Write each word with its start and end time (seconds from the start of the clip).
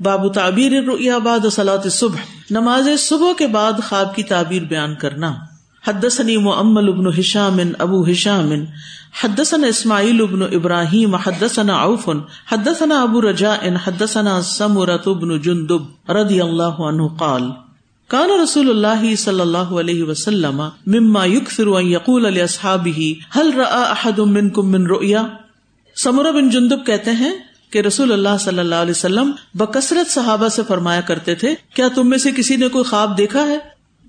باب 0.00 0.32
تعبیر 0.32 0.72
الرؤیا 0.78 1.18
بعد 1.18 1.40
صلاة 1.52 1.82
الصبح، 1.84 2.16
نماز 2.50 2.88
صبح 2.98 3.32
کے 3.38 3.46
بعد 3.46 3.72
خواب 3.88 4.16
کی 4.16 4.22
تعبیر 4.22 4.62
بیان 4.62 4.94
کرنا۔ 4.94 5.34
حدثني 5.88 6.36
مؤمل 6.36 6.88
ابن 6.88 7.04
هشام 7.06 7.60
ابو 7.78 8.06
هشام 8.08 8.52
حدثنا 9.24 9.66
اسماعیل 9.66 10.20
ابن 10.20 10.42
ابراہیم، 10.42 11.14
حدثنا 11.14 11.82
عوف۔ 11.82 12.08
حدثنا 12.52 13.02
ابو 13.02 13.30
رجاء۔ 13.30 13.66
حدثنا 13.86 14.42
سمرة 14.42 15.06
ابن 15.06 15.38
جندب 15.38 16.10
رضی 16.10 16.40
اللہ 16.40 16.80
عنہ 16.80 17.02
قال، 17.18 17.42
کان 18.08 18.30
رسول 18.42 18.70
اللہ 18.70 19.14
صلی 19.14 19.40
اللہ 19.40 19.58
علیہ 19.58 20.04
وسلم 20.04 20.62
مما 20.86 21.24
یکثر 21.24 21.66
ان 21.66 21.86
یقول 21.86 22.34
لاصحابہ، 22.34 23.00
هل 23.38 23.52
راى 23.56 23.90
احد 23.90 24.18
منکم 24.18 24.70
من 24.70 24.86
رؤیا؟ 24.86 25.22
سمرہ 25.96 26.32
بن 26.32 26.50
جندب 26.50 26.86
کہتے 26.86 27.10
ہیں 27.10 27.32
کہ 27.70 27.78
رسول 27.78 28.12
اللہ 28.12 28.36
صلی 28.40 28.58
اللہ 28.58 28.74
علیہ 28.74 28.90
وسلم 28.90 29.30
بکثرت 29.54 30.10
صحابہ 30.10 30.48
سے 30.48 30.62
فرمایا 30.68 31.00
کرتے 31.00 31.34
تھے، 31.34 31.54
کیا 31.74 31.88
تم 31.94 32.08
میں 32.08 32.18
سے 32.18 32.30
کسی 32.32 32.56
نے 32.56 32.68
کوئی 32.68 32.84
خواب 32.84 33.18
دیکھا 33.18 33.46
ہے؟ 33.46 33.58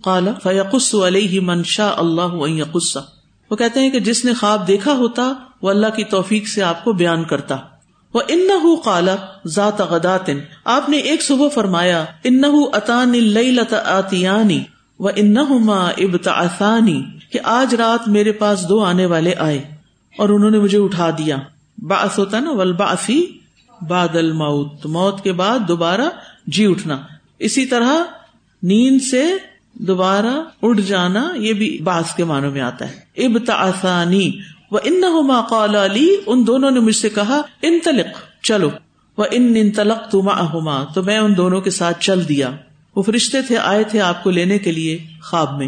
قال، 0.01 0.27
فیقص 0.43 0.93
علیہ 0.95 1.39
من 1.39 1.63
شاء 1.63 1.93
اللہ 1.97 2.35
یقص۔ 2.47 2.97
وہ 3.51 3.55
کہتے 3.55 3.79
ہیں 3.79 3.89
کہ 3.89 3.99
جس 3.99 4.25
نے 4.25 4.33
خواب 4.33 4.67
دیکھا 4.67 4.93
ہوتا، 4.93 5.33
وہ 5.61 5.69
اللہ 5.69 5.95
کی 5.95 6.03
توفیق 6.03 6.47
سے 6.47 6.61
آپ 6.63 6.83
کو 6.83 6.93
بیان 6.93 7.23
کرتا۔ 7.23 7.57
وہ 8.13 8.21
ان 8.27 8.49
قال، 8.83 9.09
ذات 9.47 9.81
غداتن 9.81 10.39
آپ 10.65 10.89
نے 10.89 10.97
ایک 10.97 11.23
صبح 11.23 11.47
فرمایا 11.53 12.05
ان 12.23 12.43
اتان 12.73 13.13
آتیانی 13.85 14.63
و 14.99 15.07
انہما 15.07 15.79
ابتعثانی، 15.97 17.01
کہ 17.31 17.39
آج 17.43 17.75
رات 17.75 18.07
میرے 18.07 18.31
پاس 18.31 18.69
دو 18.69 18.83
آنے 18.83 19.05
والے 19.05 19.33
آئے 19.37 19.57
اور 20.15 20.29
انہوں 20.29 20.51
نے 20.51 20.59
مجھے 20.59 20.77
اٹھا 20.77 21.09
دیا۔ 21.17 21.37
باس 21.77 22.17
ہوتا 22.19 22.39
نا 22.39 22.51
ولباسی 22.51 23.25
باد 23.81 24.15
الموت 24.15 24.85
موت 24.85 25.23
کے 25.23 25.31
بعد 25.31 25.59
دوبارہ 25.67 26.09
جی 26.47 26.65
اٹھنا۔ 26.65 26.97
اسی 27.39 27.65
طرح 27.65 27.91
نیند 28.63 29.01
سے 29.01 29.23
دوبارہ 29.73 30.41
اٹھ 30.61 30.81
جانا، 30.81 31.31
یہ 31.35 31.53
بھی 31.53 31.79
باس 31.83 32.15
کے 32.15 32.23
معنوں 32.23 32.51
میں 32.51 32.61
آتا 32.61 32.89
ہے۔ 32.89 33.25
ابتعثانی 33.25 34.31
وہ 34.71 34.79
ان 34.83 35.01
قال 35.49 35.75
علی 35.75 36.15
ان 36.25 36.47
دونوں 36.47 36.71
نے 36.71 36.79
مجھ 36.79 36.95
سے 36.95 37.09
کہا 37.09 37.41
ان 37.61 37.79
تلق 37.83 38.43
چلو۔ 38.43 38.69
وہ 39.17 39.25
ان 39.31 39.53
ان 39.57 39.71
تلق 39.71 40.11
تما 40.11 40.83
تو 40.93 41.03
میں 41.03 41.17
ان 41.17 41.37
دونوں 41.37 41.61
کے 41.61 41.69
ساتھ 41.69 42.01
چل 42.01 42.29
دیا۔ 42.29 42.51
وہ 42.95 43.01
فرشتے 43.01 43.41
تھے، 43.41 43.57
آئے 43.57 43.83
تھے 43.83 43.99
آپ 43.99 44.23
کو 44.23 44.29
لینے 44.29 44.57
کے 44.57 44.71
لیے 44.71 45.05
خواب 45.23 45.57
میں۔ 45.57 45.67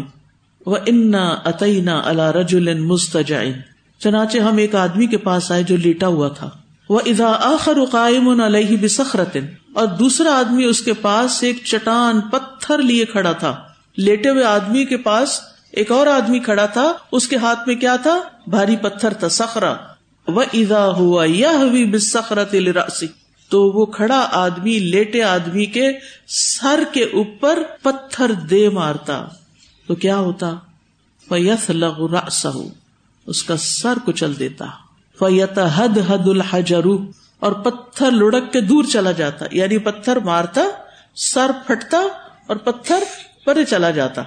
وہ 0.66 0.76
ان 0.86 1.14
عطینا 1.44 2.02
اللہ 2.04 2.30
رجول 2.30 2.80
مستجعین 2.80 3.52
چنانچہ 3.98 4.38
ہم 4.38 4.56
ایک 4.56 4.74
آدمی 4.74 5.06
کے 5.06 5.16
پاس 5.16 5.52
آئے 5.52 5.62
جو 5.62 5.76
لیٹا 5.76 6.06
ہوا 6.06 6.28
تھا۔ 6.28 6.50
وہ 6.90 7.00
ادا 7.06 7.36
آخر 7.40 7.84
قائم 7.90 8.40
علیہ 8.40 8.76
بسخرتن 8.76 9.46
اور 9.72 9.86
دوسرا 9.86 10.38
آدمی 10.38 10.64
اس 10.64 10.80
کے 10.80 10.92
پاس 10.92 11.42
ایک 11.42 11.64
چٹان، 11.64 12.20
پتھر 12.20 12.78
لیے 12.78 13.04
کھڑا 13.04 13.32
تھا۔ 13.32 13.56
لیٹے 13.96 14.30
ہوئے 14.30 14.44
آدمی 14.44 14.84
کے 14.84 14.96
پاس 14.96 15.40
ایک 15.72 15.92
اور 15.92 16.06
آدمی 16.06 16.38
کھڑا 16.38 16.66
تھا۔ 16.66 16.92
اس 17.12 17.28
کے 17.28 17.36
ہاتھ 17.36 17.60
میں 17.66 17.76
کیا 17.76 17.96
تھا؟ 17.96 18.20
بھاری 18.46 18.76
پتھر 18.76 19.12
تھا 19.12 19.28
سخرا 19.28 19.74
وہ 20.28 20.42
ادا 20.52 20.86
ہوا 20.86 21.24
یہ 21.24 21.84
بسخرت 21.92 22.54
راسی 22.54 23.06
تو 23.48 23.70
وہ 23.70 23.86
کھڑا 23.86 24.28
آدمی، 24.32 24.78
لیٹے 24.78 25.22
آدمی 25.22 25.66
کے 25.66 25.92
سر 26.28 26.82
کے 26.92 27.02
اوپر 27.02 27.62
پتھر 27.82 28.32
دے 28.32 28.68
مارتا۔ 28.68 29.24
تو 29.86 29.94
کیا 29.94 30.16
ہوتا؟ 30.16 30.54
وہ 31.30 31.40
یس 31.40 31.70
لغ 31.70 32.16
اس 33.26 33.42
کا 33.42 33.56
سر 33.56 33.98
کچل 34.06 34.38
دیتا۔ 34.38 34.66
فیت 35.20 35.58
حد 35.74 35.98
حد 36.08 36.28
الحجرو 36.28 36.96
اور 37.40 37.52
پتھر 37.52 38.10
لڑک 38.10 38.52
کے 38.52 38.60
دور 38.60 38.84
چلا 38.84 39.12
جاتا 39.12 39.46
یعنی 39.50 39.78
پتھر 39.78 40.16
مارتا، 40.16 40.60
سر 41.16 41.50
پھٹتا 41.66 41.98
اور 42.46 42.56
پتھر 42.56 43.04
پرے 43.46 43.64
چلا 43.64 43.90
جاتا۔ 43.90 44.22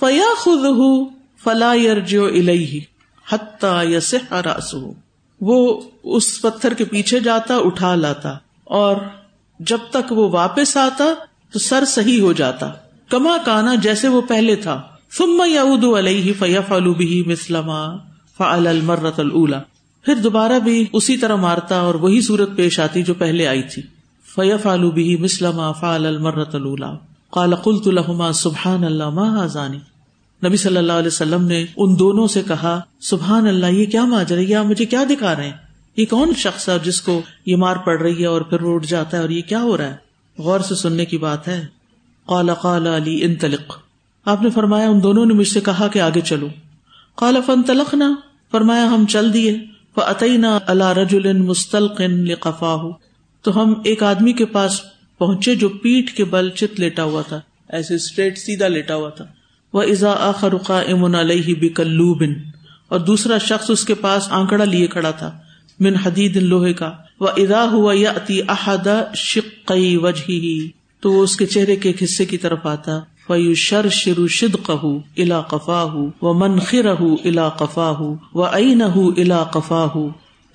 فیا 0.00 0.28
خود 0.38 0.64
فلا 1.44 1.72
جو 2.06 2.28
حتہ 3.26 3.82
یس 3.84 4.14
راس 4.30 4.74
وہ 5.40 5.80
اس 6.04 6.40
پتھر 6.42 6.74
کے 6.74 6.84
پیچھے 6.84 7.20
جاتا، 7.20 7.56
اٹھا 7.56 7.94
لاتا، 7.94 8.36
اور 8.64 8.96
جب 9.60 9.78
تک 9.90 10.12
وہ 10.12 10.28
واپس 10.30 10.76
آتا، 10.76 11.04
تو 11.52 11.58
سر 11.58 11.84
صحیح 11.84 12.20
ہو 12.20 12.32
جاتا۔ 12.32 12.70
کما 13.08 13.36
کانا، 13.44 13.74
جیسے 13.74 14.08
وہ 14.08 14.20
پہلے 14.20 14.56
تھا۔ 14.56 14.80
ثم 15.12 15.42
یعود 15.46 15.84
علیہ 15.98 16.32
فیا 16.38 16.60
فالو 16.60 16.94
بھی 16.94 17.22
مسلم 17.26 17.70
فعل 18.38 18.66
المرت 18.66 19.20
اللہ 19.20 19.73
پھر 20.04 20.14
دوبارہ 20.14 20.58
بھی 20.58 20.86
اسی 20.92 21.16
طرح 21.16 21.34
مارتا 21.34 21.80
اور 21.80 21.94
وہی 21.94 22.20
صورت 22.20 22.56
پیش 22.56 22.80
آتی 22.80 23.02
جو 23.02 23.14
پہلے 23.14 23.46
آئی 23.46 23.62
تھی۔ 23.62 23.82
فیف 24.34 24.66
آلو 24.66 24.90
بھی 24.90 25.16
مسلم 25.16 25.72
فعل 25.80 26.06
المرت 26.06 26.54
اللہ 26.54 26.96
قال 27.30 27.54
قلت 27.54 27.88
لهما 27.88 28.32
سبحان 28.32 28.84
اللہ 28.84 29.10
ما 29.10 29.44
حضانی 29.44 29.78
نبی 30.46 30.56
صلی 30.56 30.76
اللہ 30.76 30.92
علیہ 30.92 31.06
وسلم 31.06 31.44
نے 31.44 31.64
ان 31.76 31.98
دونوں 31.98 32.26
سے 32.26 32.42
کہا، 32.46 32.80
سبحان 33.00 33.46
اللہ، 33.46 33.66
یہ 33.66 33.86
کیا 33.86 34.04
ماجر 34.04 34.38
ہے؟ 34.38 34.62
مجھے 34.62 34.86
کیا 34.86 35.04
دکھا 35.10 35.36
رہے 35.36 35.44
ہیں؟ 35.44 35.52
یہ 35.96 36.04
کون 36.10 36.32
شخص 36.36 36.68
ہے 36.68 36.78
جس 36.84 37.00
کو 37.00 37.22
یہ 37.46 37.56
مار 37.56 37.76
پڑ 37.76 38.00
رہی 38.00 38.20
ہے 38.20 38.26
اور 38.26 38.40
پھر 38.40 38.62
وہ 38.62 38.74
اٹھ 38.74 38.86
جاتا 38.86 39.16
ہے 39.16 39.22
اور 39.22 39.30
یہ 39.30 39.42
کیا 39.42 39.62
ہو 39.62 39.76
رہا 39.76 39.84
ہے؟ 39.84 39.96
غور 40.38 40.60
سے 40.60 40.74
سننے 40.74 41.04
کی 41.04 41.18
بات 41.18 41.48
ہے۔ 41.48 41.66
قال 42.26 42.54
قال 42.54 42.86
علی 42.86 43.24
انطلق۔ 43.24 43.78
آپ 44.24 44.42
نے 44.42 44.50
فرمایا، 44.50 44.88
ان 44.88 45.02
دونوں 45.02 45.26
نے 45.26 45.34
مجھ 45.34 45.48
سے 45.48 45.60
کہا 45.60 45.88
کہ 45.88 45.98
آگے 45.98 46.20
چلو۔ 46.20 46.48
قال، 47.14 47.36
فانطلقنا۔ 47.46 48.14
فرمایا، 48.50 48.86
ہم 48.86 49.04
چل 49.08 49.34
دیے۔ 49.34 49.73
عطینا 50.02 50.58
اللہ 50.66 50.92
رجول 50.92 51.32
مستلقن 51.32 52.24
لقفا 52.24 52.76
تو 53.42 53.62
ہم 53.62 53.74
ایک 53.84 54.02
آدمی 54.02 54.32
کے 54.32 54.46
پاس 54.46 54.80
پہنچے 55.18 55.54
جو 55.54 55.68
پیٹ 55.68 56.16
کے 56.16 56.24
بل 56.24 56.50
چت 56.50 56.80
لیٹا 56.80 57.04
ہوا 57.04 57.22
تھا، 57.22 57.40
ایسے 57.68 57.94
اسٹریٹ 57.94 58.38
سیدھا 58.38 58.68
لیٹا 58.68 58.94
ہوا 58.94 59.08
تھا۔ 59.08 59.24
وہ 59.72 59.82
ازا 59.82 60.14
آخر 60.18 60.52
امن 60.68 61.14
علیہ 61.14 61.54
بکلو 61.54 62.14
بن 62.14 62.32
اور 62.88 63.00
دوسرا 63.00 63.38
شخص 63.38 63.70
اس 63.70 63.84
کے 63.84 63.94
پاس 63.94 64.26
آنکڑا 64.30 64.64
لیے 64.64 64.86
کھڑا 64.86 65.10
تھا، 65.10 65.38
من 65.80 65.96
حدید 65.96 66.36
لوہے 66.36 66.72
کا۔ 66.72 66.92
وہ 67.20 67.28
ادا 67.36 67.64
ہوا 67.64 67.92
یا 67.96 68.10
اتی 68.10 68.40
احدا 68.48 69.14
شقی 69.14 69.96
وجہ 69.96 70.68
تو 71.00 71.12
وہ 71.12 71.22
اس 71.22 71.36
کے 71.36 71.46
چہرے 71.46 71.76
کے 71.76 71.88
ایک 71.88 72.02
حصے 72.02 72.24
کی 72.24 72.38
طرف 72.38 72.66
آتا۔ 72.66 73.00
فیو 73.28 73.54
شر 73.54 73.88
شرو 73.88 74.26
شد 74.28 74.56
قہ 74.62 74.84
الا 75.16 75.40
قفا 75.40 75.82
و 76.22 76.32
منخر 76.32 76.86
الا 77.24 77.48
قفا 77.48 77.90
و 78.34 78.44
عین 78.44 78.82
الا 78.82 79.42
قفا 79.44 79.84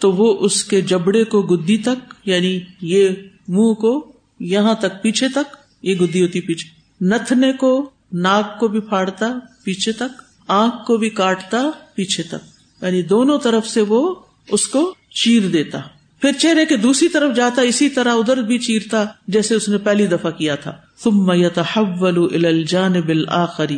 تو 0.02 0.12
وہ 0.12 0.38
اس 0.40 0.64
کے 0.64 0.82
جبڑے 0.82 1.24
کو 1.24 1.42
گدی 1.42 1.78
تک 1.78 2.14
یعنی 2.26 2.60
یہ 2.82 3.10
منہ 3.48 3.74
کو 3.74 3.94
یہاں 4.40 4.74
تک 4.74 5.02
پیچھے 5.02 5.30
تک، 5.30 5.56
یہ 5.84 5.96
گدی 5.96 6.22
ہوتی 6.22 6.42
پیچھے 6.42 6.70
نتنے 7.06 7.52
کو 7.54 7.90
ناک 8.14 8.60
کو 8.60 8.68
بھی 8.68 8.80
پھاڑتا 8.80 9.28
پیچھے 9.64 9.92
تک، 9.92 10.22
آنکھ 10.48 10.86
کو 10.88 10.98
بھی 10.98 11.10
کاٹتا 11.10 11.70
پیچھے 11.96 12.24
تک 12.24 12.84
یعنی 12.84 13.02
دونوں 13.02 13.38
طرف 13.38 13.68
سے 13.68 13.82
وہ 13.82 14.16
اس 14.48 14.68
کو 14.68 14.94
چیر 15.24 15.48
دیتا۔ 15.48 15.80
پھر 16.22 16.32
چہرے 16.32 16.66
کے 16.66 16.78
دوسری 16.78 17.10
طرف 17.10 17.36
جاتا، 17.36 17.62
اسی 17.62 17.90
طرح 17.90 18.14
ادھر 18.14 18.38
بھی 18.38 18.58
چیرتا، 18.58 19.06
جیسے 19.28 19.56
اس 19.56 19.70
نے 19.70 19.78
پہلی 19.78 20.08
دفعہ 20.08 20.32
کیا 20.32 20.56
تھا۔ 20.56 20.74
ثم 21.04 21.32
يتحول 21.32 22.18
الى 22.18 22.46
الجانب 22.46 23.10
الاخر 23.10 23.72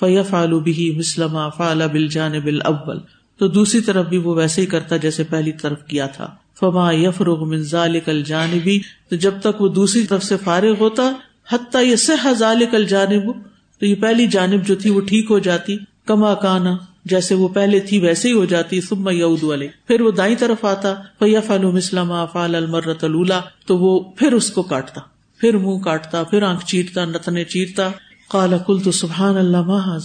فيفعل 0.00 0.50
به 0.50 0.98
مثل 0.98 1.26
ما 1.32 1.48
فعل 1.48 1.82
بالجانب 1.92 2.46
الاول۔ 2.46 2.98
تو 3.38 3.48
دوسری 3.48 3.80
طرف 3.80 4.06
بھی 4.06 4.18
وہ 4.18 4.34
ویسے 4.34 4.60
ہی 4.60 4.66
کرتا 4.66 4.96
جیسے 4.96 5.24
پہلی 5.24 5.52
طرف 5.52 5.84
کیا 5.86 6.06
تھا۔ 6.06 6.34
فما 6.60 6.92
يفرغ 6.92 7.48
من 7.48 7.62
ذلك 7.62 8.08
الجانب۔ 8.08 8.68
تو 9.10 9.16
جب 9.16 9.34
تک 9.42 9.62
وہ 9.62 9.68
دوسری 9.68 10.06
طرف 10.06 10.24
سے 10.24 10.36
فارغ 10.44 10.74
ہوتا 10.80 11.12
حتى 11.52 11.90
يصح 11.92 12.32
ذلك 12.32 12.74
الجانب، 12.74 13.32
تو 13.80 13.86
یہ 13.86 13.94
پہلی 13.94 14.26
جانب 14.26 14.66
جو 14.66 14.74
تھی 14.74 14.90
وہ 14.90 15.00
ٹھیک 15.00 15.26
ہو 15.30 15.38
جاتی۔ 15.38 15.76
کما 16.06 16.34
کانا 16.34 16.76
جیسے 17.04 17.34
وہ 17.34 17.48
پہلے 17.48 17.80
تھی 17.80 17.98
ویسے 18.00 18.28
ہی 18.28 18.34
ہو 18.34 18.44
جاتی 18.44 18.80
سم 18.80 19.08
یعود 19.08 19.42
والے 19.42 19.68
پھر 19.86 20.00
وہ 20.00 20.10
دائیں 20.10 20.34
طرف 20.38 20.64
آتا 20.64 20.94
فیا 21.18 21.40
فالو 21.40 21.72
مسلم 21.72 22.12
فال 22.32 22.54
المرت 22.54 23.04
اللہ 23.04 23.40
تو 23.66 23.78
وہ 23.78 24.00
پھر 24.00 24.32
اس 24.32 24.50
کو 24.50 24.62
کاٹتا، 24.62 25.00
پھر 25.40 25.56
منہ 25.56 25.78
کاٹتا، 25.78 26.22
پھر 26.22 26.42
آنکھ 26.42 26.66
چیرتا 26.66 27.04
نتنے 27.04 27.44
چیرتا۔ 27.44 27.88
کالا 28.28 28.58
کل 28.58 28.78
تو 28.84 28.92
سبحان 28.92 29.36
اللہ 29.36 29.62
ماں 29.62 29.98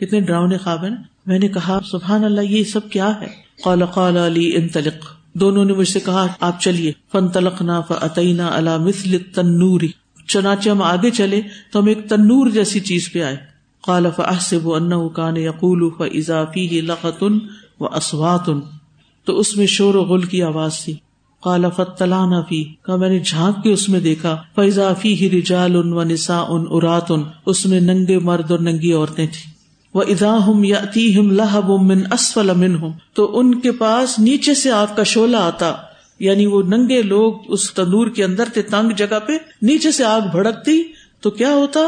کتنے 0.00 0.20
ڈراؤنے 0.20 0.58
خواب 0.58 0.84
ہیں 0.84 0.96
میں 1.26 1.38
نے 1.38 1.48
کہا، 1.48 1.78
سبحان 1.90 2.24
اللہ، 2.24 2.40
یہ 2.40 2.64
سب 2.64 2.90
کیا 2.90 3.20
ہے؟ 3.20 3.26
قال 3.64 3.86
قال 3.86 4.16
علی 4.16 4.56
ان 4.56 4.68
تلق 4.68 5.06
دونوں 5.32 5.64
نے 5.64 5.72
مجھ 5.72 5.88
سے 5.88 6.00
کہا، 6.00 6.26
آپ 6.40 6.60
چلیے۔ 6.60 6.92
فن 7.12 7.28
تلق 7.28 7.62
نا 7.62 7.80
فعطینہ 7.80 8.42
اللہ 8.42 8.76
مثل 8.78 9.18
تنوری 9.34 9.88
چنانچہ 10.28 10.70
ہم 10.70 10.82
آگے 10.82 11.10
چلے 11.10 11.40
تو 11.72 11.80
ہم 11.80 11.86
ایک 11.86 12.08
تنور 12.08 12.50
جیسی 12.50 12.80
چیز 12.80 13.12
پہ 13.12 13.22
آئے۔ 13.22 13.36
قال 13.86 14.06
فاحسب 14.16 14.72
انه 14.72 15.06
كان 15.16 15.36
يقول 15.36 15.90
فاذا 15.98 16.44
فيه 16.44 16.80
لغه 16.80 17.36
واصوات 17.80 18.50
تو 19.24 19.38
اس 19.38 19.56
میں 19.56 19.66
شور 19.66 19.94
و 19.94 20.02
غل 20.02 20.22
کی 20.22 20.42
آواز 20.42 20.78
تھی۔ 20.78 20.94
قال 21.40 21.64
فتلانا 21.76 22.42
فی۔ 22.42 22.64
کا 22.82 22.96
میں 22.96 23.08
نے 23.08 23.18
جھانک 23.18 23.62
کے 23.62 23.72
اس 23.72 23.88
میں 23.88 24.00
دیکھا۔ 24.00 24.36
فیضا 24.54 24.92
فیہ 24.92 25.28
رجال 25.28 25.76
و 25.76 26.02
نساء 26.02 26.44
ارات۔ 26.48 27.12
اس 27.46 27.66
میں 27.66 27.80
ننگے 27.80 28.18
مرد 28.18 28.50
اور 28.50 28.58
ننگی 28.58 28.92
عورتیں 28.92 29.26
تھیں۔ 29.26 29.52
وہ 29.94 30.02
ادا 30.02 30.46
ہم 30.46 30.64
یاتیہم 30.64 31.34
من 31.86 32.02
اسفل 32.12 32.50
تو 33.12 33.38
ان 33.38 33.60
کے 33.60 33.72
پاس 33.72 34.18
نیچے 34.18 34.54
سے 34.54 34.70
آگ 34.70 34.86
کا 34.96 35.02
شعلہ 35.02 35.36
آتا۔ 35.36 35.72
یعنی 36.20 36.46
وہ 36.46 36.62
ننگے 36.62 37.02
لوگ 37.02 37.32
اس 37.48 37.72
تندور 37.72 38.06
کے 38.06 38.24
اندر 38.24 38.44
تھے، 38.52 38.62
تنگ 38.62 38.90
جگہ 38.90 39.18
پہ۔ 39.26 39.32
نیچے 39.62 39.90
سے 39.90 40.04
آگ 40.04 40.20
بھڑکتی۔ 40.20 40.82
تو 41.26 41.30
کیا 41.30 41.50
ہوتا؟ 41.50 41.80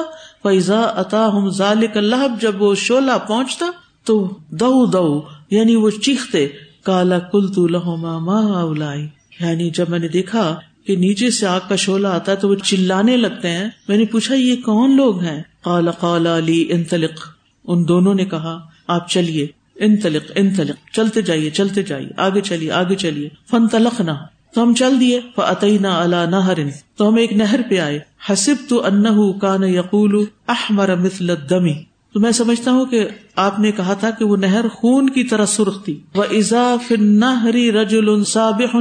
فیضا 0.43 0.81
اتا 0.81 1.27
ہم 1.27 1.49
ذالک 1.49 1.97
اللہ 1.97 2.27
جب 2.41 2.63
وہ 2.63 2.75
شولہ 2.75 3.19
پہنچتا 3.29 3.67
تو 4.05 4.37
دو 4.49 4.87
دو 4.87 5.23
یعنی 5.51 5.77
وہ 5.77 5.91
چیختے 5.91 6.49
کالا 6.83 7.19
کل 7.19 7.53
تو 7.53 7.67
لہو 7.67 7.97
ماں 7.97 8.97
یعنی 9.41 9.71
جب 9.71 9.89
میں 9.89 9.99
نے 9.99 10.09
دیکھا 10.09 10.59
کہ 10.87 10.97
نیچے 10.97 11.31
سے 11.31 11.47
آگ 11.47 11.61
کا 11.69 11.77
شولہ 11.77 12.09
آتا 12.09 12.33
ہے 12.33 12.37
تو 12.37 12.49
وہ 12.49 12.55
چلانے 12.55 13.17
لگتے 13.17 13.51
ہیں۔ 13.51 13.69
میں 13.89 13.97
نے 13.97 14.05
پوچھا، 14.05 14.35
یہ 14.35 14.57
کون 14.57 14.97
لوگ 14.97 15.21
ہیں؟ 15.21 15.43
کالا 15.65 15.91
کالا 15.91 16.39
علی 16.39 16.67
انتلق 16.71 17.29
ان 17.65 17.89
دونوں 17.89 18.15
نے 18.15 18.25
کہا، 18.25 18.59
آپ 18.87 19.11
چلیے 19.11 19.47
انتلق 19.75 20.33
انتلق 20.35 20.95
چلتے 20.95 21.23
جائیے 21.23 21.51
چلتے 21.51 21.83
جائیے، 21.83 22.11
آگے 22.17 22.41
چلیے 22.41 22.73
آگے 22.73 22.95
چلیے۔ 22.95 23.29
فن 23.51 23.69
تلق 23.69 24.01
نہ 24.01 24.11
تو 24.59 24.63
ہم 24.65 24.75
چل 24.75 25.01
دیے 25.01 25.21
فعطینہ 25.37 25.87
اللہ 25.87 26.27
نہرن 26.29 26.69
تو 26.97 27.09
ہم 27.09 27.15
ایک 27.15 27.33
نہر 27.33 27.61
پہ 27.69 27.79
آئے۔ 27.79 27.99
حسب 28.31 28.55
تو 28.69 28.85
ان 28.85 29.05
کان 29.39 29.65
یقول 29.65 30.25
احمر 30.49 30.97
مثل 30.97 31.35
دمی 31.51 31.75
تو 32.15 32.21
میں 32.21 32.31
سمجھتا 32.31 32.71
ہوں 32.71 32.87
کہ 32.87 33.09
آپ 33.37 33.59
نے 33.59 33.73
کہا 33.73 33.95
تھا 33.95 34.11
کہ 34.11 34.25
وہ 34.25 34.37
نہر 34.37 34.69
خون 34.69 35.11
کی 35.11 35.25
طرح 35.25 35.45
سرخ 35.47 35.85
تھی۔ 35.85 36.01
وہ 36.15 36.25
اضاف 36.31 36.93
نہری 36.93 37.73
رجول 37.73 38.23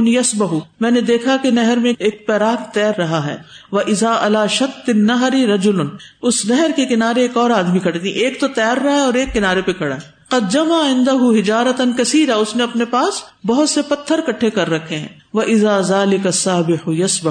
یس 0.06 0.34
بہ 0.34 0.60
میں 0.80 0.90
نے 0.90 1.00
دیکھا 1.00 1.36
کہ 1.42 1.50
نہر 1.50 1.76
میں 1.76 1.92
ایک 1.98 2.26
پیراک 2.26 2.74
تیر 2.74 2.92
رہا 2.98 3.26
ہے۔ 3.26 3.36
وہ 3.72 3.80
ازا 3.80 4.14
اللہ 4.20 4.46
شت 4.50 4.88
نہری 4.88 5.46
رجول 5.46 5.88
اس 6.22 6.46
نہر 6.46 6.70
کے 6.76 6.86
کنارے 6.86 7.22
ایک 7.22 7.36
اور 7.36 7.50
آدمی 7.50 7.78
کھڑی 7.78 7.98
تھی 7.98 8.10
ایک 8.10 8.40
تو 8.40 8.48
تیر 8.48 8.82
رہا 8.82 8.94
ہے 8.94 9.00
اور 9.00 9.14
ایک 9.14 9.34
کنارے 9.34 9.62
پہ 9.62 9.72
کھڑا 9.72 9.94
ہے۔ 9.94 10.18
قجما 10.28 10.84
آئندہ 10.84 11.38
ہجارت 11.38 11.80
کثیرا 11.98 12.34
اس 12.34 12.56
نے 12.56 12.62
اپنے 12.62 12.84
پاس 12.84 13.22
بہت 13.46 13.68
سے 13.68 13.82
پتھر 13.82 14.20
کٹھے 14.20 14.50
کر 14.50 14.70
رکھے 14.70 14.96
ہیں۔ 14.96 15.08
وہ 15.34 15.42
ازا 15.42 15.80
ذال 15.80 16.16
کساب 16.24 16.70
یس 16.86 17.24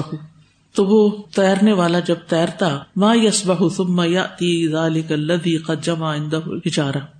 تو 0.78 0.86
وہ 0.86 1.10
تیرنے 1.36 1.72
والا 1.72 1.98
جب 2.00 2.14
تیرتا 2.28 2.78
ماں 2.96 3.16
یس 3.16 3.46
بہ 3.46 3.68
سما 3.68 4.04
یا 4.04 4.88
لدی 5.10 5.56
قجما 5.56 6.16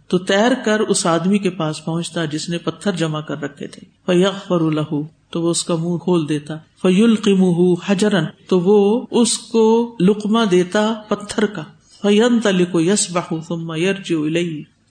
تو 0.09 0.19
تیر 0.19 0.53
کر 0.65 0.81
اس 0.81 1.07
آدمی 1.07 1.39
کے 1.39 1.51
پاس 1.51 1.85
پہنچتا 1.85 2.25
جس 2.25 2.49
نے 2.49 2.59
پتھر 2.59 2.93
جمع 2.93 3.21
کر 3.21 3.43
رکھے 3.43 3.67
تھے۔ 3.67 3.87
فیق 4.07 4.49
فر 4.49 4.61
الح 4.61 4.95
تو 5.31 5.43
وہ 5.43 5.51
اس 5.51 5.65
کا 5.65 5.75
منہ 5.75 5.97
کھول 5.97 6.29
دیتا۔ 6.29 6.57
فیل 6.83 7.15
قم 7.15 7.45
حجرن 7.73 8.25
تو 8.49 8.61
وہ 8.61 9.07
اس 9.11 9.39
کو 9.39 9.97
لکما 10.01 10.45
دیتا 10.51 10.95
پتھر 11.09 11.47
کا۔ 11.47 11.63
فین 12.03 12.41
تلی 12.41 12.65
کو 12.65 12.81
یس 12.81 13.11
بہ 13.11 13.35
سما 13.49 13.77
یرجو 13.77 14.29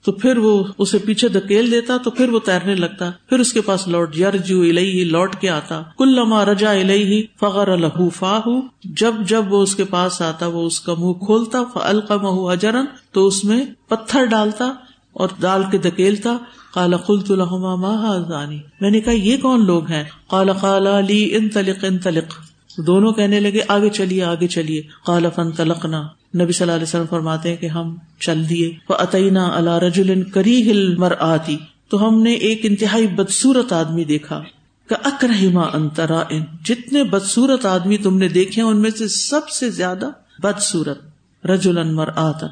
تو 0.07 0.13
پھر 0.13 0.38
وہ 0.38 0.63
اسے 0.77 0.98
پیچھے 0.98 1.27
دھکیل 1.27 1.71
دیتا 1.71 1.98
تو 1.98 2.12
پھر 2.12 2.30
وہ 2.30 2.39
تیرنے 2.39 2.75
لگتا۔ 2.75 3.12
پھر 3.30 3.39
اس 3.39 3.54
کے 3.54 3.62
پاس 3.62 3.88
لوٹ 3.88 4.18
یر 4.18 4.38
جو 4.38 4.62
الہی 4.62 5.04
لوٹ 5.04 5.36
کے 5.36 5.50
آتا۔ 5.50 5.81
کل 5.98 6.09
لما 6.09 6.45
رجا 6.45 6.71
الہی 6.71 7.24
فغر 7.39 7.68
الح 7.68 8.01
فاہ۔ 8.15 8.48
جب 8.83 9.13
جب 9.25 9.54
وہ 9.54 9.63
اس 9.63 9.75
کے 9.75 9.83
پاس 9.83 10.21
آتا، 10.21 10.48
وہ 10.48 10.65
اس 10.65 10.80
کا 10.80 10.94
منہ 10.94 11.13
کھولتا 11.13 11.63
فلقم 11.74 12.25
اجرن 12.25 12.86
تو 13.12 13.27
اس 13.27 13.44
میں 13.44 13.65
پتھر 13.88 14.25
ڈالتا 14.25 14.74
اور 15.13 15.30
ڈال 15.39 15.63
کے 15.71 15.77
دھکیلتا۔ 15.77 16.38
کالا 16.74 16.98
قلت 16.98 17.31
الحما 17.31 17.75
ماہانی 17.75 18.59
میں 18.81 18.89
نے 18.89 19.01
کہا، 19.01 19.13
یہ 19.13 19.38
کون 19.38 19.65
لوگ 19.65 19.88
ہیں؟ 19.88 20.04
کالا 20.30 20.54
کالا 20.54 21.00
لی 21.00 21.36
ان 21.36 21.50
تلق 21.50 21.83
ان 21.83 21.98
تلق 21.98 22.33
دونوں 22.88 23.12
کہنے 23.12 23.39
لگے، 23.39 23.59
آگے 23.68 23.89
چلیے 23.89 24.24
آگے 24.24 24.48
چلیے۔ 24.48 24.81
کالا 25.06 25.30
فن 25.30 25.51
تلقنا 25.51 26.07
نبی 26.41 26.51
صلی 26.51 26.63
اللہ 26.63 26.75
علیہ 26.75 26.83
وسلم 26.83 27.05
فرماتے 27.09 27.49
ہیں 27.49 27.57
کہ 27.57 27.65
ہم 27.65 27.95
چل 28.19 28.49
دیے۔ 28.49 28.71
وہ 28.89 28.95
عطینہ 28.95 29.39
اللہ 29.39 29.77
رجول 29.77 30.23
کری 30.23 30.71
ہل 30.71 30.95
مر 30.95 31.13
آتی 31.19 31.57
تو 31.89 32.07
ہم 32.07 32.23
نے 32.23 32.33
ایک 32.33 32.59
انتہائی 32.63 33.07
بدسورت 33.07 33.73
آدمی 33.73 34.03
دیکھا۔ 34.03 34.43
کہ 34.89 34.95
اکرہما 35.03 35.61
انترا 35.61 36.23
ان 36.29 36.43
جتنے 36.65 37.03
بدسورت 37.03 37.65
آدمی 37.65 37.97
تم 37.97 38.17
نے 38.17 38.27
دیکھے 38.27 38.61
ان 38.61 38.81
میں 38.81 38.89
سے 38.89 39.07
سب 39.07 39.49
سے 39.49 39.69
زیادہ 39.69 40.09
بدسورت 40.39 40.99
رجول 41.45 41.83
مر 41.83 42.09
آتن 42.15 42.47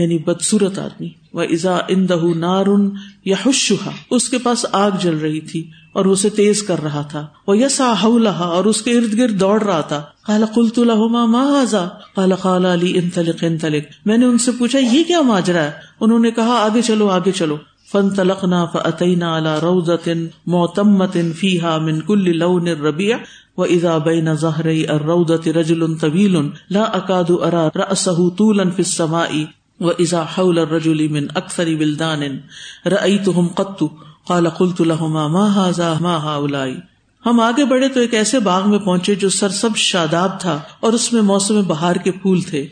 یعنی 0.00 0.18
بدسورت 0.18 0.78
آدمی۔ 0.78 1.08
وہ 1.32 1.42
ازا 1.42 1.78
اندہ 1.88 2.16
نارن 2.36 2.90
یا 3.24 3.36
خوشہ 3.42 3.88
اس 4.10 4.28
کے 4.28 4.38
پاس 4.38 4.66
آگ 4.72 4.90
جل 5.00 5.16
رہی 5.16 5.40
تھی۔ 5.40 5.70
اور 5.98 6.06
اسے 6.06 6.30
تیز 6.30 6.62
کر 6.62 6.82
رہا 6.82 7.02
تھا۔ 7.02 7.26
وہ 7.46 7.58
یسا 7.58 7.94
لہا 8.04 8.44
اور 8.44 8.64
اس 8.64 8.82
کے 8.82 8.98
ارد 8.98 9.18
گرد 9.18 9.40
دوڑ 9.40 9.62
رہا 9.62 9.80
تھا۔ 9.80 10.02
کالا 10.26 10.46
کلت 10.54 10.78
الحما 10.78 11.26
ماضا 11.26 11.88
کالا 12.16 12.34
خالا 12.34 12.74
علی 12.74 12.98
انتلق 12.98 13.44
انتلق۔ 13.44 14.06
میں 14.06 14.18
نے 14.18 14.26
ان 14.26 14.38
سے 14.38 14.50
پوچھا، 14.58 14.78
یہ 14.78 15.04
کیا 15.04 15.20
ماجرا 15.20 15.62
ہے؟ 15.62 15.70
انہوں 16.00 16.18
نے 16.18 16.30
کہا، 16.30 16.64
آگے 16.64 16.82
چلو 16.82 17.08
آگے 17.08 17.32
چلو۔ 17.32 17.56
فن 17.92 18.10
تلق 18.10 18.44
نا 18.44 18.66
فعطینہ 18.66 19.24
اللہ 19.24 19.58
روزت 19.62 20.08
محتمت 20.46 21.16
فیحا 21.36 21.78
من 21.78 22.00
کل 22.00 22.38
لون 22.38 22.68
ربیع 22.68 23.16
و 23.56 23.62
ازا 23.62 23.98
بین 23.98 24.34
ظہر 24.34 24.66
الروضت 24.66 25.48
رجل 25.48 25.96
طویل 25.96 26.36
لا 26.70 26.82
اکاد 26.82 27.30
ارا 27.30 27.68
رأسه 27.74 28.28
طولا 28.38 28.62
في 28.62 28.82
السماء۔ 28.82 29.30
و 29.80 29.88
ازا 29.88 30.22
حول 30.22 30.58
الرجل 30.58 31.08
من 31.08 31.26
اکثر 31.34 31.64
بلدان 31.78 32.22
رأيتهم 32.86 33.46
قط۔ 33.46 33.82
قال 34.28 34.48
قلت 34.48 34.80
لهما 34.80 35.26
ما 35.26 35.68
هذا 35.68 35.94
ما 36.00 36.36
هؤلاء؟ 36.36 36.66
ہم 37.26 37.40
آگے 37.40 37.64
بڑھے 37.64 37.88
تو 37.88 38.00
ایک 38.00 38.14
ایسے 38.14 38.38
باغ 38.38 38.70
میں 38.70 38.78
پہنچے 38.78 39.14
جو 39.14 39.28
سرسب 39.28 39.76
شاداب 39.76 40.40
تھا 40.40 40.60
اور 40.80 40.92
اس 40.92 41.12
میں 41.12 41.22
موسم 41.22 41.60
بہار 41.60 41.96
کے 41.96 42.12
پھول 42.12 42.40
تھے۔ 42.40 42.66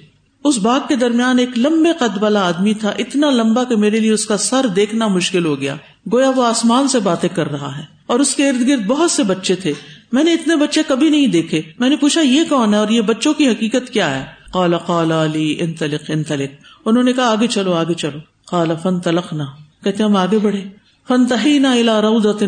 اس 0.45 0.59
باغ 0.59 0.81
کے 0.89 0.97
درمیان 0.97 1.39
ایک 1.39 1.59
لمبے 1.59 1.93
قد 1.99 2.23
والا 2.23 2.49
آدمی 2.49 2.75
تھا، 2.75 2.93
اتنا 2.99 3.31
لمبا 3.31 3.65
کہ 3.65 3.77
میرے 3.77 4.01
لیے 4.01 4.13
اس 4.13 4.27
کا 4.27 4.37
سر 4.37 4.67
دیکھنا 4.67 5.07
مشکل 5.07 5.47
ہو 5.47 5.61
گیا۔ 5.61 5.75
گویا 6.13 6.31
وہ 6.37 6.47
آسمان 6.47 6.89
سے 6.89 6.99
باتیں 6.99 7.29
کر 7.29 7.51
رہا 7.51 7.79
ہے 7.79 7.83
اور 8.07 8.21
اس 8.21 8.35
کے 8.35 8.49
ارد 8.49 8.69
گرد 8.69 8.87
بہت 8.87 9.11
سے 9.11 9.23
بچے 9.23 9.55
تھے۔ 9.55 9.73
میں 10.13 10.25
نے 10.25 10.33
اتنے 10.33 10.57
بچے 10.57 10.83
کبھی 10.89 11.11
نہیں 11.11 11.27
دیکھے۔ 11.27 11.63
میں 11.79 11.89
نے 11.89 11.97
پوچھا، 11.97 12.21
یہ 12.21 12.41
کون 12.49 12.75
ہے 12.75 12.79
اور 12.79 12.89
یہ 12.89 13.01
بچوں 13.01 13.35
کی 13.35 13.49
حقیقت 13.49 13.91
کیا 13.91 14.19
ہے؟ 14.19 14.25
قال 14.53 14.79
قال، 14.79 15.13
علی، 15.13 15.57
انطلق 15.61 16.03
انطلق۔ 16.09 16.51
انہوں 16.85 17.03
نے 17.03 17.13
کہا، 17.13 17.31
آگے 17.31 17.47
چلو 17.47 17.75
آگے 17.75 17.95
چلو۔ 17.95 18.19
قال 18.45 18.69
فن 18.83 19.01
تلق 19.01 19.33
نہ 19.33 19.43
کہتے 19.85 20.03
ہم 20.03 20.17
آگے 20.17 20.39
بڑھے۔ 20.39 20.86
فن 21.09 21.27
تہینا 21.27 21.73
الا 21.73 22.03
روزت 22.03 22.43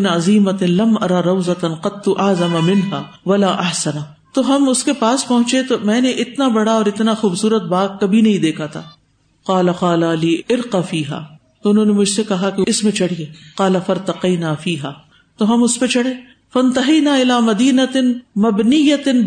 لم 0.62 0.96
ارا 1.02 1.22
روزت 1.22 1.64
قط 1.82 2.08
اعظم 2.18 2.52
منها 2.62 3.02
ولا 3.26 3.50
احسن. 3.50 3.98
تو 4.32 4.56
ہم 4.56 4.68
اس 4.68 4.84
کے 4.84 4.92
پاس 4.92 5.28
پہنچے 5.28 5.62
تو 5.62 5.76
میں 5.84 6.00
نے 6.00 6.10
اتنا 6.10 6.48
بڑا 6.48 6.72
اور 6.72 6.86
اتنا 6.86 7.14
خوبصورت 7.14 7.62
باغ 7.62 7.88
کبھی 8.00 8.20
نہیں 8.20 8.38
دیکھا 8.38 8.66
تھا۔ 8.66 8.82
قال 9.44 9.72
قال 9.72 10.02
علی 10.02 10.40
ارق 10.50 10.76
فیحا 10.90 11.20
تو 11.62 11.70
انہوں 11.70 11.84
نے 11.84 11.92
مجھ 11.92 12.08
سے 12.08 12.22
کہا 12.28 12.50
کہ 12.50 12.62
اس 12.66 12.84
میں 12.84 12.92
چڑھیے۔ 12.92 13.26
قال 13.56 13.76
فرتقینا 13.86 14.54
فیحا 14.54 14.90
تو 15.36 15.54
ہم 15.54 15.62
اس 15.62 15.80
پہ 15.80 15.86
چڑھے۔ 15.86 16.12
فن 16.52 16.72
تہینا 16.72 17.14
الا 17.14 17.38
مدینت 17.40 17.96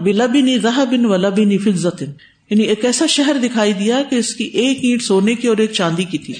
بلبن 0.04 0.60
ذهب 0.60 1.12
ولبن 1.12 1.58
فضت 1.58 2.02
یعنی 2.50 2.64
ایک 2.64 2.86
ایسا 2.86 3.06
شہر 3.06 3.36
دکھائی 3.44 3.74
دیا 3.74 4.02
کہ 4.10 4.16
اس 4.16 4.36
کی 4.36 4.44
ایک 4.44 4.80
اینٹ 4.82 5.02
سونے 5.04 5.36
کی 5.36 5.48
اور 5.48 5.58
ایک 5.58 5.72
چاندی 5.72 6.04
کی 6.04 6.18
تھی۔ 6.18 6.34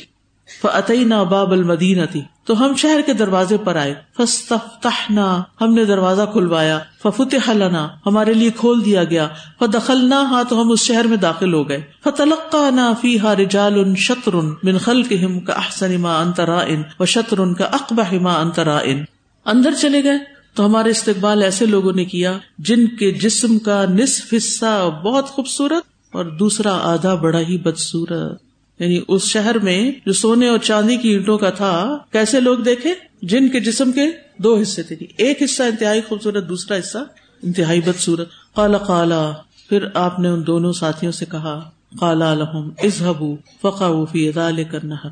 فتح 0.62 1.06
نا 1.06 1.24
باب 1.24 1.52
المدینہ 1.52 2.02
تھی 2.12 2.22
تو 2.46 2.66
ہم 2.66 2.76
شہر 2.76 3.02
کے 3.06 3.14
دروازے 3.14 3.58
پر 3.58 3.76
آئے۔ 3.76 3.94
فستفتحنا 4.18 5.44
ہم 5.62 5.74
نے 5.74 5.86
دروازہ 5.86 6.22
کھلوایا۔ 6.32 6.80
ففتح 7.04 7.52
لنا، 7.52 7.88
ہمارے 8.06 8.34
لیے 8.34 8.50
کھول 8.50 8.86
دیا 8.86 9.04
گیا۔ 9.04 9.28
فدخلنا 9.60 10.22
ہاں 10.22 10.44
تو 10.50 10.62
ہم 10.62 10.72
اس 10.72 10.80
شہر 10.80 11.06
میں 11.06 11.18
داخل 11.18 11.54
ہو 11.54 11.70
گئے۔ 11.70 11.82
فتلقانا 12.04 12.94
فیہا 13.02 13.36
رجال 13.36 13.96
شطر 13.96 14.34
من 14.36 14.78
خلقہم 14.78 15.40
کا 15.40 15.54
احسن 15.54 16.02
ما 16.02 16.22
انترائن 16.22 16.82
و 17.00 17.06
شطر 17.06 17.54
کا 17.58 17.66
اقبح 17.66 18.14
ما 18.22 18.34
انترائن 18.34 19.04
اندر 19.46 19.74
چلے 19.82 20.04
گئے۔ 20.04 20.42
تو 20.54 20.66
ہمارے 20.66 20.90
استقبال 20.90 21.44
ایسے 21.44 21.66
لوگوں 21.66 21.94
نے 21.94 22.06
کیا 22.06 22.38
جن 22.58 22.88
کے 22.88 23.12
جسم 23.12 23.60
کا 23.60 23.86
نصف 23.90 24.34
حصہ 24.38 25.00
بہت 25.04 25.28
خوبصورت 25.28 25.84
اور 26.12 26.26
دوسرا 26.26 26.80
آدھا 26.82 27.16
بڑا 27.16 27.40
ہی 27.40 27.58
بدسورت 27.58 28.51
یعنی 28.82 29.00
اس 29.08 29.24
شہر 29.24 29.60
میں 29.60 29.92
جو 30.06 30.14
سونے 30.14 30.48
اور 30.48 30.58
چاندی 30.58 30.98
کی 30.98 31.10
اینٹوں 31.10 31.38
کا 31.38 31.50
تھا، 31.50 31.98
کیسے 32.12 32.40
لوگ 32.40 32.58
دیکھے؟ 32.58 32.94
جن 33.22 33.50
کے 33.50 33.60
جسم 33.60 33.92
کے 33.92 34.02
دو 34.38 34.62
حصے 34.62 34.84
تھے۔ 34.84 34.96
ایک 35.18 35.44
حصہ 35.44 35.64
انتہائی 35.64 36.02
خوبصورت، 36.02 36.50
دوسرا 36.50 36.78
حصہ 36.78 36.98
انتہائی 37.44 37.82
بدسورت 37.82 38.30
کالا 38.56 38.78
کالا 38.78 39.32
پھر 39.70 39.86
آپ 39.94 40.20
نے 40.20 40.30
ان 40.30 40.48
دونوں 40.48 40.74
ساتھیوں 40.74 41.12
سے 41.12 41.26
کہا 41.26 41.70
کالا 42.00 42.34
لہم 42.34 42.70
ازہبو 42.84 43.36
فقا 43.62 44.06
فی 44.12 44.28
ادال 44.28 44.64
کر 44.64 44.84
نہر 44.84 45.10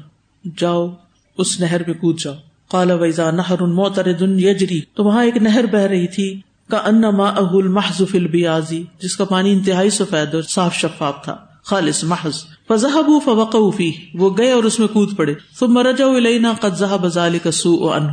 جاؤ، 0.57 0.89
اس 1.37 1.59
نہر 1.59 1.81
میں 1.87 1.93
کود 1.93 2.19
جاؤ۔ 2.19 2.35
کالا 2.71 2.93
ویزا 2.93 3.31
نہر 3.31 3.55
ان 3.59 3.75
موتر 3.75 4.13
دن 4.13 4.39
یجری 4.39 4.81
تو 4.93 5.03
وہاں 5.03 5.25
ایک 5.25 5.37
نہر 5.37 5.65
بہ 5.65 5.77
رہی 5.77 6.07
تھی 6.07 6.41
کا 6.69 6.77
ان 6.77 7.01
ما 7.01 7.29
اہل 7.29 7.67
محض 7.67 8.01
البیازی 8.13 8.83
جس 9.01 9.15
کا 9.15 9.25
پانی 9.25 9.51
انتہائی 9.51 9.89
سفید 9.89 10.35
اور 10.35 10.43
صاف 10.43 10.75
شفاف 10.75 11.23
تھا۔ 11.23 11.37
خالص 11.69 12.03
محض. 12.03 12.33
فضحب 12.67 13.11
فوقی 13.25 13.91
وہ 14.13 14.29
گئے 14.37 14.51
اور 14.51 14.63
اس 14.63 14.79
میں 14.79 14.87
کود 14.87 15.17
پڑے. 15.17 15.33
ثم 15.59 15.73
مرجا 15.73 16.05
الینا 16.05 16.53
قد 16.61 16.75
ذهب 16.79 17.07
ذلك 17.07 17.47
سو 17.53 17.91
ان 17.91 18.07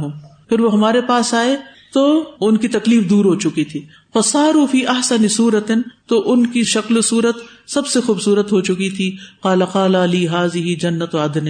پھر 0.49 0.61
وہ 0.61 0.73
ہمارے 0.73 1.01
پاس 1.01 1.35
آئے 1.35 1.57
تو 1.95 2.23
ان 2.41 2.57
کی 2.57 2.69
تکلیف 2.69 3.11
دور 3.11 3.25
ہو 3.25 3.35
چکی 3.35 3.65
تھی. 3.65 3.87
فسار 4.15 4.55
فی 4.71 4.87
احسن 4.87 5.29
صورت 5.29 5.71
تو 6.07 6.33
ان 6.33 6.47
کی 6.47 6.63
شکل 6.65 7.03
صورت 7.03 7.37
سب 7.67 7.87
سے 7.87 8.01
خوبصورت 8.01 8.53
ہو 8.53 8.61
چکی 8.61 8.91
تھی. 8.91 9.17
قال 9.43 9.65
قال 9.65 9.95
علی 9.95 10.29
حاضی 10.29 10.75
جنت 10.75 11.15
عدن. 11.15 11.47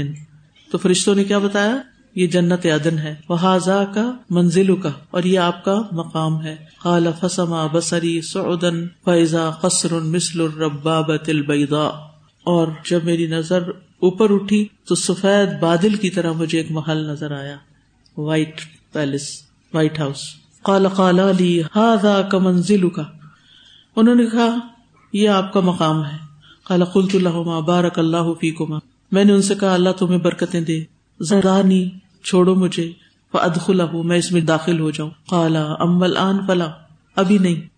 تو 0.70 0.78
فرشتوں 0.78 1.14
نے 1.14 1.24
کیا 1.24 1.38
بتایا؟ 1.38 1.76
یہ 2.16 2.26
جنت 2.26 2.66
عدن 2.66 2.98
ہے۔ 2.98 3.14
وہذا 3.28 3.84
کا 3.94 4.12
منزل 4.30 4.76
کا 4.76 4.90
اور 5.10 5.22
یہ 5.22 5.38
آپ 5.38 5.64
کا 5.64 5.82
مقام 5.92 6.42
ہے۔ 6.42 6.56
خال 6.78 7.06
فسما 7.20 7.66
بسری 7.72 8.20
سعودن 8.22 8.86
فیضا 9.04 9.50
قصر 9.50 9.92
مثل 9.92 10.40
الربابت 10.40 11.28
البیضاء 11.28 11.88
اور 12.44 12.68
جب 12.90 13.04
میری 13.04 13.26
نظر 13.26 13.62
اوپر 14.00 14.30
اٹھی 14.30 14.68
تو 14.88 14.94
سفید 14.94 15.48
بادل 15.60 15.94
کی 15.94 16.10
طرح 16.10 16.32
مجھے 16.32 16.58
ایک 16.58 16.70
محل 16.70 17.10
نظر 17.10 17.32
آیا۔ 17.32 17.56
وائٹ 18.16 18.60
پیلس 18.92 19.42
وائٹ 19.74 19.98
ہاؤس 19.98 20.20
کالا 20.62 20.88
کالا 20.88 21.32
لی 21.38 21.62
ہا 21.76 22.22
کا 22.22 22.38
منزل 22.38 22.88
کا 22.88 23.02
انہوں 23.96 24.14
نے 24.14 24.26
کہا، 24.26 24.56
یہ 25.12 25.28
آپ 25.28 25.52
کا 25.52 25.60
مقام 25.60 26.04
ہے۔ 26.04 26.16
کالا 26.64 26.84
قلت 26.84 27.14
اللہ 27.14 27.60
بارک 27.60 27.98
اللہ 27.98 28.32
فیکما 28.40 28.78
میں 29.12 29.24
نے 29.24 29.32
ان 29.32 29.42
سے 29.42 29.54
کہا، 29.54 29.74
اللہ 29.74 29.90
تمہیں 29.98 30.18
برکتیں 30.18 30.60
دے۔ 30.60 30.82
ذرا 31.20 31.62
چھوڑو 32.28 32.54
مجھے 32.54 32.92
ادخلا 33.32 33.84
ہوں 33.84 34.02
میں 34.02 34.18
اس 34.18 34.32
میں 34.32 34.40
داخل 34.40 34.80
ہو 34.80 34.90
جاؤں۔ 34.90 35.10
کالا 35.30 35.72
امل 35.72 36.16
آن 36.16 36.46
فلا۔ 36.46 36.70
ابھی 37.16 37.38
نہیں۔ 37.38 37.68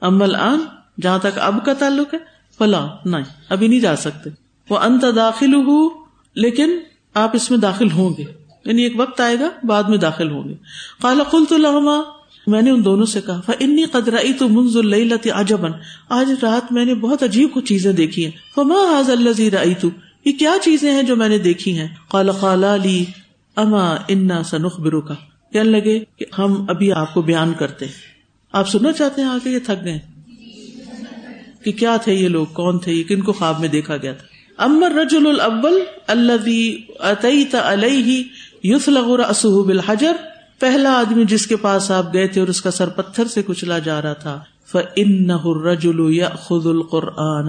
امل 0.00 0.36
آن 0.36 0.58
جہاں 1.02 1.18
تک 1.18 1.38
اب 1.38 1.64
کا 1.64 1.72
تعلق 1.72 2.14
ہے، 2.14 2.18
فلا، 2.58 2.86
نہیں، 3.04 3.22
ابھی 3.48 3.68
نہیں 3.68 3.80
جا 3.80 3.96
سکتے۔ 3.96 4.30
وہ 4.70 4.78
انت 4.78 5.04
داخل 5.16 5.54
ہوں 5.54 5.90
لیکن 6.34 6.78
آپ 7.14 7.30
اس 7.32 7.50
میں 7.50 7.58
داخل 7.58 7.90
ہوں 7.90 8.10
گے۔ 8.18 8.24
یعنی 8.64 8.82
ایک 8.82 8.92
وقت 8.96 9.20
آئے 9.20 9.36
گا، 9.40 9.48
بعد 9.66 9.82
میں 9.82 9.98
داخل 9.98 10.30
ہوں 10.30 10.48
گے۔ 10.48 10.54
کالا 11.02 11.24
کل 11.30 11.44
تو 11.48 11.56
لہما 11.56 12.00
میں 12.46 12.62
نے 12.62 12.70
ان 12.70 12.84
دونوں 12.84 13.06
سے 13.06 13.20
کہا 13.20 13.40
انی 13.60 13.84
قدرائی 13.84 14.32
تو 14.32 14.48
منظ 14.48 14.76
اللہ 14.76 15.32
آجبن 15.34 15.70
آج 16.08 16.32
رات 16.42 16.72
میں 16.72 16.84
نے 16.84 16.94
بہت 16.94 17.22
عجیب 17.22 17.48
کچھ 17.54 17.64
چیزیں 17.64 17.92
دیکھی 17.92 18.24
ہیں۔ 18.24 18.32
فما 18.54 18.96
حاض 18.96 19.10
اللہ 19.10 19.56
آئی 19.56 19.74
تو 19.74 19.88
یہ 20.24 20.32
کیا 20.32 20.52
چیزیں 20.62 20.92
ہیں 20.92 21.02
جو 21.02 21.16
میں 21.16 21.28
نے 21.28 21.38
دیکھی 21.38 21.78
ہیں؟ 21.78 21.88
کالا 22.10 22.32
خالا 22.32 22.76
لی 22.76 23.04
اما 23.56 23.96
انا 24.08 24.42
سنخ 24.42 24.80
برو 24.80 25.00
کا 25.00 25.14
کہنے 25.52 25.70
لگے 25.70 25.98
کہ 26.16 26.24
ہم 26.38 26.64
ابھی 26.68 26.92
آپ 26.92 27.14
کو 27.14 27.22
بیان 27.22 27.52
کرتے 27.58 27.86
آپ 28.52 28.68
سننا 28.68 28.92
چاہتے 28.92 29.22
ہیں 29.22 29.28
آگے 29.28 29.50
یہ 29.50 29.58
تھک 29.58 29.84
گئے؟ 29.84 29.98
کہ 31.64 31.72
کیا 31.72 31.96
تھے 31.96 32.14
یہ 32.14 32.28
لوگ؟ 32.28 32.46
کون 32.46 32.78
تھے 32.78 32.92
یہ؟ 32.92 33.04
کن 33.04 33.22
کو 33.22 33.32
خواب 33.32 33.60
میں 33.60 33.68
دیکھا 33.68 33.96
گیا 33.96 34.12
تھا؟ 34.12 34.34
امر 34.64 34.90
رجول 34.90 35.26
الابل 35.26 35.78
اللہ 36.06 37.56
علیہ 37.56 38.22
یوس 38.62 38.88
لغور 38.88 39.18
اسحب 39.18 39.68
الحجر 39.68 40.12
پہلا 40.58 40.92
آدمی 40.92 41.24
جس 41.24 41.46
کے 41.46 41.56
پاس 41.56 41.90
آپ 41.90 42.14
گئے 42.14 42.28
تھے 42.28 42.40
اور 42.40 42.48
اس 42.48 42.62
کا 42.62 42.70
سر 42.70 42.88
پتھر 42.88 43.24
سے 43.24 43.42
کچلا 43.46 43.78
جا 43.78 44.02
رہا 44.02 44.12
تھا۔ 44.12 44.40
فن 44.66 45.30
رجول 45.46 46.14
یا 46.14 46.28
خد 46.28 46.66
القرآن۔ 46.66 47.48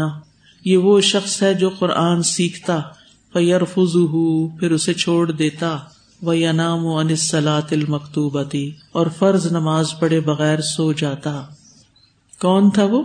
یہ 0.65 0.77
وہ 0.77 1.01
شخص 1.01 1.43
ہے 1.43 1.53
جو 1.53 1.69
قرآن 1.69 2.23
سیکھتا 2.23 2.79
فیر 3.33 3.63
پھر 3.63 4.71
اسے 4.71 4.93
چھوڑ 4.93 5.31
دیتا۔ 5.31 5.77
وہ 6.21 6.33
انام 6.33 6.85
و 6.85 6.97
انسلاط 6.97 7.73
المکتوبتی 7.73 8.71
اور 8.91 9.07
فرض 9.19 9.51
نماز 9.51 9.93
پڑھے 9.99 10.19
بغیر 10.19 10.61
سو 10.61 10.93
جاتا۔ 10.93 11.43
کون 12.41 12.69
تھا 12.69 12.83
وہ؟ 12.83 13.03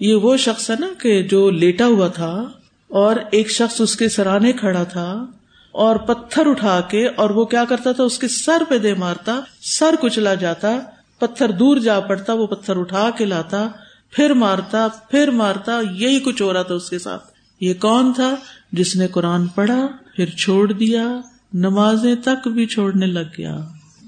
یہ 0.00 0.14
وہ 0.14 0.36
شخص 0.36 0.70
ہے 0.70 0.74
نا 0.80 0.86
کہ 1.02 1.22
جو 1.22 1.50
لیٹا 1.50 1.86
ہوا 1.86 2.08
تھا 2.08 2.44
اور 2.88 3.16
ایک 3.30 3.50
شخص 3.50 3.80
اس 3.80 3.96
کے 3.96 4.08
سرانے 4.08 4.52
کھڑا 4.52 4.82
تھا 4.82 5.26
اور 5.72 5.96
پتھر 5.96 6.46
اٹھا 6.46 6.80
کے 6.80 7.08
اور 7.08 7.30
وہ 7.30 7.44
کیا 7.44 7.64
کرتا 7.64 7.92
تھا؟ 7.92 8.04
اس 8.04 8.18
کے 8.18 8.28
سر 8.28 8.62
پہ 8.68 8.78
دے 8.78 8.94
مارتا، 8.94 9.40
سر 9.62 9.94
کچلا 10.00 10.34
جاتا، 10.34 10.78
پتھر 11.18 11.50
دور 11.50 11.76
جا 11.76 12.00
پڑتا، 12.00 12.32
وہ 12.32 12.46
پتھر 12.46 12.76
اٹھا 12.76 13.10
کے 13.18 13.24
لاتا، 13.24 13.68
پھر 14.10 14.34
مارتا 14.34 14.88
پھر 15.10 15.30
مارتا، 15.30 15.80
یہی 15.90 16.20
کچھ 16.20 16.42
ہو 16.42 16.52
رہا 16.52 16.62
تھا 16.62 16.74
اس 16.74 16.90
کے 16.90 16.98
ساتھ۔ 16.98 17.22
یہ 17.60 17.74
کون 17.80 18.12
تھا 18.12 18.34
جس 18.72 18.96
نے 18.96 19.08
قرآن 19.08 19.46
پڑھا، 19.46 19.86
پھر 20.16 20.26
چھوڑ 20.26 20.72
دیا 20.72 21.20
نمازیں 21.58 22.14
تک 22.24 22.48
بھی 22.48 22.66
چھوڑنے 22.66 23.06
لگ 23.06 23.28
گیا، 23.38 23.58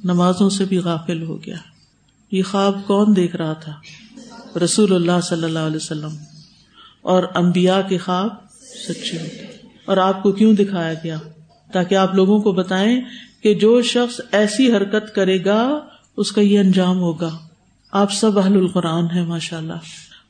نمازوں 0.04 0.50
سے 0.50 0.64
بھی 0.64 0.78
غافل 0.78 1.22
ہو 1.22 1.44
گیا۔ 1.46 1.56
یہ 2.30 2.42
خواب 2.42 2.86
کون 2.86 3.16
دیکھ 3.16 3.36
رہا 3.36 3.52
تھا؟ 3.52 3.72
رسول 4.64 4.94
اللہ 4.94 5.20
صلی 5.22 5.44
اللہ 5.44 5.58
علیہ 5.58 5.76
وسلم۔ 5.76 6.10
اور 7.02 7.22
امبیا 7.34 7.80
کے 7.80 7.98
خواب 7.98 8.28
سچے 8.88 9.18
ہوتے 9.20 9.68
اور 9.84 9.96
آپ 9.96 10.22
کو 10.22 10.32
کیوں 10.32 10.52
دکھایا 10.52 10.92
گیا؟ 10.92 11.18
تاکہ 11.72 11.94
آپ 11.94 12.14
لوگوں 12.14 12.40
کو 12.40 12.52
بتائیں 12.52 13.00
کہ 13.42 13.54
جو 13.54 13.82
شخص 13.82 14.20
ایسی 14.32 14.72
حرکت 14.72 15.14
کرے 15.14 15.44
گا، 15.44 15.80
اس 16.16 16.32
کا 16.32 16.40
یہ 16.40 16.58
انجام 16.58 16.98
ہوگا۔ 16.98 17.38
آپ 17.92 18.12
سب 18.12 18.38
اہل 18.38 18.52
القرآن 18.52 19.04
ہیں 19.14 19.26
ماشاء 19.26 19.58
اللہ 19.58 19.80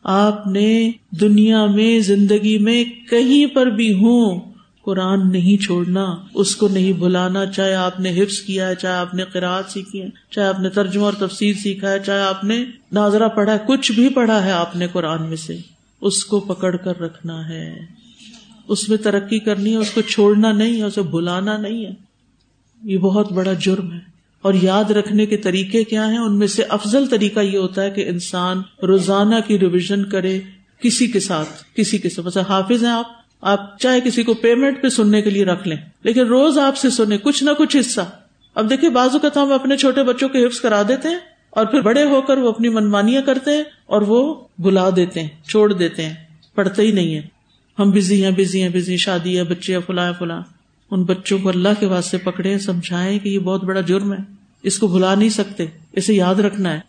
آپ 0.02 0.46
نے 0.46 0.90
دنیا 1.20 1.66
میں، 1.66 2.00
زندگی 2.00 2.58
میں 2.58 2.84
کہیں 3.10 3.54
پر 3.54 3.66
بھی 3.66 3.92
ہوں 3.92 4.40
قرآن 4.88 5.32
نہیں 5.32 5.62
چھوڑنا، 5.62 6.16
اس 6.34 6.56
کو 6.56 6.68
نہیں 6.68 6.92
بھلانا، 6.92 7.46
چاہے 7.46 7.74
آپ 7.74 8.00
نے 8.00 8.22
حفظ 8.22 8.38
کیا 8.38 8.68
ہے، 8.68 8.74
چاہے 8.74 8.94
آپ 8.94 9.14
نے 9.14 9.24
قرآد 9.24 9.62
سیکھی 9.68 10.02
ہے، 10.02 10.08
چاہے 10.30 10.48
آپ 10.48 10.60
نے 10.60 10.68
ترجمہ 10.68 11.02
اور 11.02 11.12
تفصیل 11.12 11.54
سیکھا 11.54 11.92
ہے، 11.92 11.98
چاہے 12.06 12.20
آپ 12.20 12.44
نے 12.44 12.64
ناظرہ 12.92 13.28
پڑھا 13.28 13.52
ہے، 13.52 13.58
کچھ 13.66 13.92
بھی 13.92 14.08
پڑھا 14.08 14.44
ہے 14.44 14.50
آپ 14.50 14.76
نے 14.76 14.86
قرآن 14.86 15.28
میں 15.28 15.36
سے۔ 15.36 15.56
اس 16.00 16.24
کو 16.24 16.40
پکڑ 16.40 16.76
کر 16.76 17.00
رکھنا 17.00 17.48
ہے۔ 17.48 17.78
اس 18.68 18.88
میں 18.88 18.96
ترقی 18.96 19.38
کرنی 19.38 19.72
ہے، 19.72 19.76
اس 19.76 19.90
کو 19.90 20.00
چھوڑنا 20.00 20.52
نہیں 20.52 20.78
ہے، 20.78 20.82
اسے 20.82 21.02
بلانا 21.02 21.56
نہیں 21.56 21.86
ہے۔ 21.86 21.90
یہ 22.82 22.98
بہت 22.98 23.32
بڑا 23.32 23.52
جرم 23.52 23.92
ہے۔ 23.92 23.98
اور 24.42 24.54
یاد 24.54 24.84
رکھنے 24.84 25.26
کے 25.26 25.36
طریقے 25.36 25.84
کیا 25.84 26.10
ہیں؟ 26.10 26.18
ان 26.18 26.38
میں 26.38 26.46
سے 26.46 26.62
افضل 26.62 27.06
طریقہ 27.06 27.40
یہ 27.40 27.58
ہوتا 27.58 27.82
ہے 27.82 27.90
کہ 27.90 28.08
انسان 28.08 28.62
روزانہ 28.82 29.34
کی 29.46 29.58
ریویژن 29.58 30.04
کرے، 30.04 30.40
کسی 30.82 31.06
کے 31.06 31.20
ساتھ، 31.20 31.48
کسی 31.76 31.98
کے 31.98 32.08
ساتھ۔ 32.08 32.38
حافظ 32.38 32.84
ہیں 32.84 32.90
آپ؟ 32.90 33.18
آپ 33.40 33.78
چاہے 33.78 34.00
کسی 34.00 34.22
کو 34.22 34.34
پیمنٹ 34.34 34.82
پہ 34.82 34.88
سننے 34.88 35.22
کے 35.22 35.30
لیے 35.30 35.44
رکھ 35.44 35.68
لیں، 35.68 35.76
لیکن 36.02 36.20
روز 36.20 36.58
آپ 36.58 36.76
سے 36.76 36.90
سنیں، 36.90 37.18
کچھ 37.18 37.44
نہ 37.44 37.50
کچھ 37.58 37.76
حصہ۔ 37.80 38.00
اب 38.54 38.70
دیکھیے 38.70 38.90
بازو 38.90 39.18
کا 39.18 39.28
تو 39.28 39.42
ہم 39.42 39.52
اپنے 39.52 39.76
چھوٹے 39.76 40.02
بچوں 40.02 40.28
کے 40.28 40.46
حفظ 40.46 40.60
کرا 40.60 40.82
دیتے 40.88 41.08
ہیں 41.08 41.18
اور 41.50 41.66
پھر 41.66 41.80
بڑے 41.80 42.04
ہو 42.04 42.20
کر 42.20 42.38
وہ 42.38 42.48
اپنی 42.48 42.68
منمانیاں 42.68 43.22
کرتے 43.22 43.50
ہیں 43.50 43.64
اور 43.86 44.02
وہ 44.02 44.34
بلا 44.58 44.90
دیتے 44.96 45.22
ہیں، 45.22 45.28
چھوڑ 45.48 45.72
دیتے 45.72 46.06
ہیں، 46.06 46.14
پڑھتے 46.54 46.82
ہی 46.82 46.92
نہیں 46.92 47.14
ہے 47.14 47.22
ہم 47.78 47.90
بزی 47.90 48.24
ہیں 48.24 48.30
بزی 48.30 48.62
ہیں، 48.62 48.68
بزی 48.68 48.96
شادی 48.96 49.38
ہے 49.38 49.44
بچے 49.44 49.78
فلاں 49.86 50.12
فلاں 50.18 50.42
ان 50.90 51.04
بچوں 51.04 51.38
کو 51.38 51.48
اللہ 51.48 51.68
کے 51.80 51.86
واسطے 51.86 52.18
پکڑے، 52.18 52.58
سمجھائے 52.58 53.18
کہ 53.18 53.28
یہ 53.28 53.38
بہت 53.38 53.64
بڑا 53.64 53.80
جرم 53.80 54.12
ہے۔ 54.12 54.18
اس 54.62 54.78
کو 54.78 54.86
بھلا 54.86 55.14
نہیں 55.14 55.28
سکتے، 55.28 55.66
اسے 55.92 56.14
یاد 56.14 56.34
رکھنا 56.34 56.72
ہے۔ 56.72 56.80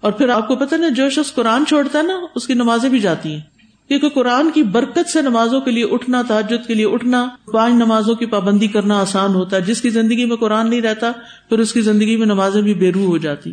اور 0.00 0.12
پھر 0.12 0.28
آپ 0.28 0.48
کو 0.48 0.56
پتا 0.56 0.76
نا، 0.76 0.88
جو 0.88 1.10
شخص 1.10 1.34
قرآن 1.34 1.66
چھوڑتا 1.66 1.98
ہے 1.98 2.04
نا، 2.04 2.20
اس 2.34 2.46
کی 2.46 2.54
نمازیں 2.54 2.90
بھی 2.90 2.98
جاتی 2.98 3.32
ہیں۔ 3.32 3.40
کیونکہ 3.88 4.08
قرآن 4.08 4.50
کی 4.54 4.62
برکت 4.62 5.08
سے 5.08 5.22
نمازوں 5.22 5.60
کے 5.60 5.70
لیے 5.70 5.84
اٹھنا 5.90 6.22
تاجد 6.28 6.66
کے 6.66 6.74
لیے 6.74 6.86
اٹھنا، 6.86 7.28
پانچ 7.52 7.74
نمازوں 7.74 8.14
کی 8.14 8.26
پابندی 8.26 8.66
کرنا 8.66 8.98
آسان 8.98 9.34
ہوتا 9.34 9.56
ہے۔ 9.56 9.62
جس 9.62 9.82
کی 9.82 9.90
زندگی 9.90 10.24
میں 10.24 10.36
قرآن 10.36 10.70
نہیں 10.70 10.80
رہتا، 10.80 11.12
پھر 11.48 11.58
اس 11.58 11.72
کی 11.72 11.80
زندگی 11.80 12.16
میں 12.16 12.26
نمازیں 12.26 12.62
بھی 12.62 12.74
بے 12.74 12.92
روح 12.92 13.06
ہو 13.06 13.18
جاتی۔ 13.18 13.52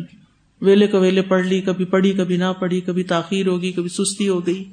ویلے 0.60 0.86
کو 0.86 1.00
ویلے 1.00 1.22
پڑھ 1.22 1.46
لی، 1.46 1.60
کبھی 1.60 1.84
پڑھی، 1.84 2.12
کبھی 2.12 2.36
نہ 2.36 2.52
پڑھی، 2.60 2.80
کبھی 2.80 3.02
تاخیر 3.02 3.46
ہوگی، 3.46 3.72
کبھی 3.72 3.88
سستی 3.88 4.28
ہو 4.28 4.46
گئی۔ 4.46 4.64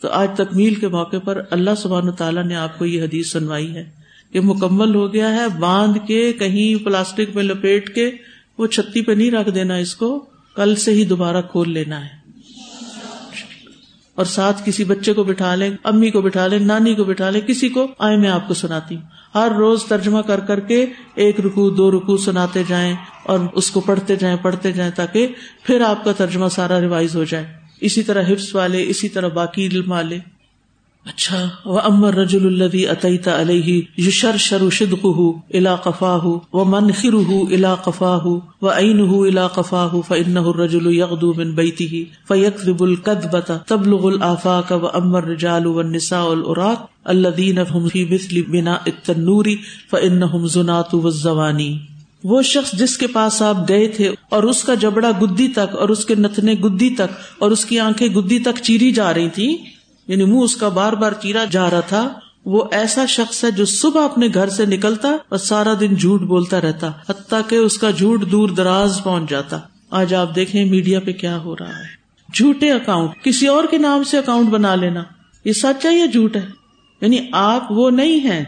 تو 0.00 0.08
آج 0.08 0.28
تکمیل 0.36 0.74
کے 0.74 0.88
موقع 0.88 1.16
پر 1.16 1.42
اللہ 1.50 1.70
سبحان 1.76 2.12
تعالیٰ 2.12 2.44
نے 2.44 2.54
آپ 2.54 2.78
کو 2.78 2.84
یہ 2.84 3.02
حدیث 3.02 3.32
سنوائی 3.32 3.74
ہے 3.74 3.90
کہ 4.32 4.40
مکمل 4.40 4.94
ہو 4.94 5.12
گیا 5.12 5.34
ہے، 5.34 5.44
باندھ 5.58 5.98
کے، 6.06 6.32
کہیں 6.32 6.84
پلاسٹک 6.84 7.36
میں 7.36 7.42
لپیٹ 7.42 7.94
کے، 7.94 8.10
وہ 8.58 8.66
چھتی 8.66 9.02
پہ 9.02 9.12
نہیں 9.12 9.30
رکھ 9.30 9.50
دینا 9.50 9.76
اس 9.76 9.94
کو، 9.94 10.26
کل 10.54 10.76
سے 10.76 10.92
ہی 10.92 11.04
دوبارہ 11.04 11.42
کھول 11.52 11.72
لینا 11.72 12.04
ہے۔ 12.04 12.17
اور 14.18 14.26
ساتھ 14.26 14.62
کسی 14.64 14.84
بچے 14.84 15.12
کو 15.12 15.24
بٹھا 15.24 15.54
لیں، 15.54 15.70
امی 15.84 16.10
کو 16.10 16.22
بٹھا 16.22 16.46
لیں، 16.46 16.58
نانی 16.58 16.94
کو 16.94 17.04
بٹھا 17.04 17.30
لیں، 17.30 17.40
کسی 17.40 17.68
کو 17.68 17.86
آئے 17.98 18.16
میں 18.16 18.28
آپ 18.28 18.48
کو 18.48 18.54
سناتی 18.54 18.96
ہوں۔ 18.96 19.02
ہر 19.34 19.52
روز 19.58 19.84
ترجمہ 19.84 20.18
کر 20.18 20.40
کر 20.40 20.60
کے 20.60 20.86
ایک 21.14 21.40
رکو 21.40 21.70
دو 21.70 21.90
رکو 21.90 22.16
سناتے 22.16 22.62
جائیں 22.68 22.94
اور 23.22 23.38
اس 23.52 23.70
کو 23.70 23.80
پڑھتے 23.80 24.16
جائیں 24.16 24.36
پڑھتے 24.42 24.72
جائیں 24.72 24.92
تاکہ 24.96 25.28
پھر 25.62 25.80
آپ 25.80 26.04
کا 26.04 26.12
ترجمہ 26.12 26.48
سارا 26.48 26.80
ریوائز 26.80 27.16
ہو 27.16 27.24
جائے۔ 27.24 27.46
اسی 27.80 28.02
طرح 28.02 28.22
حفظ 28.28 28.54
والے، 28.54 28.84
اسی 28.88 29.08
طرح 29.08 29.28
باقی 29.28 29.66
علم 29.66 29.92
والے۔ 29.92 30.18
اچھا 31.08 31.36
وہ 31.64 31.80
امر 31.80 32.14
رج 32.14 32.34
الدی 32.36 32.84
عطیتا 32.86 33.40
علیہ 33.40 33.80
یشر 33.98 34.36
شرو 34.36 34.68
شدق 34.70 35.04
الا 35.04 35.74
قفا 35.76 36.14
و 36.24 36.64
منخر 36.64 37.14
الا 37.30 37.74
قفا 37.74 38.16
و 38.62 38.68
عین 38.68 39.00
الا 39.10 39.46
قفا 39.48 39.86
فن 40.08 40.36
رجول 40.58 40.86
یغدو 40.94 41.32
من 41.34 41.54
بیتی 41.54 42.04
فیقب 42.28 42.82
القدبت 42.82 43.52
تبلغ 43.66 44.06
الآفاق 44.06 44.72
و 44.72 44.86
امر 44.94 45.24
رجال 45.24 45.66
و 45.66 45.82
نساء 45.82 46.24
العراق 46.24 46.88
الذین 47.06 47.64
فی 47.64 48.04
مثل 48.04 48.42
بنا 48.42 48.76
التنوری 48.86 49.56
فانہم 49.90 50.46
زنات 50.46 50.94
وہ 52.24 52.42
شخص 52.42 52.72
جس 52.72 52.96
کے 52.98 53.06
پاس 53.06 53.40
آپ 53.42 53.56
گئے 53.68 53.86
تھے 53.88 54.10
اور 54.28 54.42
اس 54.42 54.62
کا 54.64 54.74
جبڑا 54.74 55.10
گدی 55.22 55.46
تک 55.48 55.76
اور 55.76 55.88
اس 55.88 56.04
کے 56.04 56.14
نتنے 56.14 56.54
گدی 56.64 56.88
تک 56.94 57.18
اور 57.38 57.50
اس 57.50 57.64
کی 57.64 57.78
آنکھیں 57.80 58.08
گدی 58.08 58.38
تک 58.38 58.62
چیری 58.62 58.90
جا 58.92 59.12
رہی 59.14 59.28
تھی 59.28 59.48
یعنی 60.08 60.24
منہ 60.24 60.38
اس 60.38 60.56
کا 60.56 60.68
بار 60.68 60.92
بار 60.92 61.12
چیرا 61.12 61.44
جا 61.50 61.70
رہا 61.70 61.80
تھا، 61.80 62.12
وہ 62.44 62.64
ایسا 62.72 63.06
شخص 63.06 63.44
ہے 63.44 63.50
جو 63.50 63.64
صبح 63.64 64.04
اپنے 64.04 64.28
گھر 64.34 64.48
سے 64.48 64.66
نکلتا 64.66 65.08
اور 65.08 65.38
سارا 65.38 65.74
دن 65.80 65.94
جھوٹ 65.94 66.20
بولتا 66.20 66.60
رہتا، 66.60 66.90
حتیٰ 67.08 67.40
کہ 67.48 67.56
اس 67.56 67.78
کا 67.78 67.90
جھوٹ 67.90 68.30
دور 68.32 68.48
دراز 68.48 69.00
پہنچ 69.04 69.30
جاتا۔ 69.30 69.58
آج 69.90 70.14
آپ 70.14 70.36
دیکھیں 70.36 70.64
میڈیا 70.64 71.00
پہ 71.00 71.12
کیا 71.12 71.38
ہو 71.38 71.56
رہا 71.56 71.78
ہے۔ 71.78 71.98
جھوٹے 72.34 72.72
اکاؤنٹ، 72.72 73.24
کسی 73.24 73.46
اور 73.46 73.64
کے 73.70 73.78
نام 73.78 74.04
سے 74.04 74.18
اکاؤنٹ 74.18 74.48
بنا 74.48 74.74
لینا، 74.74 75.02
یہ 75.44 75.52
سچ 75.52 75.86
ہے 75.86 75.94
یا 75.94 76.06
جھوٹ 76.06 76.36
ہے؟ 76.36 76.46
یعنی 77.00 77.18
آپ 77.32 77.72
وہ 77.72 77.90
نہیں 77.90 78.20
ہیں 78.20 78.44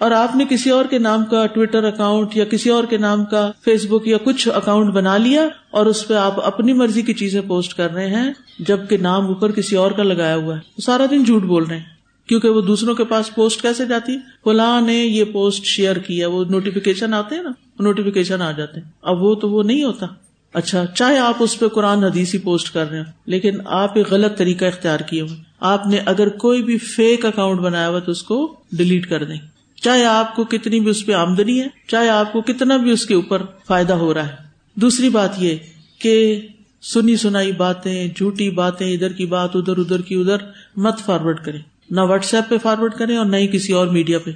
اور 0.00 0.10
آپ 0.10 0.36
نے 0.36 0.44
کسی 0.50 0.70
اور 0.70 0.84
کے 0.84 0.98
نام 0.98 1.24
کا 1.24 1.46
ٹویٹر 1.46 1.84
اکاؤنٹ 1.84 2.36
یا 2.36 2.44
کسی 2.44 2.70
اور 2.70 2.84
کے 2.84 2.96
نام 2.96 3.24
کا 3.24 3.50
فیس 3.64 3.86
بک 3.86 4.08
یا 4.08 4.16
کچھ 4.24 4.48
اکاؤنٹ 4.54 4.94
بنا 4.94 5.16
لیا 5.16 5.48
اور 5.70 5.86
اس 5.86 6.08
پہ 6.08 6.14
آپ 6.14 6.46
اپنی 6.46 6.72
مرضی 6.72 7.02
کی 7.02 7.14
چیزیں 7.14 7.40
پوسٹ 7.40 7.74
کر 7.74 7.92
رہے 7.92 8.06
ہیں، 8.06 8.32
جبکہ 8.58 8.96
نام 8.96 9.26
اوپر 9.26 9.52
کسی 9.52 9.76
اور 9.76 9.90
کا 9.90 10.02
لگایا 10.02 10.36
ہوا 10.36 10.56
ہے۔ 10.56 10.80
سارا 10.80 11.06
دن 11.10 11.24
جھوٹ 11.24 11.42
بول 11.42 11.64
رہے 11.64 11.78
ہیں۔ 11.78 11.84
کیونکہ 12.26 12.48
وہ 12.48 12.60
دوسروں 12.60 12.94
کے 12.94 13.04
پاس 13.04 13.34
پوسٹ 13.34 13.62
کیسے 13.62 13.86
جاتی؟ 13.86 14.16
فلاں 14.44 14.80
نے 14.80 14.94
یہ 14.94 15.24
پوسٹ 15.24 15.64
شیئر 15.64 15.96
کیا، 15.96 16.28
وہ 16.28 16.44
نوٹیفکیشن 16.44 17.14
آتے 17.14 17.34
ہیں 17.34 17.42
نا 17.42 17.50
نوٹیفکیشن 17.78 18.42
آ 18.42 18.52
جاتے 18.52 18.80
ہیں۔ 18.80 18.88
اب 19.02 19.22
وہ 19.22 19.34
تو 19.34 19.50
وہ 19.50 19.62
نہیں 19.62 19.84
ہوتا۔ 19.84 20.06
اچھا 20.54 20.86
چاہے 20.86 21.18
آپ 21.18 21.34
اس 21.40 21.58
پہ 21.58 21.68
قرآن 21.68 22.04
حدیثی 22.04 22.38
پوسٹ 22.38 22.74
کر 22.74 22.88
رہے 22.88 22.96
ہیں 22.96 23.04
لیکن 23.26 23.58
آپ 23.64 23.98
ایک 23.98 24.10
غلط 24.10 24.38
طریقہ 24.38 24.64
اختیار 24.64 25.00
کیے 25.00 25.20
ہوئے 25.20 25.36
آپ 25.60 25.86
نے 25.86 25.98
اگر 26.06 26.28
کوئی 26.28 26.62
بھی 26.62 26.78
فیک 26.78 27.24
اکاؤنٹ 27.24 27.60
بنایا 27.60 27.88
ہوا 27.88 27.98
تو 27.98 28.12
اس 28.12 28.22
کو 28.22 28.56
ڈیلیٹ 28.72 29.08
کر 29.08 29.24
دیں۔ 29.24 29.59
چاہے 29.80 30.04
آپ 30.04 30.36
کو 30.36 30.44
کتنی 30.44 30.80
بھی 30.80 30.90
اس 30.90 31.06
پہ 31.06 31.12
آمدنی 31.12 31.60
ہے، 31.60 31.66
چاہے 31.86 32.08
آپ 32.08 32.32
کو 32.32 32.40
کتنا 32.40 32.76
بھی 32.76 32.90
اس 32.90 33.06
کے 33.06 33.14
اوپر 33.14 33.42
فائدہ 33.66 33.92
ہو 33.92 34.14
رہا 34.14 34.28
ہے۔ 34.28 34.34
دوسری 34.74 35.08
بات 35.08 35.30
یہ 35.38 35.56
کہ 35.98 36.40
سنی 36.82 37.16
سنائی 37.16 37.52
باتیں، 37.52 38.08
جھوٹی 38.16 38.50
باتیں، 38.50 38.92
ادھر 38.92 39.12
کی 39.12 39.26
بات 39.26 39.56
ادھر 39.56 39.78
ادھر 39.78 40.00
کی 40.00 40.14
ادھر 40.14 40.36
مت 40.76 40.98
فارورڈ 40.98 41.44
کریں۔ 41.44 41.60
نہ 41.90 42.00
واٹس 42.00 42.34
ایپ 42.34 42.48
پہ 42.48 42.58
فارورڈ 42.62 42.94
کریں 42.94 43.16
اور 43.16 43.26
نہ 43.26 43.36
ہی 43.36 43.46
کسی 43.46 43.72
اور 43.72 43.86
میڈیا 43.86 44.18
پہ۔ 44.18 44.30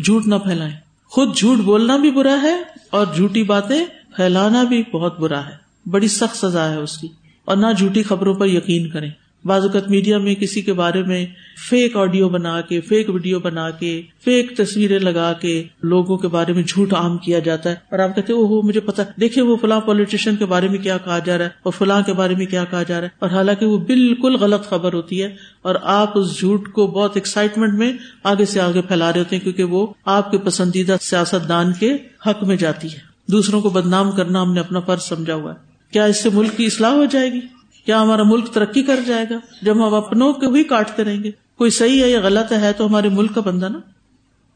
جھوٹ 0.00 0.26
نہ 0.26 0.34
پھیلائیں۔ 0.34 0.76
خود 1.04 1.36
جھوٹ 1.36 1.58
بولنا 1.58 1.96
بھی 1.96 2.10
برا 2.10 2.36
ہے 2.42 2.62
اور 2.90 3.06
جھوٹی 3.16 3.42
باتیں 3.42 3.84
پھیلانا 4.16 4.62
بھی 4.62 4.82
بہت 4.92 5.20
برا 5.20 5.46
ہے۔ 5.46 5.62
بڑی 5.90 6.08
سخت 6.08 6.36
سزا 6.36 6.70
ہے 6.70 6.76
اس 6.76 6.98
کی۔ 6.98 7.08
اور 7.44 7.56
نہ 7.56 7.66
جھوٹی 7.78 8.02
خبروں 8.02 8.34
پر 8.34 8.46
یقین 8.46 8.90
کریں۔ 8.90 9.10
اوقات 9.50 9.90
میڈیا 9.90 10.18
میں 10.18 10.34
کسی 10.34 10.60
کے 10.60 10.72
بارے 10.72 11.02
میں 11.02 11.26
فیک 11.68 11.96
آڈیو 11.96 12.28
بنا 12.28 12.60
کے 12.60 12.80
فیک 12.80 13.10
ویڈیو 13.10 13.40
بنا 13.40 13.70
کے 13.70 14.02
فیک 14.24 14.56
تصویریں 14.56 14.98
لگا 14.98 15.32
کے 15.32 15.64
لوگوں 15.82 16.16
کے 16.16 16.28
بارے 16.28 16.52
میں 16.52 16.62
جھوٹ 16.62 16.94
عام 16.94 17.18
کیا 17.18 17.38
جاتا 17.38 17.70
ہے 17.70 17.74
اور 17.90 17.98
آپ 17.98 18.16
کہتے 18.16 18.32
وہ 18.32 18.62
مجھے 18.62 18.80
پتا 18.80 19.02
دیکھیے 19.20 19.44
وہ 19.44 19.56
فلاں 19.56 19.80
پالیٹیشین 19.80 20.36
کے 20.36 20.46
بارے 20.46 20.68
میں 20.68 20.78
کیا 20.78 20.98
کہا 20.98 21.18
جا 21.18 21.38
رہا 21.38 21.44
ہے 21.44 21.50
اور 21.62 21.72
فلاں 21.72 22.02
کے 22.02 22.12
بارے 22.12 22.34
میں 22.34 22.46
کیا 22.46 22.64
کہا 22.64 22.82
جا 22.82 23.00
رہا 23.00 23.06
ہے 23.06 23.16
اور 23.18 23.30
حالانکہ 23.30 23.66
وہ 23.66 23.78
بالکل 23.78 24.36
غلط 24.36 24.64
خبر 24.64 24.92
ہوتی 24.92 25.22
ہے 25.22 25.34
اور 25.62 25.74
آپ 25.82 26.18
اس 26.18 26.38
جھوٹ 26.38 26.72
کو 26.72 26.86
بہت 26.86 27.10
ایکسائٹمنٹ 27.14 27.74
میں 27.74 27.92
آگے 28.24 28.44
سے 28.44 28.60
آگے 28.60 28.82
پھیلا 28.82 29.12
رہے 29.12 29.18
ہوتے 29.18 29.36
ہیں 29.36 29.42
کیونکہ 29.42 29.64
وہ 29.64 29.86
آپ 30.04 30.30
کے 30.30 30.38
پسندیدہ 30.38 30.96
سیاست 31.00 31.48
دان 31.48 31.72
کے 31.80 31.92
حق 32.26 32.44
میں 32.44 32.56
جاتی 32.56 32.88
ہے۔ 32.88 32.98
دوسروں 33.32 33.60
کو 33.60 33.70
بدنام 33.70 34.10
کرنا 34.10 34.42
ہم 34.42 34.52
نے 34.52 34.60
اپنا 34.60 34.80
فرض 34.80 35.02
سمجھا 35.02 35.34
ہوا 35.34 35.52
ہے۔ 35.52 35.58
کیا 35.92 36.04
اس 36.04 36.22
سے 36.22 36.30
ملک 36.32 36.56
کی 36.56 36.66
اصلاح 36.66 36.90
ہو 36.90 37.04
جائے 37.04 37.32
گی؟ 37.32 37.40
کیا 37.86 38.02
ہمارا 38.02 38.22
ملک 38.22 38.52
ترقی 38.52 38.82
کر 38.82 39.00
جائے 39.06 39.26
گا 39.30 39.38
جب 39.62 39.74
ہم 39.74 39.94
اپنوں 39.94 40.32
کو 40.32 40.50
بھی 40.50 40.64
کاٹتے 40.64 41.04
رہیں 41.04 41.24
گے؟ 41.24 41.30
کوئی 41.58 41.70
صحیح 41.70 42.02
ہے 42.02 42.10
یا 42.10 42.20
غلط 42.20 42.52
ہے 42.52 42.72
تو 42.72 42.86
ہمارے 42.86 43.08
ملک 43.08 43.34
کا 43.34 43.40
بندہ 43.40 43.68
نا؟ 43.68 43.78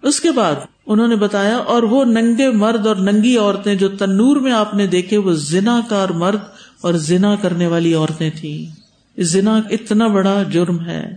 اس 0.03 0.21
کے 0.21 0.31
بعد 0.31 0.55
انہوں 0.87 1.09
نے 1.09 1.17
بتایا، 1.17 1.57
اور 1.57 1.83
وہ 1.83 2.05
ننگے 2.05 2.51
مرد 2.51 2.87
اور 2.87 2.97
ننگی 2.97 3.37
عورتیں 3.37 3.75
جو 3.75 3.89
تنور 3.89 4.37
میں 4.37 4.53
آپ 4.53 4.75
نے 4.75 4.87
دیکھے، 4.87 5.17
وہ 5.17 5.33
زنا 5.33 5.81
کار 5.89 6.09
مرد 6.09 6.39
اور 6.81 6.95
زنا 6.95 7.35
کرنے 7.35 7.67
والی 7.67 7.95
عورتیں 7.95 8.31
تھیں۔ 8.41 8.87
زنا 9.21 9.61
اتنا 9.71 10.07
بڑا 10.07 10.43
جرم 10.43 10.81
ہے۔ 10.81 11.17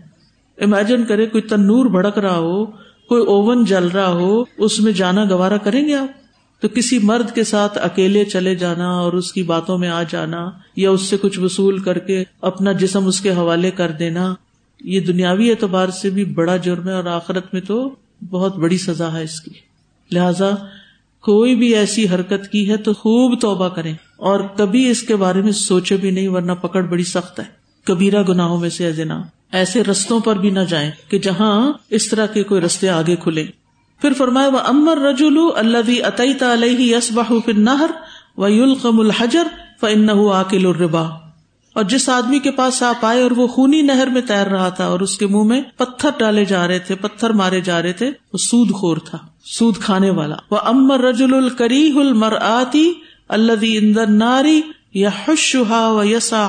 امیجن 0.58 1.06
کرے 1.06 1.26
کوئی 1.26 1.42
تنور 1.42 1.86
بھڑک 1.86 2.18
رہا 2.18 2.38
ہو، 2.38 2.66
کوئی 3.10 3.26
اوون 3.26 3.66
جل 3.66 3.88
رہا 3.88 4.08
ہو، 4.08 4.44
اس 4.58 4.80
میں 4.80 4.92
جانا 4.92 5.26
گوارا 5.30 5.58
کریں 5.58 5.88
گے 5.88 5.96
آپ؟ 5.96 6.19
تو 6.60 6.68
کسی 6.68 7.00
مرد 7.00 7.36
کے 7.36 7.44
ساتھ 7.44 7.78
اکیلے 7.78 8.26
چلے 8.26 8.56
جانا 8.56 8.90
اور 8.90 9.14
اس 9.14 9.34
کی 9.34 9.44
باتوں 9.44 9.78
میں 9.78 9.90
آ 9.90 10.04
جانا 10.04 10.50
یا 10.76 10.90
اس 10.90 11.02
سے 11.02 11.18
کچھ 11.22 11.40
وصول 11.40 11.80
کر 11.80 12.00
کے 12.00 12.24
اپنا 12.42 12.72
جسم 12.72 13.08
اس 13.08 13.22
کے 13.22 13.32
حوالے 13.32 13.72
کر 13.72 13.92
دینا، 13.92 14.34
یہ 14.80 15.00
دنیاوی 15.00 15.50
اعتبار 15.50 15.90
سے 15.90 16.10
بھی 16.10 16.26
بڑا 16.26 16.58
جرم 16.58 16.88
ہے 16.88 16.94
اور 16.94 17.06
آخرت 17.06 17.54
میں 17.54 17.62
تو 17.62 17.96
بہت 18.30 18.58
بڑی 18.58 18.78
سزا 18.78 19.18
ہے 19.18 19.24
اس 19.24 19.42
کی۔ 19.42 19.52
لہذا 20.12 20.50
کوئی 21.22 21.56
بھی 21.56 21.76
ایسی 21.76 22.08
حرکت 22.08 22.52
کی 22.52 22.70
ہے 22.70 22.78
تو 22.78 22.94
خوب 22.94 23.42
توبہ 23.42 23.70
کریں 23.70 23.94
اور 24.18 24.40
کبھی 24.58 24.90
اس 24.90 25.02
کے 25.02 25.16
بارے 25.16 25.42
میں 25.42 25.52
سوچے 25.52 25.98
بھی 25.98 26.12
نہیں 26.12 26.28
ورنہ 26.28 26.52
پکڑ 26.52 26.84
بڑی 26.84 27.04
سخت 27.04 27.40
ہے۔ 27.40 27.46
کبیرا 27.84 28.22
گناہوں 28.22 28.60
میں 28.60 28.70
سے 28.70 28.92
ایسے 29.52 29.84
رستوں 29.84 30.20
پر 30.20 30.36
بھی 30.36 30.50
نہ 30.50 30.60
جائیں 30.60 30.92
کہ 31.08 31.20
جہاں 31.20 31.74
اس 31.90 32.10
طرح 32.10 32.26
کے 32.26 32.44
کوئی 32.44 32.62
رستے 32.62 32.90
آگے 32.90 33.16
کھلے 33.16 33.46
پھر 34.02 34.14
فرمایا 34.14 34.48
وہ 34.48 34.60
امر 34.66 34.98
رجولو 34.98 35.50
اللہ 35.56 35.90
عطیت 36.04 36.44
علیہ 36.44 36.96
یس 36.98 37.12
بہ 37.12 37.34
نہر 37.48 37.92
و 38.38 38.50
یلقم 38.50 39.00
الحجر 39.00 39.48
فن 39.82 40.10
عقل 40.10 40.66
الربا. 40.66 41.08
اور 41.76 41.84
جس 41.84 42.10
آدمی 42.10 42.40
کے 42.40 42.52
پاس 42.52 42.84
آپ 42.84 43.06
آئے 43.06 43.22
اور 43.22 43.32
وہ 43.32 43.48
خونی 43.48 43.82
نہر 43.82 44.08
میں 44.08 44.22
تیر 44.22 44.48
رہا 44.48 44.70
تھا 44.70 44.86
اور 44.86 45.00
اس 45.00 45.18
کے 45.18 45.28
منہ 45.28 45.44
میں 45.44 45.62
پتھر 45.78 46.10
ڈالے 46.18 46.46
جا 46.46 46.68
رہے 46.68 46.80
تھے، 46.80 46.96
پتھر 46.96 47.30
مارے 47.30 47.62
جا 47.62 47.82
رہے 47.82 47.94
تھے، 47.94 48.12
وہ 48.34 48.38
سود 48.38 48.72
خور 48.72 48.98
تھا، 48.98 49.18
سود 49.44 49.78
کھانے 49.78 50.10
والا۔ 50.10 50.36
وہ 50.52 50.58
امر 50.64 51.02
رجول 51.02 51.34
الکری 51.34 51.94
المر 51.96 52.34
آتی 52.42 52.94
اللہ 53.28 53.66
اندر 53.82 54.08
ناری 54.08 54.62
یا 54.94 55.10
حشا 55.28 55.88
و 55.90 56.04
یسا 56.04 56.48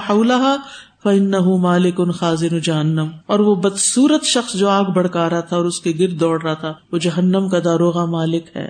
فن 1.02 1.30
مالک 1.60 1.94
ان 1.98 2.10
خاضر 2.10 2.58
جہنم 2.58 3.06
اور 3.26 3.38
وہ 3.38 3.54
بدسورت 3.54 4.24
شخص 4.24 4.54
جو 4.54 4.68
آگ 4.68 4.84
بڑکا 4.84 5.30
رہا 5.30 5.40
تھا 5.40 5.56
اور 5.56 5.64
اس 5.64 5.80
کے 5.80 5.92
گرد 5.98 6.20
دوڑ 6.20 6.42
رہا 6.42 6.54
تھا، 6.54 6.74
وہ 6.92 6.98
جہنم 6.98 7.48
کا 7.48 7.58
داروغ 7.58 8.10
مالک 8.10 8.56
ہے۔ 8.56 8.68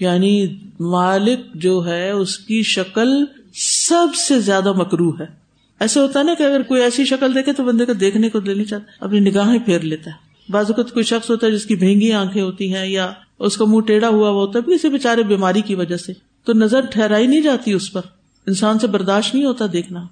یعنی 0.00 0.46
مالک 0.80 1.54
جو 1.54 1.86
ہے، 1.86 2.10
اس 2.10 2.38
کی 2.38 2.62
شکل 2.62 3.24
سب 3.88 4.14
سے 4.14 4.40
زیادہ 4.40 4.72
مکرو 4.72 5.10
ہے۔ 5.10 5.26
ایسا 5.80 6.02
ہوتا 6.02 6.18
ہے 6.18 6.24
نا 6.24 6.34
کہ 6.34 6.42
اگر 6.42 6.62
کوئی 6.62 6.82
ایسی 6.82 7.04
شکل 7.04 7.34
دیکھے 7.34 7.52
تو 7.52 7.64
بندے 7.64 7.84
کو 7.84 7.92
دیکھنے 7.92 8.28
کو 8.28 8.40
دل 8.40 8.56
نہیں 8.56 8.66
چاہتا، 8.66 9.04
اپنی 9.04 9.20
نگاہیں 9.20 9.58
پھیر 9.58 9.80
لیتا 9.80 10.10
ہے۔ 10.10 10.28
بعض 10.52 10.64
اوقات 10.68 10.92
کوئی 10.92 11.04
شخص 11.04 11.30
ہوتا 11.30 11.46
ہے 11.46 11.52
جس 11.52 11.66
کی 11.66 11.76
بھینگی 11.76 12.12
آنکھیں 12.12 12.42
ہوتی 12.42 12.74
ہیں 12.74 12.86
یا 12.86 13.12
اس 13.38 13.56
کا 13.56 13.64
منہ 13.64 13.80
ٹیڑھا 13.80 14.08
ہوا 14.08 14.30
ہوا 14.30 14.40
ہوتا 14.40 14.58
ہے 14.58 14.76
کسی 14.76 14.88
بےچارے 14.88 15.22
بیماری 15.22 15.60
کی 15.60 15.74
وجہ 15.74 15.96
سے۔ 15.96 16.12
تو 16.44 16.52
نظر 16.52 16.80
ٹھہرائی 16.80 17.26
نہیں 17.26 17.40
جاتی 17.40 17.72
اس 17.72 17.92
پر۔ 17.92 18.00
انسان 18.46 18.78
سے 18.78 18.86
برداشت 18.86 19.34
نہیں 19.34 19.44
ہوتا 19.44 19.64
دیکھنا۔ 19.72 20.06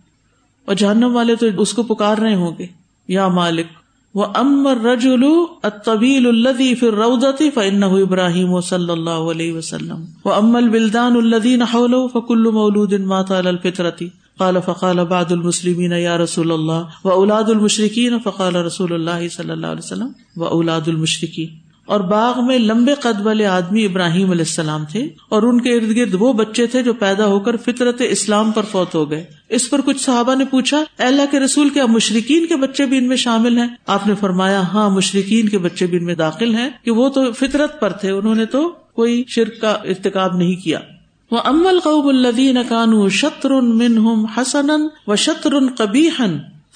اور 0.66 0.74
جہنم 0.74 1.16
والے 1.16 1.36
تو 1.36 1.46
اس 1.58 1.72
کو 1.72 1.82
پکار 1.82 2.18
رہے 2.18 2.34
ہوں 2.34 2.52
گے۔ 2.58 2.66
یا 3.08 3.28
مالک 3.28 3.66
وہ 4.14 4.26
امر 4.34 4.76
رجولو 4.76 5.46
طبیل 5.84 6.26
الدی 6.26 6.74
پھر 6.74 6.92
رودتی 6.92 7.50
فن 7.50 7.82
ابراہیم 7.82 8.52
و 8.52 8.60
صلی 8.60 8.90
اللہ 8.90 9.24
علیہ 9.30 9.52
وسلم۔ 9.52 10.04
وہ 10.24 10.32
امل 10.32 10.68
بلدان 10.68 11.16
الدین 11.16 11.62
فکل 12.12 12.50
مولود 12.50 12.92
ماتا 12.92 13.38
الفطرتی 13.38 14.08
قال 14.38 14.56
فقال 14.64 15.04
بعد 15.04 15.32
المسلمین 15.32 15.92
یا 15.92 16.18
رسول 16.18 16.52
اللہ 16.52 17.06
و 17.06 17.08
اولاد 17.08 17.44
المشرقین 17.44 18.18
فقال 18.24 18.56
رسول 18.56 18.92
اللہ 18.92 19.28
صلی 19.28 19.50
اللہ 19.50 19.66
علیہ 19.66 19.84
وسلم 19.84 20.12
و 20.36 20.44
اولاد 20.44 20.80
المشرقین 20.86 21.65
اور 21.86 22.00
باغ 22.00 22.46
میں 22.46 22.58
لمبے 22.58 22.94
قد 22.94 23.26
والے 23.26 23.46
آدمی 23.46 23.84
ابراہیم 23.84 24.30
علیہ 24.30 24.44
السلام 24.48 24.84
تھے 24.84 25.08
اور 25.28 25.42
ان 25.42 25.60
کے 25.60 25.74
ارد 25.74 25.96
گرد 25.96 26.14
وہ 26.18 26.32
بچے 26.32 26.66
تھے 26.66 26.82
جو 26.82 26.92
پیدا 26.92 27.26
ہو 27.26 27.40
کر 27.40 27.56
فطرت 27.56 28.02
اسلام 28.08 28.50
پر 28.50 28.62
فوت 28.62 28.94
ہو 28.94 29.10
گئے۔ 29.10 29.24
اس 29.48 29.70
پر 29.70 29.80
کچھ 29.80 30.00
صحابہ 30.00 30.34
نے 30.34 30.44
پوچھا 30.44 30.84
اللہ 30.98 31.22
کے 31.30 31.40
رسول، 31.40 31.68
کیا 31.68 31.86
مشرقین 31.86 32.46
کے 32.46 32.56
بچے 32.56 32.86
بھی 32.86 32.98
ان 32.98 33.08
میں 33.08 33.16
شامل 33.16 33.58
ہیں؟ 33.58 33.68
آپ 33.86 34.06
نے 34.06 34.14
فرمایا 34.14 34.60
ہاں 34.60 34.90
مشرقین 34.90 35.48
کے 35.48 35.58
بچے 35.58 35.86
بھی 35.86 35.98
ان 35.98 36.04
میں 36.04 36.14
داخل 36.14 36.54
ہیں 36.54 36.70
کہ 36.84 36.90
وہ 36.90 37.08
تو 37.08 37.32
فطرت 37.32 37.80
پر 37.80 37.92
تھے، 37.92 38.10
انہوں 38.10 38.34
نے 38.34 38.46
تو 38.46 38.68
کوئی 38.68 39.24
شرک 39.28 39.60
کا 39.60 39.70
ارتقاب 39.70 40.36
نہیں 40.36 40.54
کیا۔ 40.54 40.78
وہ 41.30 41.38
امل 41.44 41.80
قوب 41.80 42.08
الدین 42.08 42.58
کانو 42.68 43.08
شطر 43.08 43.50
منہم 43.50 44.24
حسن 44.24 44.70
و 45.06 45.16
شطر 45.16 45.54
کبھی 45.78 46.08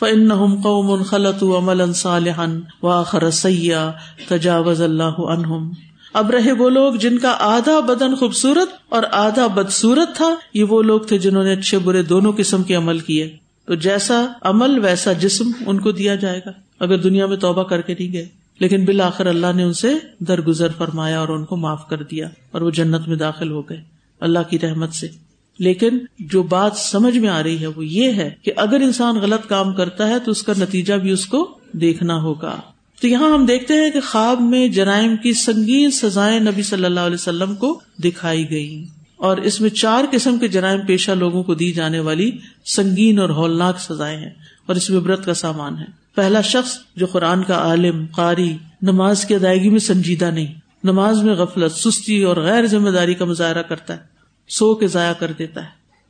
فن 0.01 0.55
قوم 0.63 1.03
خلط 1.03 1.43
عمل 1.43 1.93
صالحن 1.93 2.61
واخر 2.83 3.31
سیا 3.31 3.93
تجاوز 4.29 4.83
اللہ 4.83 5.21
عنہم 5.21 5.71
اب 6.13 6.31
رہے 6.31 6.53
وہ 6.53 6.71
لوگ 6.71 6.95
جن 6.95 7.19
کا 7.19 7.37
آدھا 7.41 7.81
بدن 7.81 8.15
خوبصورت 8.15 8.69
اور 8.89 9.03
آدھا 9.13 9.47
بدسورت 9.47 10.17
تھا، 10.17 10.35
یہ 10.55 10.65
وہ 10.65 10.83
لوگ 10.83 11.01
تھے 11.01 11.19
جنہوں 11.19 11.45
نے 11.45 11.53
اچھے 11.53 11.79
برے 11.79 12.03
دونوں 12.03 12.33
قسم 12.37 12.63
کے 12.63 12.75
عمل 12.75 12.99
کیے۔ 12.99 13.37
تو 13.67 13.75
جیسا 13.75 14.27
عمل، 14.43 14.79
ویسا 14.79 15.13
جسم 15.13 15.51
ان 15.67 15.81
کو 15.81 15.93
دیا 15.93 16.15
جائے 16.15 16.41
گا، 16.47 16.51
اگر 16.81 16.99
دنیا 16.99 17.27
میں 17.27 17.37
توبہ 17.37 17.63
کر 17.63 17.81
کے 17.81 17.95
نہیں 17.99 18.13
گئے۔ 18.13 18.29
لیکن 18.61 18.85
بالآخر 18.85 19.27
اللہ 19.27 19.53
نے 19.55 19.63
ان 19.63 19.73
سے 19.73 19.95
درگزر 20.19 20.69
فرمایا 20.79 21.21
اور 21.21 21.29
ان 21.29 21.45
کو 21.45 21.57
معاف 21.57 21.89
کر 21.89 22.03
دیا 22.03 22.29
اور 22.53 22.61
وہ 22.61 22.71
جنت 22.71 23.09
میں 23.09 23.17
داخل 23.17 23.51
ہو 23.51 23.63
گئے۔ 23.63 23.83
اللہ 24.21 24.39
کی 24.51 24.59
رحمت 24.59 24.93
سے۔ 24.93 25.30
لیکن 25.61 25.99
جو 26.19 26.43
بات 26.43 26.77
سمجھ 26.77 27.19
میں 27.19 27.29
آ 27.29 27.43
رہی 27.43 27.61
ہے 27.61 27.67
وہ 27.67 27.87
یہ 27.87 28.13
ہے 28.13 28.31
کہ 28.43 28.53
اگر 28.57 28.81
انسان 28.81 29.17
غلط 29.17 29.49
کام 29.49 29.75
کرتا 29.75 30.09
ہے 30.09 30.19
تو 30.19 30.31
اس 30.31 30.43
کا 30.43 30.53
نتیجہ 30.59 30.95
بھی 30.95 31.11
اس 31.11 31.27
کو 31.27 31.59
دیکھنا 31.73 32.23
ہوگا۔ 32.23 32.61
تو 33.01 33.09
یہاں 33.09 33.33
ہم 33.33 33.47
دیکھتے 33.47 33.75
ہیں 33.75 33.91
کہ 33.91 34.01
خواب 34.01 34.41
میں 34.41 34.69
جرائم 34.69 35.17
کی 35.17 35.33
سنگین 35.33 35.91
سزائیں 35.91 36.41
نبی 36.41 36.63
صلی 36.63 36.85
اللہ 36.85 37.01
علیہ 37.01 37.15
وسلم 37.15 37.55
کو 37.55 37.81
دکھائی 38.05 38.51
گئی 38.51 38.85
اور 39.17 39.37
اس 39.37 39.61
میں 39.61 39.71
چار 39.71 40.05
قسم 40.11 40.39
کے 40.39 40.49
جرائم 40.49 40.81
پیشہ 40.87 41.11
لوگوں 41.11 41.43
کو 41.43 41.55
دی 41.55 41.73
جانے 41.73 42.01
والی 42.01 42.31
سنگین 42.65 43.19
اور 43.19 43.29
ہولناک 43.29 43.81
سزائیں 43.81 44.19
ہیں 44.19 44.31
اور 44.67 44.77
اس 44.77 44.91
میں 44.91 44.99
عبرت 44.99 45.25
کا 45.25 45.35
سامان 45.35 45.79
ہے۔ 45.79 45.85
پہلا 46.15 46.41
شخص 46.41 46.79
جو 46.97 47.07
قرآن 47.07 47.43
کا 47.43 47.55
عالم، 47.55 48.07
قاری، 48.13 48.53
نماز 48.83 49.25
کی 49.25 49.35
ادائیگی 49.35 49.71
میں 49.71 49.79
سنجیدہ 49.79 50.25
نہیں، 50.25 50.55
نماز 50.85 51.23
میں 51.23 51.35
غفلت، 51.35 51.73
سستی 51.73 52.23
اور 52.23 52.37
غیر 52.37 52.67
ذمہ 52.67 52.91
داری 52.91 53.15
کا 53.15 53.25
مظاہرہ 53.25 53.63
کرتا 53.63 53.95
ہے۔ 53.95 54.10
سو 54.51 54.75
کے 54.75 54.87
ضائع 54.87 55.13
کر 55.13 55.33
دیتا 55.39 55.63
ہے۔ 55.63 55.69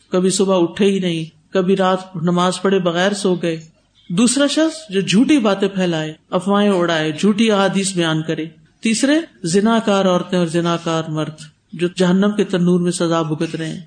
کبھی 0.08 0.30
صبح 0.30 0.62
اٹھے 0.62 0.84
ہی 0.84 0.98
نہیں، 0.98 1.52
کبھی 1.52 1.76
رات 1.76 2.16
نماز 2.16 2.62
پڑھے 2.62 2.78
بغیر 2.78 3.12
سو 3.12 3.34
گئے۔ 3.34 3.60
دوسرا 4.08 4.46
شخص 4.46 4.90
جو 4.90 5.00
جھوٹی 5.00 5.38
باتیں 5.38 5.68
پھیلائے، 5.68 6.14
افواہیں 6.30 6.70
اڑائے، 6.70 7.12
جھوٹی 7.12 7.50
احادیث 7.50 7.94
بیان 7.94 8.22
کرے۔ 8.22 8.44
تیسرے 8.80 9.12
زنا 9.42 9.78
کار 9.84 10.04
عورتیں 10.04 10.38
اور 10.38 10.46
زنا 10.46 10.76
کار 10.76 11.02
مرد 11.08 11.40
جو 11.72 11.88
جہنم 11.96 12.30
کے 12.36 12.44
تنور 12.44 12.80
میں 12.80 12.92
سزا 12.92 13.22
بھگت 13.22 13.56
رہے 13.56 13.68
ہیں۔ 13.68 13.80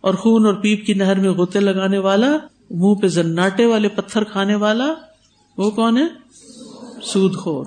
اور 0.00 0.14
خون 0.14 0.46
اور 0.46 0.54
پیپ 0.54 0.86
کی 0.86 0.94
نہر 0.94 1.20
میں 1.20 1.30
غوطے 1.30 1.60
لگانے 1.60 1.98
والا، 1.98 2.36
منہ 2.70 2.94
پہ 2.94 3.06
زناٹے 3.06 3.66
والے 3.66 3.88
پتھر 3.88 4.24
کھانے 4.24 4.54
والا، 4.54 4.94
وہ 5.56 5.70
کون 5.70 5.98
ہے؟ 5.98 6.06
سود 7.02 7.36
خور 7.36 7.64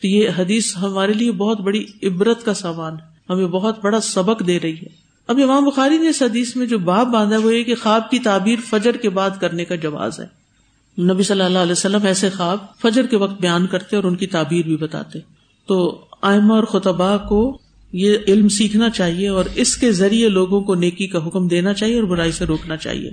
تو 0.00 0.06
یہ 0.06 0.28
حدیث 0.38 0.76
ہمارے 0.76 1.12
لیے 1.12 1.32
بہت 1.32 1.60
بڑی 1.60 1.84
عبرت 2.02 2.44
کا 2.44 2.54
سامان 2.54 2.96
ہمیں 3.30 3.46
بہت 3.46 3.84
بڑا 3.84 4.00
سبق 4.00 4.46
دے 4.46 4.60
رہی 4.60 4.76
ہے۔ 4.76 5.03
اب 5.26 5.38
امام 5.42 5.64
بخاری 5.64 5.98
نے 5.98 6.08
اس 6.08 6.22
حدیث 6.22 6.56
میں 6.56 6.66
جو 6.66 6.78
باب 6.78 7.08
باندھا 7.08 7.38
وہ 7.38 7.54
یہ 7.54 7.64
کہ 7.64 7.74
خواب 7.74 8.10
کی 8.10 8.18
تعبیر 8.18 8.56
فجر 8.70 8.96
کے 8.96 9.10
بعد 9.10 9.30
کرنے 9.40 9.64
کا 9.64 9.74
جواز 9.74 10.20
ہے۔ 10.20 10.44
نبی 11.02 11.22
صلی 11.22 11.40
اللہ 11.40 11.58
علیہ 11.58 11.72
وسلم 11.72 12.06
ایسے 12.06 12.30
خواب 12.30 12.58
فجر 12.82 13.06
کے 13.06 13.16
وقت 13.16 13.40
بیان 13.40 13.66
کرتے 13.66 13.96
اور 13.96 14.04
ان 14.04 14.16
کی 14.16 14.26
تعبیر 14.26 14.64
بھی 14.64 14.76
بتاتے۔ 14.76 15.18
تو 15.66 16.04
آئمہ 16.22 16.54
اور 16.54 16.64
خطبہ 16.64 17.16
کو 17.28 17.58
یہ 17.92 18.18
علم 18.28 18.48
سیکھنا 18.48 18.90
چاہیے 18.90 19.28
اور 19.28 19.44
اس 19.54 19.76
کے 19.76 19.92
ذریعے 19.92 20.28
لوگوں 20.28 20.60
کو 20.60 20.74
نیکی 20.74 21.06
کا 21.06 21.26
حکم 21.26 21.48
دینا 21.48 21.74
چاہیے 21.74 21.96
اور 21.96 22.04
برائی 22.04 22.32
سے 22.32 22.44
روکنا 22.44 22.76
چاہیے۔ 22.76 23.10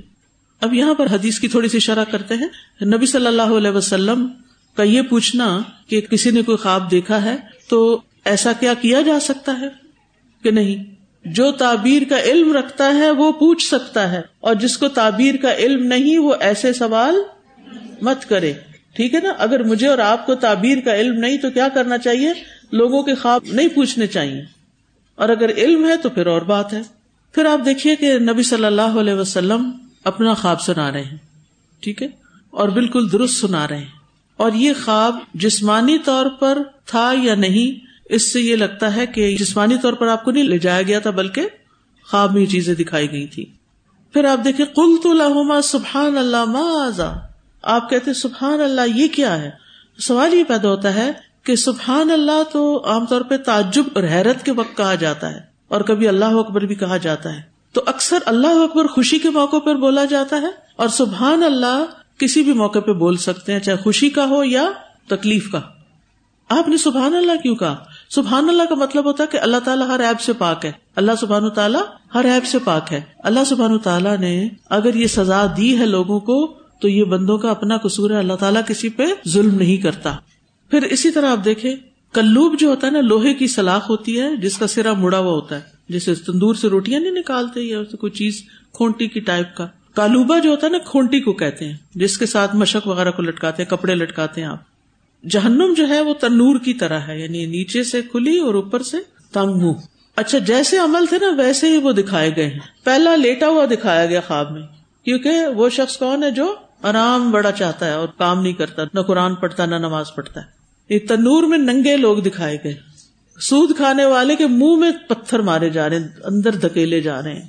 اب 0.61 0.73
یہاں 0.73 0.93
پر 0.93 1.07
حدیث 1.11 1.39
کی 1.39 1.47
تھوڑی 1.47 1.67
سی 1.67 1.79
شرح 1.79 2.03
کرتے 2.03 2.33
ہیں۔ 2.33 2.47
نبی 2.85 3.05
صلی 3.05 3.27
اللہ 3.27 3.41
علیہ 3.41 3.71
وسلم 3.71 4.27
کا 4.75 4.83
یہ 4.83 5.01
پوچھنا 5.01 5.61
کہ 5.87 6.01
کسی 6.01 6.31
نے 6.31 6.41
کوئی 6.41 6.57
خواب 6.57 6.91
دیکھا 6.91 7.23
ہے 7.23 7.35
تو 7.69 8.01
ایسا 8.25 8.51
کیا 8.53 8.73
کیا 8.73 9.01
جا 9.01 9.19
سکتا 9.21 9.59
ہے 9.59 9.67
کہ 10.43 10.51
نہیں؟ 10.51 10.90
جو 11.25 11.51
تعبیر 11.51 12.01
کا 12.09 12.21
علم 12.21 12.53
رکھتا 12.53 12.93
ہے 12.93 13.11
وہ 13.11 13.31
پوچھ 13.31 13.67
سکتا 13.67 14.11
ہے 14.11 14.21
اور 14.39 14.55
جس 14.55 14.77
کو 14.77 14.87
تعبیر 14.87 15.35
کا 15.41 15.55
علم 15.55 15.83
نہیں 15.83 16.17
وہ 16.17 16.33
ایسے 16.39 16.73
سوال 16.73 17.15
مت 18.01 18.29
کرے۔ 18.29 18.53
ٹھیک 18.95 19.13
ہے 19.13 19.19
نا؟ 19.19 19.29
اگر 19.37 19.63
مجھے 19.63 19.87
اور 19.87 19.97
آپ 19.97 20.25
کو 20.25 20.35
تعبیر 20.35 20.77
کا 20.85 20.95
علم 20.95 21.19
نہیں 21.19 21.37
تو 21.37 21.49
کیا 21.49 21.67
کرنا 21.67 21.97
چاہیے؟ 21.97 22.29
لوگوں 22.71 23.03
کے 23.03 23.15
خواب 23.15 23.41
نہیں 23.45 23.67
پوچھنے 23.67 24.07
چاہیے۔ 24.07 24.41
اور 25.15 25.29
اگر 25.29 25.49
علم 25.49 25.85
ہے 25.85 25.97
تو 25.97 26.09
پھر 26.09 26.27
اور 26.27 26.41
بات 26.41 26.73
ہے۔ 26.73 26.81
پھر 27.33 27.45
آپ 27.45 27.65
دیکھیے 27.65 27.95
کہ 27.95 28.19
نبی 28.19 28.43
صلی 28.43 28.65
اللہ 28.65 28.81
علیہ 28.81 29.13
وسلم 29.13 29.71
اپنا 30.03 30.33
خواب 30.33 30.61
سنا 30.61 30.91
رہے 30.91 31.03
ہیں۔ 31.03 31.17
ٹھیک 31.79 32.01
ہے؟ 32.03 32.07
اور 32.49 32.69
بالکل 32.69 33.11
درست 33.11 33.33
سنا 33.33 33.67
رہے 33.67 33.77
ہیں۔ 33.77 33.85
اور 34.37 34.51
یہ 34.51 34.73
خواب 34.85 35.15
جسمانی 35.33 35.97
طور 35.97 36.25
پر 36.29 36.57
تھا 36.85 37.13
یا 37.23 37.35
نہیں 37.35 37.90
اس 38.11 38.31
سے 38.33 38.41
یہ 38.41 38.55
لگتا 38.55 38.95
ہے 38.95 39.05
کہ 39.07 39.35
جسمانی 39.37 39.77
طور 39.81 39.93
پر 39.93 40.07
آپ 40.07 40.23
کو 40.23 40.31
نہیں 40.31 40.43
لے 40.43 40.57
جایا 40.59 40.81
گیا 40.81 40.99
تھا، 40.99 41.09
بلکہ 41.11 41.47
خواب 42.07 42.33
میں 42.33 42.45
چیزیں 42.45 42.73
دکھائی 42.75 43.11
گئی 43.11 43.25
تھی 43.27 43.45
پھر 44.13 44.25
آپ 44.25 44.43
دیکھیں 44.45 44.65
کل 44.65 44.95
تو 45.03 45.13
لہما 45.13 45.61
سبحان 45.63 46.17
اللہ 46.17 46.45
ماضا 46.47 47.11
آپ 47.63 47.89
کہتے 47.89 48.13
سبحان 48.15 48.61
اللہ، 48.61 48.95
یہ 48.95 49.07
کیا 49.13 49.37
ہے؟ 49.41 49.49
سوال 49.99 50.33
یہ 50.33 50.43
پیدا 50.47 50.69
ہوتا 50.69 50.93
ہے 50.93 51.11
کہ 51.43 51.55
سبحان 51.57 52.11
اللہ 52.11 52.41
تو 52.51 52.61
عام 52.85 53.05
طور 53.05 53.21
پہ 53.21 53.37
تعجب 53.45 53.83
اور 53.93 54.03
حیرت 54.11 54.43
کے 54.45 54.51
وقت 54.51 54.75
کہا 54.77 54.95
جاتا 54.95 55.29
ہے، 55.31 55.39
اور 55.67 55.81
کبھی 55.81 56.07
اللہ 56.07 56.39
اکبر 56.39 56.65
بھی 56.65 56.75
کہا 56.75 56.97
جاتا 56.97 57.35
ہے۔ 57.35 57.41
تو 57.75 57.81
اکثر 57.87 58.19
اللہ 58.25 58.61
اکبر 58.63 58.87
خوشی 58.87 59.19
کے 59.19 59.29
موقع 59.29 59.57
پر 59.57 59.75
بولا 59.77 60.05
جاتا 60.05 60.41
ہے، 60.41 60.49
اور 60.75 60.89
سبحان 60.91 61.43
اللہ 61.43 61.83
کسی 62.19 62.43
بھی 62.43 62.53
موقع 62.55 62.79
پہ 62.79 62.93
بول 62.97 63.17
سکتے 63.19 63.53
ہیں، 63.53 63.59
چاہے 63.59 63.77
خوشی 63.77 64.09
کا 64.09 64.25
ہو 64.29 64.43
یا 64.43 64.65
تکلیف 65.09 65.51
کا۔ 65.51 65.61
آپ 66.49 66.69
نے 66.69 66.77
سبحان 66.77 67.15
اللہ 67.15 67.41
کیوں 67.43 67.55
کہا؟ 67.55 67.75
سبحان 68.15 68.49
اللہ 68.49 68.63
کا 68.63 68.75
مطلب 68.75 69.05
ہوتا 69.05 69.23
ہے 69.23 69.27
کہ 69.31 69.37
اللہ 69.37 69.57
تعالیٰ 69.57 69.87
ہر 69.87 69.99
ایپ 69.99 70.21
سے 70.21 70.33
پاک 70.33 70.65
ہے۔ 70.65 70.71
اللہ 70.95 71.11
سبحان 71.21 71.49
تعالیٰ 71.49 71.81
ہر 72.13 72.25
ایپ 72.25 72.45
سے 72.45 72.57
پاک 72.59 72.93
ہے۔ 72.93 73.01
اللہ 73.19 73.39
سبحان 73.47 73.79
تعالیٰ 73.79 74.17
نے 74.17 74.49
اگر 74.69 74.95
یہ 74.95 75.07
سزا 75.07 75.45
دی 75.57 75.79
ہے 75.79 75.85
لوگوں 75.85 76.19
کو، 76.19 76.53
تو 76.81 76.87
یہ 76.87 77.03
بندوں 77.03 77.37
کا 77.37 77.49
اپنا 77.49 77.77
قصور 77.77 78.11
ہے۔ 78.11 78.17
اللہ 78.17 78.33
تعالیٰ 78.33 78.61
کسی 78.67 78.89
پہ 78.89 79.03
ظلم 79.27 79.55
نہیں 79.55 79.77
کرتا۔ 79.77 80.15
پھر 80.69 80.83
اسی 80.83 81.11
طرح 81.11 81.31
آپ 81.31 81.45
دیکھیں، 81.45 81.75
کلوب 82.13 82.59
جو 82.59 82.69
ہوتا 82.69 82.87
ہے 82.87 82.91
نا، 82.91 83.01
لوہے 83.01 83.33
کی 83.33 83.47
سلاخ 83.47 83.89
ہوتی 83.89 84.19
ہے، 84.19 84.35
جس 84.35 84.57
کا 84.57 84.67
سرا 84.67 84.93
مڑا 84.93 85.17
ہوا 85.17 85.31
ہوتا 85.31 85.55
ہے۔ 85.55 85.61
جیسے 85.89 86.15
تندور 86.15 86.55
سے 86.55 86.67
روٹیاں 86.67 86.99
نہیں 86.99 87.11
نکالتے 87.11 87.61
یا 87.61 87.83
کوئی 87.83 88.11
چیز 88.11 88.43
کھونٹی 88.73 89.07
کی 89.07 89.19
ٹائپ 89.19 89.55
کا۔ 89.55 89.67
کالوبا 89.93 90.39
جو 90.39 90.51
ہوتا 90.51 90.67
ہے 90.67 90.71
نا، 90.71 90.77
کھونٹی 90.77 91.19
کو 91.19 91.33
کہتے 91.33 91.65
ہیں، 91.65 91.77
جس 91.95 92.17
کے 92.17 92.25
ساتھ 92.25 92.55
مشک 92.55 92.87
وغیرہ 92.87 93.11
کو 93.11 93.21
لٹکاتے 93.21 93.63
ہیں، 93.63 93.69
کپڑے 93.69 93.95
لٹکاتے 93.95 94.41
ہیں 94.41 94.47
آپ۔ 94.47 94.70
جہنم 95.29 95.73
جو 95.77 95.87
ہے 95.87 96.01
وہ 96.01 96.13
تنور 96.13 96.59
کی 96.59 96.73
طرح 96.73 96.99
ہے 96.99 97.19
یعنی 97.19 97.45
نیچے 97.45 97.83
سے 97.83 98.01
کھلی 98.01 98.37
اور 98.37 98.53
اوپر 98.53 98.83
سے 98.83 98.97
تنگ 99.33 99.53
منہ 99.53 99.73
اچھا 100.15 100.37
جیسے 100.37 100.77
عمل 100.77 101.05
تھے 101.05 101.17
نا، 101.17 101.29
ویسے 101.37 101.69
ہی 101.69 101.77
وہ 101.77 101.91
دکھائے 101.91 102.35
گئے 102.35 102.47
ہیں۔ 102.47 102.59
پہلا 102.83 103.15
لیٹا 103.15 103.47
ہوا 103.47 103.65
دکھایا 103.65 104.05
گیا 104.05 104.21
خواب 104.27 104.51
میں، 104.51 104.61
کیونکہ 105.05 105.31
وہ 105.55 105.69
شخص 105.69 105.97
کون 105.97 106.23
ہے 106.23 106.31
جو 106.31 106.55
آرام 106.81 107.31
بڑا 107.31 107.51
چاہتا 107.51 107.85
ہے 107.85 107.91
اور 107.91 108.07
کام 108.17 108.41
نہیں 108.41 108.53
کرتا، 108.53 108.83
نہ 108.93 108.99
قرآن 108.99 109.35
پڑھتا، 109.35 109.65
نہ 109.65 109.75
نماز 109.75 110.05
پڑھتا 110.15 110.41
ہے۔ 110.41 110.45
یہ 110.93 110.99
تنور 111.07 111.43
میں 111.43 111.57
ننگے 111.57 111.97
لوگ 111.97 112.17
دکھائے 112.17 112.57
گئے۔ 112.63 112.73
سود 113.41 113.75
کھانے 113.77 114.05
والے 114.05 114.35
کے 114.35 114.47
منہ 114.47 114.75
میں 114.75 114.91
پتھر 115.07 115.39
مارے 115.39 115.69
جا 115.69 115.89
رہے 115.89 115.99
ہیں، 115.99 116.07
اندر 116.23 116.55
دھکیلے 116.55 117.01
جا 117.01 117.21
رہے 117.21 117.33
ہیں۔ 117.33 117.47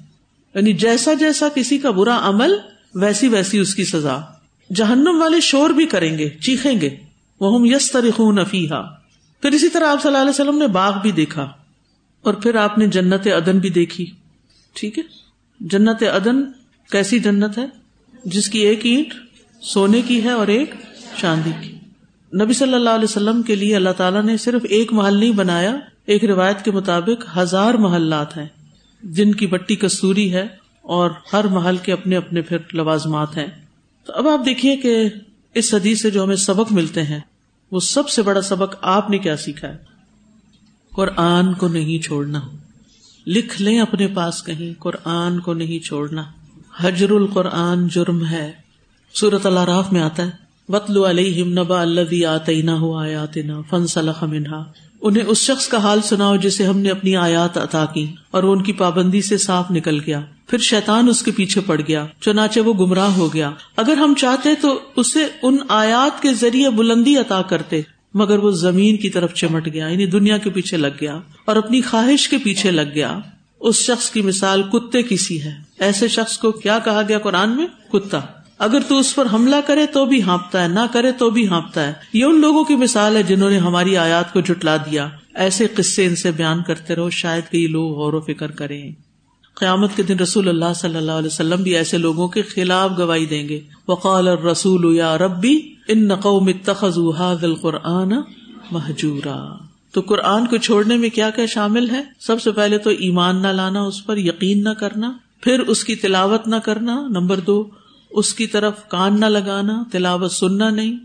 یعنی 0.54 0.72
جیسا 0.72 1.14
جیسا 1.14 1.48
کسی 1.54 1.78
کا 1.78 1.90
برا 1.90 2.28
عمل، 2.28 2.54
ویسی 2.94 3.28
ویسی 3.28 3.58
اس 3.58 3.74
کی 3.74 3.84
سزا۔ 3.84 4.18
جہنم 4.74 5.22
والے 5.22 5.40
شور 5.40 5.70
بھی 5.70 5.86
کریں 5.86 6.18
گے، 6.18 6.28
چیخیں 6.28 6.80
گے۔ 6.80 6.90
وہ 7.42 7.68
یس 7.68 7.92
ترخون 7.92 8.38
افیحا 8.38 8.82
پھر 9.40 9.50
اسی 9.50 9.68
طرح 9.68 9.86
آپ 9.86 10.02
صلی 10.02 10.08
اللہ 10.08 10.20
علیہ 10.20 10.30
وسلم 10.30 10.58
نے 10.58 10.66
باغ 10.66 10.92
بھی 11.02 11.10
دیکھا 11.10 11.48
اور 12.22 12.34
پھر 12.34 12.54
آپ 12.54 12.78
نے 12.78 12.86
جنت 12.86 13.26
عدن 13.26 13.58
بھی 13.58 13.70
دیکھی۔ 13.70 14.06
ٹھیک 14.74 14.98
ہے؟ 14.98 15.02
جنت 15.60 16.02
عدن 16.02 16.44
کیسی 16.90 17.18
جنت 17.18 17.58
ہے؟ 17.58 17.66
جس 18.24 18.48
کی 18.48 18.58
ایک 18.58 18.86
اینٹ 18.86 19.14
سونے 19.60 20.02
کی 20.02 20.24
ہے 20.24 20.30
اور 20.30 20.46
ایک 20.46 20.74
چاندی 21.20 21.50
کی۔ 21.60 21.72
نبی 22.44 22.52
صلی 22.52 22.74
اللہ 22.74 22.90
علیہ 22.90 23.04
وسلم 23.04 23.42
کے 23.42 23.54
لیے 23.54 23.76
اللہ 23.76 23.90
تعالیٰ 23.90 24.22
نے 24.22 24.36
صرف 24.36 24.62
ایک 24.70 24.92
محل 24.92 25.16
نہیں 25.16 25.32
بنایا، 25.32 25.76
ایک 26.06 26.24
روایت 26.24 26.64
کے 26.64 26.70
مطابق 26.70 27.38
ہزار 27.38 27.74
محلات 27.74 28.36
ہیں۔ 28.36 28.46
جن 29.02 29.34
کی 29.34 29.46
بٹی 29.46 29.76
کستوری 29.76 30.32
ہے 30.32 30.46
اور 30.82 31.10
ہر 31.32 31.44
محل 31.44 31.76
کے 31.76 31.92
اپنے 31.92 32.16
اپنے 32.16 32.42
پھر 32.42 32.56
لوازمات 32.72 33.36
ہیں۔ 33.36 33.46
تو 34.06 34.12
اب 34.12 34.28
آپ 34.28 34.46
دیکھیے 34.46 34.76
کہ 34.76 35.04
اس 35.54 35.74
حدیث 35.74 36.02
سے 36.02 36.10
جو 36.10 36.24
ہمیں 36.24 36.36
سبق 36.36 36.72
ملتے 36.72 37.02
ہیں 37.02 37.20
وہ 37.72 37.80
سب 37.80 38.08
سے 38.08 38.22
بڑا 38.22 38.42
سبق 38.42 38.74
آپ 38.80 39.10
نے 39.10 39.18
کیا 39.18 39.36
سیکھا 39.36 39.68
ہے؟ 39.68 39.76
قرآن 40.90 41.54
کو 41.54 41.68
نہیں 41.68 42.04
چھوڑنا۔ 42.04 42.40
لکھ 43.26 43.62
لیں 43.62 43.80
اپنے 43.80 44.06
پاس 44.06 44.42
کہیں، 44.42 44.80
قرآن 44.80 45.40
کو 45.40 45.54
نہیں 45.54 45.84
چھوڑنا۔ 45.84 46.24
حجر 46.80 47.10
القرآن 47.10 47.88
جرم 47.88 48.26
ہے۔ 48.26 48.52
سورت 49.14 49.46
اللہ 49.46 49.60
راف 49.60 49.92
میں 49.92 50.00
آتا 50.00 50.22
ہے۔ 50.22 50.30
وطل 50.68 51.04
علیہم 51.04 51.48
نبا 51.48 51.82
اللہ 51.82 52.26
آتینا 52.26 52.78
ہو 52.78 52.96
آیاتنا 52.96 53.60
فن 53.70 53.86
صلاح 53.86 54.24
منہا 54.24 54.64
انہیں 55.00 55.24
اس 55.24 55.38
شخص 55.38 55.68
کا 55.68 55.78
حال 55.78 56.02
سناؤ 56.02 56.36
جسے 56.36 56.66
ہم 56.66 56.78
نے 56.78 56.90
اپنی 56.90 57.16
آیات 57.16 57.58
عطا 57.58 57.84
کی 57.94 58.14
اور 58.30 58.42
وہ 58.42 58.52
ان 58.52 58.62
کی 58.62 58.72
پابندی 58.72 59.22
سے 59.22 59.38
صاف 59.38 59.70
نکل 59.70 60.00
گیا۔ 60.06 60.20
پھر 60.52 60.60
شیطان 60.60 61.08
اس 61.08 61.22
کے 61.22 61.30
پیچھے 61.30 61.60
پڑ 61.66 61.80
گیا، 61.88 62.06
چنانچہ 62.20 62.60
وہ 62.60 62.74
گمراہ 62.74 63.12
ہو 63.12 63.34
گیا۔ 63.34 63.50
اگر 63.76 63.96
ہم 63.96 64.14
چاہتے 64.14 64.48
تو 64.60 64.80
اسے 64.96 65.26
ان 65.42 65.56
آیات 65.68 66.22
کے 66.22 66.34
ذریعے 66.34 66.70
بلندی 66.70 67.16
عطا 67.16 67.42
کرتے، 67.42 67.80
مگر 68.14 68.38
وہ 68.38 68.50
زمین 68.50 68.96
کی 68.96 69.10
طرف 69.10 69.34
چمٹ 69.34 69.68
گیا 69.72 69.86
یعنی 69.86 70.06
دنیا 70.06 70.38
کے 70.38 70.50
پیچھے 70.50 70.76
لگ 70.76 70.86
گیا 71.00 71.20
اور 71.44 71.56
اپنی 71.56 71.80
خواہش 71.80 72.28
کے 72.28 72.38
پیچھے 72.38 72.70
لگ 72.70 72.94
گیا۔ 72.94 73.18
اس 73.60 73.76
شخص 73.76 74.10
کی 74.10 74.22
مثال 74.22 74.62
کتے 74.62 75.02
کی 75.02 75.16
سی 75.16 75.42
ہے۔ 75.42 75.54
ایسے 75.78 76.08
شخص 76.08 76.38
کو 76.38 76.52
کیا 76.52 76.78
کہا 76.78 77.02
گیا 77.08 77.18
قرآن 77.18 77.56
میں؟ 77.56 77.66
کتا۔ 77.92 78.20
اگر 78.58 78.78
تو 78.88 78.98
اس 78.98 79.14
پر 79.14 79.26
حملہ 79.32 79.56
کرے 79.66 79.86
تو 79.86 80.04
بھی 80.04 80.22
ہانپتا 80.22 80.62
ہے، 80.62 80.68
نہ 80.68 80.86
کرے 80.92 81.12
تو 81.12 81.30
بھی 81.30 81.48
ہانپتا 81.48 81.86
ہے۔ 81.86 81.92
یہ 82.12 82.24
ان 82.24 82.40
لوگوں 82.40 82.64
کی 82.64 82.76
مثال 82.76 83.16
ہے 83.16 83.22
جنہوں 83.22 83.50
نے 83.50 83.58
ہماری 83.58 83.96
آیات 83.96 84.32
کو 84.32 84.40
جٹلا 84.40 84.76
دیا۔ 84.76 85.08
ایسے 85.34 85.66
قصے 85.74 86.06
ان 86.06 86.16
سے 86.16 86.30
بیان 86.30 86.62
کرتے 86.62 86.94
رہو، 86.94 87.10
شاید 87.10 87.52
کئی 87.52 87.66
لوگ 87.66 87.92
غور 87.92 88.12
و 88.12 88.20
فکر 88.20 88.50
کریں۔ 88.50 89.11
قیامت 89.54 89.90
کے 89.96 90.02
دن 90.02 90.18
رسول 90.18 90.48
اللہ 90.48 90.72
صلی 90.76 90.96
اللہ 90.96 91.12
علیہ 91.12 91.26
وسلم 91.26 91.62
بھی 91.62 91.76
ایسے 91.76 91.98
لوگوں 91.98 92.28
کے 92.28 92.42
خلاف 92.42 92.90
گواہی 92.98 93.26
دیں 93.26 93.48
گے۔ 93.48 93.60
وقال 93.88 94.28
رسول 94.28 94.96
یا 94.96 95.18
ربی 95.18 95.60
ان 95.88 96.08
نقوم 96.08 96.50
القرآن 97.42 98.12
محجورا 98.70 99.56
تو 99.92 100.00
قرآن 100.00 100.46
کو 100.46 100.56
چھوڑنے 100.56 100.96
میں 100.96 101.10
کیا 101.10 101.30
کیا 101.30 101.46
شامل 101.46 101.90
ہے؟ 101.90 102.02
سب 102.20 102.42
سے 102.42 102.52
پہلے 102.52 102.78
تو 102.78 102.90
ایمان 102.90 103.42
نہ 103.42 103.48
لانا، 103.48 103.80
اس 103.80 104.06
پر 104.06 104.16
یقین 104.16 104.64
نہ 104.64 104.68
کرنا، 104.68 105.12
پھر 105.40 105.60
اس 105.60 105.84
کی 105.84 105.96
تلاوت 105.96 106.48
نہ 106.48 106.56
کرنا، 106.56 107.06
نمبر 107.10 107.40
دو، 107.40 107.68
اس 108.10 108.34
کی 108.34 108.46
طرف 108.46 108.88
کان 108.88 109.20
نہ 109.20 109.26
لگانا، 109.26 109.82
تلاوت 109.92 110.32
سننا 110.32 110.70
نہیں۔ 110.70 110.96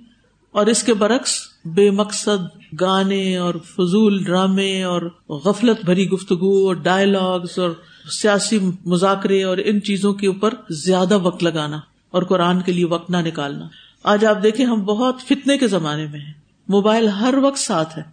اور 0.52 0.66
اس 0.66 0.84
کے 0.84 0.94
برعکس، 0.94 1.34
بے 1.66 1.92
مقصد 1.92 2.72
گانے 2.82 3.38
اور 3.38 3.54
فضول 3.76 4.24
ڈرامے 4.24 4.84
اور 4.84 5.02
غفلت 5.30 5.86
بھری 5.86 6.10
گفتگو 6.10 6.68
اور 6.68 6.76
ڈائلگس 6.76 7.60
اور 7.60 7.70
سیاسی 8.12 8.60
مذاکرے 8.86 9.44
اور 9.44 9.58
ان 9.66 9.82
چیزوں 9.82 10.14
کے 10.14 10.28
اوپر 10.28 10.54
زیادہ 10.70 11.18
وقت 11.18 11.44
لگانا 11.44 11.80
اور 12.12 12.24
قرآن 12.24 12.62
کے 12.62 12.72
لیے 12.72 12.86
وقت 12.86 13.10
نہ 13.10 13.18
نکالنا۔ 13.18 13.68
آج 14.04 14.26
آپ 14.26 14.44
دیکھیں 14.44 14.66
ہم 14.66 14.84
بہت 14.84 15.16
فتنے 15.30 15.58
کے 15.58 15.68
زمانے 15.68 16.08
میں 16.08 16.20
ہیں۔ 16.20 16.34
موبائل 16.68 17.08
ہر 17.08 17.34
وقت 17.42 17.60
ساتھ 17.60 17.98
ہے۔ 17.98 18.04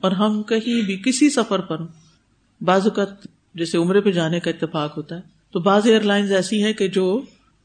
اور 0.00 0.12
ہم 0.12 0.42
کہیں 0.42 0.86
بھی 0.86 1.02
کسی 1.04 1.30
سفر 1.30 1.58
پر 1.58 1.76
بعض 2.60 2.86
اوقات 2.86 3.08
جیسے 3.54 3.78
عمرے 3.78 4.00
پہ 4.00 4.10
جانے 4.10 4.40
کا 4.40 4.50
اتفاق 4.50 4.96
ہوتا 4.96 5.14
ہے۔ 5.16 5.20
تو 5.52 5.60
بعض 5.60 5.86
ایئر 5.86 6.00
لائنز 6.00 6.32
ایسی 6.32 6.64
ہیں 6.64 6.72
کہ 6.72 6.88
جو 6.88 7.20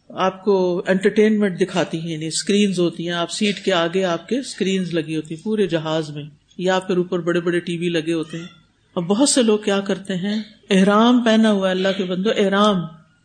آپ 0.09 0.43
کو 0.43 0.83
انٹرٹینمنٹ 0.87 1.59
دکھاتی 1.59 1.99
ہیں 1.99 2.11
یعنی 2.11 2.27
اسکرینز 2.27 2.79
ہوتی 2.79 3.05
ہیں، 3.05 3.13
آپ 3.13 3.31
سیٹ 3.31 3.65
کے 3.65 3.73
آگے 3.73 4.03
آپ 4.03 4.27
کے 4.27 4.39
اسکرینز 4.39 4.93
لگی 4.93 5.15
ہوتی 5.15 5.35
ہیں، 5.35 5.43
پورے 5.43 5.67
جہاز 5.67 6.09
میں، 6.09 6.23
یا 6.57 6.79
پھر 6.79 6.97
اوپر 6.97 7.19
بڑے 7.19 7.39
بڑے 7.39 7.59
ٹی 7.59 7.77
وی 7.77 7.89
لگے 7.89 8.13
ہوتے 8.13 8.37
ہیں۔ 8.39 8.60
اور 8.93 9.03
بہت 9.03 9.29
سے 9.29 9.43
لوگ 9.43 9.59
کیا 9.59 9.79
کرتے 9.79 10.15
ہیں؟ 10.15 10.43
احرام 10.69 11.23
پہنا 11.23 11.51
ہوا 11.51 11.69
اللہ 11.69 11.87
کے 11.97 12.03
بندو 12.03 12.29
احرام 12.37 12.77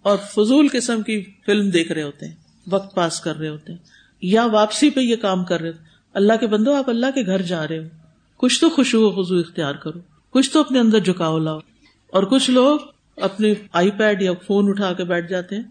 اور 0.02 0.16
فضول 0.16 0.68
قسم 0.72 1.02
کی 1.02 1.24
فلم 1.46 1.70
دیکھ 1.70 1.92
رہے 1.92 2.02
ہوتے 2.02 2.26
ہیں، 2.26 2.34
وقت 2.70 2.94
پاس 2.94 3.20
کر 3.20 3.36
رہے 3.36 3.48
ہوتے 3.48 3.72
ہیں، 3.72 3.78
یا 4.22 4.46
واپسی 4.46 4.90
پہ 4.90 5.00
یہ 5.00 5.16
کام 5.16 5.44
کر 5.44 5.60
رہے 5.60 5.68
ہوتے 5.68 5.82
اللہ 6.14 6.32
کے 6.40 6.46
بندو 6.46 6.74
آپ 6.74 6.90
اللہ 6.90 7.06
کے 7.14 7.26
گھر 7.26 7.42
جا 7.42 7.68
رہے 7.68 7.78
ہو۔ 7.78 7.88
کچھ 8.36 8.60
تو 8.60 8.70
خوشبو 8.70 9.02
و 9.02 9.10
خزو 9.10 9.36
اختیار 9.36 9.74
کرو، 9.74 9.98
کچھ 10.30 10.50
تو 10.50 10.60
اپنے 10.60 10.78
اندر 10.78 10.98
جھکاؤ 10.98 11.38
لاؤ۔ 11.38 11.58
اور 12.06 12.22
کچھ 12.22 12.50
لوگ 12.50 12.78
اپنے 13.16 13.54
آئی 13.72 13.90
پیڈ 13.90 14.22
یا 14.22 14.32
فون 14.46 14.68
اٹھا 14.68 14.92
کے 14.92 15.04
بیٹھ 15.04 15.30
جاتے 15.30 15.56
ہیں 15.56 15.62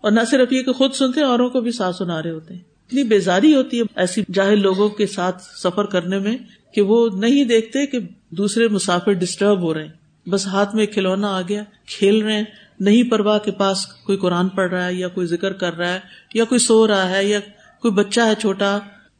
اور 0.00 0.12
نہ 0.12 0.20
صرف 0.30 0.52
یہ 0.52 0.62
کہ 0.62 0.72
خود 0.72 0.92
سنتے 0.92 1.20
ہیں، 1.20 1.26
اوروں 1.26 1.50
کو 1.50 1.60
بھی 1.60 1.72
ساتھ 1.72 1.96
سنا 1.96 2.22
رہے 2.22 2.30
ہوتے 2.30 2.54
ہیں۔ 2.54 2.60
اتنی 2.60 3.04
بیزاری 3.04 3.54
ہوتی 3.54 3.78
ہے 3.78 3.82
ایسی 3.96 4.22
جاہل 4.32 4.62
لوگوں 4.62 4.88
کے 4.88 5.06
ساتھ 5.06 5.42
سفر 5.42 5.84
کرنے 5.84 6.18
میں 6.18 6.36
کہ 6.74 6.82
وہ 6.82 7.08
نہیں 7.14 7.44
دیکھتے 7.44 7.86
کہ 7.86 7.98
دوسرے 8.30 8.68
مسافر 8.68 9.12
ڈسٹرب 9.12 9.60
ہو 9.60 9.74
رہے 9.74 9.84
ہیں۔ 9.84 10.28
بس 10.28 10.46
ہاتھ 10.46 10.74
میں 10.74 10.86
کھلونا 10.86 11.28
آ 11.28 11.40
گیا، 11.40 11.64
کھیل 11.86 12.22
رہے 12.22 12.36
ہیں۔ 12.36 12.44
نہیں 12.80 13.02
پرواہ 13.02 13.38
کے 13.38 13.50
پاس 13.50 13.86
کوئی 13.86 14.18
قرآن 14.18 14.48
پڑھ 14.48 14.70
رہا 14.70 14.86
ہے 14.86 14.94
یا 14.94 15.08
کوئی 15.08 15.26
ذکر 15.26 15.52
کر 15.52 15.74
رہا 15.74 15.94
ہے 15.94 16.00
یا 16.34 16.44
کوئی 16.44 16.58
سو 16.58 16.88
رہا 16.88 17.10
ہے 17.10 17.24
یا 17.24 17.40
کوئی 17.80 17.94
بچہ 17.94 18.20
ہے 18.20 18.34
چھوٹا۔ 18.38 18.78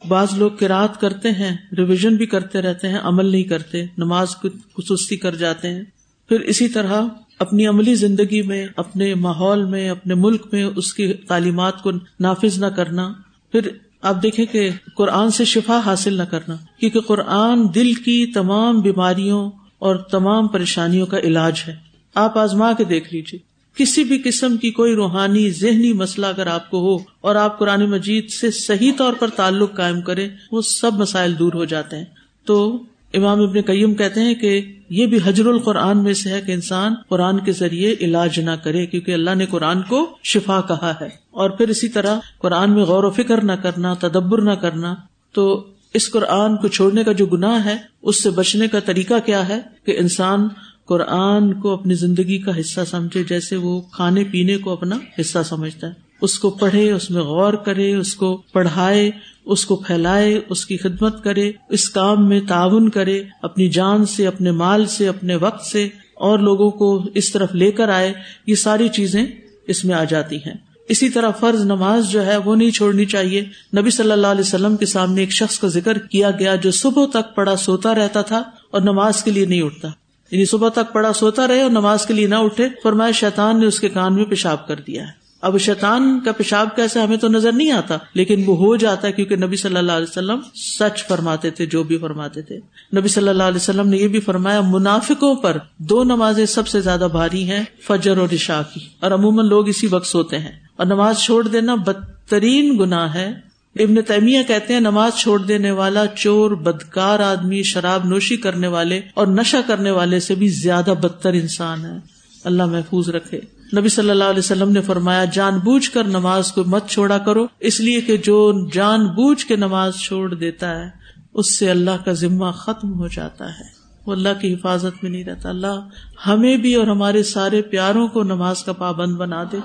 بعض 0.08 0.28
لوگ 0.36 0.50
کراط 0.50 1.00
کرتے 1.00 1.30
ہیں 1.30 1.56
ریویژن 1.76 2.16
بھی 2.16 2.26
کرتے 2.26 2.62
رہتے 2.62 2.88
ہیں، 2.88 2.98
عمل 3.02 3.26
نہیں 3.26 3.42
کرتے، 3.42 3.84
نماز 3.98 4.36
کو 4.36 4.96
سستی 4.96 5.16
کر 5.16 5.34
جاتے 5.34 5.68
ہیں۔ 5.68 5.82
پھر 6.28 6.40
اسی 6.40 6.68
طرح 6.68 7.02
اپنی 7.38 7.66
عملی 7.66 7.94
زندگی 7.94 8.42
میں، 8.42 8.66
اپنے 8.76 9.14
ماحول 9.14 9.64
میں، 9.64 9.90
اپنے 9.90 10.14
ملک 10.14 10.46
میں 10.52 10.64
اس 10.64 10.94
کی 10.94 11.12
تعلیمات 11.12 11.82
کو 11.82 11.90
نافذ 12.20 12.58
نہ 12.58 12.66
کرنا۔ 12.66 13.12
پھر 13.52 13.60
آپ 14.02 14.22
دیکھیں 14.22 14.46
کہ 14.46 14.70
قرآن 14.96 15.30
سے 15.30 15.44
شفا 15.44 15.80
حاصل 15.86 16.14
نہ 16.14 16.22
کرنا، 16.22 16.56
کیونکہ 16.80 17.00
قرآن 17.00 17.66
دل 17.74 17.94
کی 17.94 18.26
تمام 18.26 18.80
بیماریوں 18.80 19.50
اور 19.78 19.96
تمام 19.96 20.48
پریشانیوں 20.48 21.06
کا 21.06 21.18
علاج 21.18 21.62
ہے۔ 21.68 21.74
آپ 22.14 22.38
آزما 22.38 22.72
کے 22.72 22.84
دیکھ 22.84 23.14
لیجیے 23.14 23.38
کسی 23.76 24.04
بھی 24.04 24.18
قسم 24.24 24.56
کی 24.56 24.70
کوئی 24.70 24.94
روحانی، 24.94 25.50
ذہنی 25.50 25.92
مسئلہ 25.92 26.26
اگر 26.26 26.46
آپ 26.46 26.70
کو 26.70 26.78
ہو 26.78 27.04
اور 27.20 27.34
آپ 27.34 27.58
قرآن 27.58 27.90
مجید 27.90 28.30
سے 28.30 28.50
صحیح 28.50 28.92
طور 28.96 29.12
پر 29.12 29.28
تعلق 29.28 29.76
قائم 29.76 30.00
کریں، 30.00 30.28
وہ 30.52 30.62
سب 30.62 30.94
مسائل 30.94 31.38
دور 31.38 31.52
ہو 31.52 31.64
جاتے 31.64 31.96
ہیں۔ 31.96 32.04
تو 32.44 32.82
امام 33.14 33.40
ابن 33.40 33.60
قیم 33.60 33.94
کہتے 33.94 34.20
ہیں 34.20 34.34
کہ 34.34 34.78
یہ 34.92 35.06
بھی 35.06 35.18
حجر 35.24 35.46
القرآن 35.46 36.02
میں 36.02 36.14
سے 36.14 36.30
ہے 36.30 36.40
کہ 36.40 36.52
انسان 36.52 36.94
قرآن 37.08 37.40
کے 37.40 37.52
ذریعے 37.52 37.94
علاج 38.00 38.40
نہ 38.40 38.50
کرے، 38.50 38.86
کیونکہ 38.86 39.14
اللہ 39.14 39.34
نے 39.34 39.46
قرآن 39.46 39.82
کو 39.82 40.18
شفا 40.24 40.60
کہا 40.60 40.94
ہے۔ 41.00 41.08
اور 41.30 41.50
پھر 41.50 41.68
اسی 41.68 41.88
طرح 41.88 42.18
قرآن 42.38 42.72
میں 42.72 42.82
غور 42.82 43.04
و 43.04 43.10
فکر 43.10 43.44
نہ 43.44 43.52
کرنا، 43.52 43.94
تدبر 43.94 44.42
نہ 44.42 44.50
کرنا، 44.50 44.94
تو 45.32 45.66
اس 45.94 46.10
قرآن 46.10 46.56
کو 46.56 46.68
چھوڑنے 46.68 47.04
کا 47.04 47.12
جو 47.12 47.26
گناہ 47.26 47.64
ہے، 47.64 47.76
اس 48.02 48.22
سے 48.22 48.30
بچنے 48.30 48.68
کا 48.68 48.80
طریقہ 48.80 49.14
کیا 49.26 49.48
ہے؟ 49.48 49.60
کہ 49.84 49.96
انسان 49.98 50.48
قرآن 50.84 51.60
کو 51.60 51.70
اپنی 51.70 51.94
زندگی 51.94 52.38
کا 52.38 52.60
حصہ 52.60 52.80
سمجھے، 52.86 53.24
جیسے 53.24 53.56
وہ 53.56 53.80
کھانے 53.80 54.24
پینے 54.24 54.56
کو 54.56 54.72
اپنا 54.72 54.98
حصہ 55.20 55.38
سمجھتا 55.44 55.86
ہے۔ 55.86 56.01
اس 56.22 56.38
کو 56.38 56.50
پڑھے، 56.50 56.92
اس 56.92 57.10
میں 57.10 57.22
غور 57.22 57.52
کرے، 57.52 57.94
اس 57.94 58.14
کو 58.14 58.42
پڑھائے، 58.52 59.10
اس 59.46 59.66
کو 59.66 59.76
پھیلائے، 59.76 60.40
اس 60.48 60.66
کی 60.66 60.76
خدمت 60.76 61.24
کرے، 61.24 61.52
اس 61.68 61.90
کام 61.90 62.28
میں 62.28 62.40
تعاون 62.48 62.88
کرے، 62.88 63.22
اپنی 63.42 63.68
جان 63.68 64.06
سے، 64.06 64.26
اپنے 64.26 64.50
مال 64.50 64.86
سے، 64.86 65.08
اپنے 65.08 65.36
وقت 65.36 65.66
سے، 65.66 65.88
اور 66.14 66.38
لوگوں 66.38 66.70
کو 66.70 67.04
اس 67.14 67.32
طرف 67.32 67.54
لے 67.54 67.70
کر 67.70 67.88
آئے، 67.88 68.12
یہ 68.46 68.54
ساری 68.54 68.88
چیزیں 68.88 69.26
اس 69.66 69.84
میں 69.84 69.94
آ 69.94 70.04
جاتی 70.04 70.36
ہیں۔ 70.36 70.54
اسی 70.88 71.08
طرح 71.08 71.30
فرض 71.30 71.64
نماز 71.64 72.10
جو 72.10 72.26
ہے، 72.26 72.36
وہ 72.36 72.56
نہیں 72.56 72.70
چھوڑنی 72.70 73.04
چاہیے۔ 73.04 73.44
نبی 73.78 73.90
صلی 73.90 74.12
اللہ 74.12 74.26
علیہ 74.26 74.40
وسلم 74.40 74.76
کے 74.76 74.86
سامنے 74.86 75.20
ایک 75.20 75.32
شخص 75.32 75.58
کا 75.58 75.68
ذکر 75.68 75.98
کیا 75.98 76.30
گیا 76.30 76.54
جو 76.54 76.70
صبح 76.70 77.06
تک 77.06 77.34
پڑا 77.34 77.56
سوتا 77.56 77.94
رہتا 77.94 78.22
تھا 78.22 78.42
اور 78.70 78.80
نماز 78.80 79.24
کے 79.24 79.30
لیے 79.30 79.46
نہیں 79.46 79.62
اٹھتا۔ 79.62 79.88
یعنی 80.30 80.44
صبح 80.44 80.68
تک 80.68 80.92
پڑا 80.92 81.12
سوتا 81.12 81.48
رہے 81.48 81.62
اور 81.62 81.70
نماز 81.70 82.06
کے 82.06 82.14
لیے 82.14 82.26
نہ 82.26 82.34
اٹھے، 82.34 82.68
فرمایا 82.82 83.10
شیطان 83.10 83.60
نے 83.60 83.66
اس 83.66 83.80
کے 83.80 83.88
کان 83.88 84.14
میں 84.14 84.24
پیشاب 84.24 84.68
کر 84.68 84.76
دیا 84.76 85.02
ہے۔ 85.02 85.21
اب 85.42 85.58
شیطان 85.58 86.20
کا 86.24 86.32
پیشاب 86.32 86.76
کیسے 86.76 87.00
ہمیں 87.00 87.16
تو 87.16 87.28
نظر 87.28 87.52
نہیں 87.52 87.70
آتا، 87.70 87.96
لیکن 88.14 88.42
وہ 88.46 88.56
ہو 88.56 88.76
جاتا 88.76 89.06
ہے 89.06 89.12
کیونکہ 89.12 89.36
نبی 89.36 89.56
صلی 89.56 89.76
اللہ 89.76 89.92
علیہ 89.92 90.06
وسلم 90.10 90.40
سچ 90.54 91.04
فرماتے 91.04 91.50
تھے، 91.50 91.66
جو 91.66 91.82
بھی 91.82 91.98
فرماتے 91.98 92.42
تھے۔ 92.42 92.56
نبی 92.96 93.08
صلی 93.08 93.28
اللہ 93.28 93.42
علیہ 93.42 93.56
وسلم 93.56 93.88
نے 93.88 93.96
یہ 93.96 94.08
بھی 94.08 94.20
فرمایا، 94.20 94.60
منافقوں 94.60 95.34
پر 95.34 95.56
دو 95.78 96.04
نمازیں 96.04 96.46
سب 96.46 96.68
سے 96.68 96.80
زیادہ 96.80 97.08
بھاری 97.12 97.50
ہیں، 97.50 97.64
فجر 97.86 98.16
اور 98.16 98.28
عشاء 98.32 98.60
کی۔ 98.74 98.80
اور 99.00 99.10
عموماً 99.10 99.46
لوگ 99.46 99.68
اسی 99.68 99.86
وقت 99.86 100.06
سوتے 100.06 100.38
ہیں۔ 100.38 100.52
اور 100.76 100.86
نماز 100.86 101.18
چھوڑ 101.18 101.48
دینا 101.48 101.74
بدترین 101.74 102.78
گناہ 102.78 103.14
ہے۔ 103.14 103.32
ابن 103.76 104.02
تیمیہ 104.02 104.42
کہتے 104.42 104.72
ہیں، 104.72 104.80
نماز 104.80 105.12
چھوڑ 105.14 105.42
دینے 105.42 105.70
والا، 105.70 106.06
چور، 106.06 106.50
بدکار 106.50 107.20
آدمی، 107.20 107.62
شراب 107.62 108.04
نوشی 108.04 108.36
کرنے 108.36 108.68
والے 108.68 109.00
اور 109.14 109.26
نشہ 109.26 109.56
کرنے 109.66 109.90
والے 109.90 110.20
سے 110.20 110.34
بھی 110.34 110.48
زیادہ 110.48 110.90
بدتر 111.02 111.32
انسان 111.32 111.84
ہے۔ 111.84 111.98
اللہ 112.44 112.66
محفوظ 112.66 113.08
رکھے۔ 113.08 113.40
نبی 113.78 113.88
صلی 113.88 114.10
اللہ 114.10 114.24
علیہ 114.24 114.38
وسلم 114.38 114.72
نے 114.72 114.80
فرمایا، 114.80 115.24
جان 115.24 115.58
بوجھ 115.58 115.90
کر 115.90 116.04
نماز 116.04 116.52
کو 116.52 116.64
مت 116.66 116.88
چھوڑا 116.88 117.18
کرو، 117.18 117.46
اس 117.60 117.80
لیے 117.80 118.00
کہ 118.00 118.16
جو 118.16 118.68
جان 118.72 119.06
بوجھ 119.06 119.46
کے 119.46 119.56
نماز 119.56 119.94
چھوڑ 119.94 120.34
دیتا 120.34 120.78
ہے، 120.78 120.90
اس 121.34 121.58
سے 121.58 121.70
اللہ 121.70 122.04
کا 122.04 122.12
ذمہ 122.12 122.50
ختم 122.50 122.98
ہو 122.98 123.08
جاتا 123.08 123.48
ہے۔ 123.48 123.82
وہ 124.06 124.12
اللہ 124.12 124.28
کی 124.40 124.54
حفاظت 124.54 125.02
میں 125.02 125.10
نہیں 125.10 125.24
رہتا۔ 125.24 125.48
اللہ 125.48 125.88
ہمیں 126.26 126.56
بھی 126.56 126.74
اور 126.74 126.86
ہمارے 126.86 127.22
سارے 127.22 127.62
پیاروں 127.62 128.08
کو 128.08 128.22
نماز 128.22 128.64
کا 128.64 128.72
پابند 128.72 129.16
بنا 129.16 129.44
دے۔ 129.52 129.56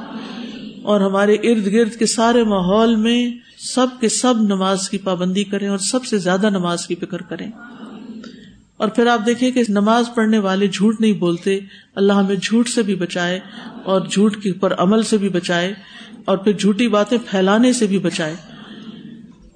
اور 0.84 1.02
ہمارے 1.02 1.34
ارد 1.34 1.68
گرد 1.68 1.96
کے 1.96 2.06
سارے 2.06 2.44
ماحول 2.44 2.96
میں 2.96 3.32
سب 3.58 3.88
کے 4.00 4.10
سب 4.10 4.34
نماز 4.38 4.90
کی 4.90 4.98
پابندی 4.98 5.44
کریں 5.44 5.68
اور 5.68 5.78
سب 5.78 6.06
سے 6.06 6.18
زیادہ 6.18 6.50
نماز 6.50 6.88
کی 6.88 6.96
فکر 6.96 7.22
کریں۔ 7.22 7.52
اور 8.78 8.88
پھر 8.88 9.08
آپ 9.08 9.26
دیکھیں 9.26 9.52
کہ 9.52 9.64
نماز 9.70 10.10
پڑھنے 10.16 10.40
والے 10.40 10.68
جھوٹ 10.68 11.02
نہیں 11.02 11.14
بولتے، 11.14 11.60
اللہ 11.96 12.14
ہمیں 12.14 12.36
جھوٹ 12.36 12.70
سے 12.70 12.82
بھی 12.82 12.96
بچائے 12.96 13.40
اور 13.84 14.02
جھوٹ 14.02 14.38
کے 14.44 14.54
پر 14.54 14.74
عمل 14.78 15.04
سے 15.04 15.18
بھی 15.18 15.30
بچائے 15.30 15.74
اور 16.26 16.38
پھر 16.38 16.52
جھوٹی 16.54 16.88
باتیں 16.88 17.18
پھیلانے 17.30 17.74
سے 17.74 17.88
بھی 17.88 18.00
بچائے۔ 18.00 18.36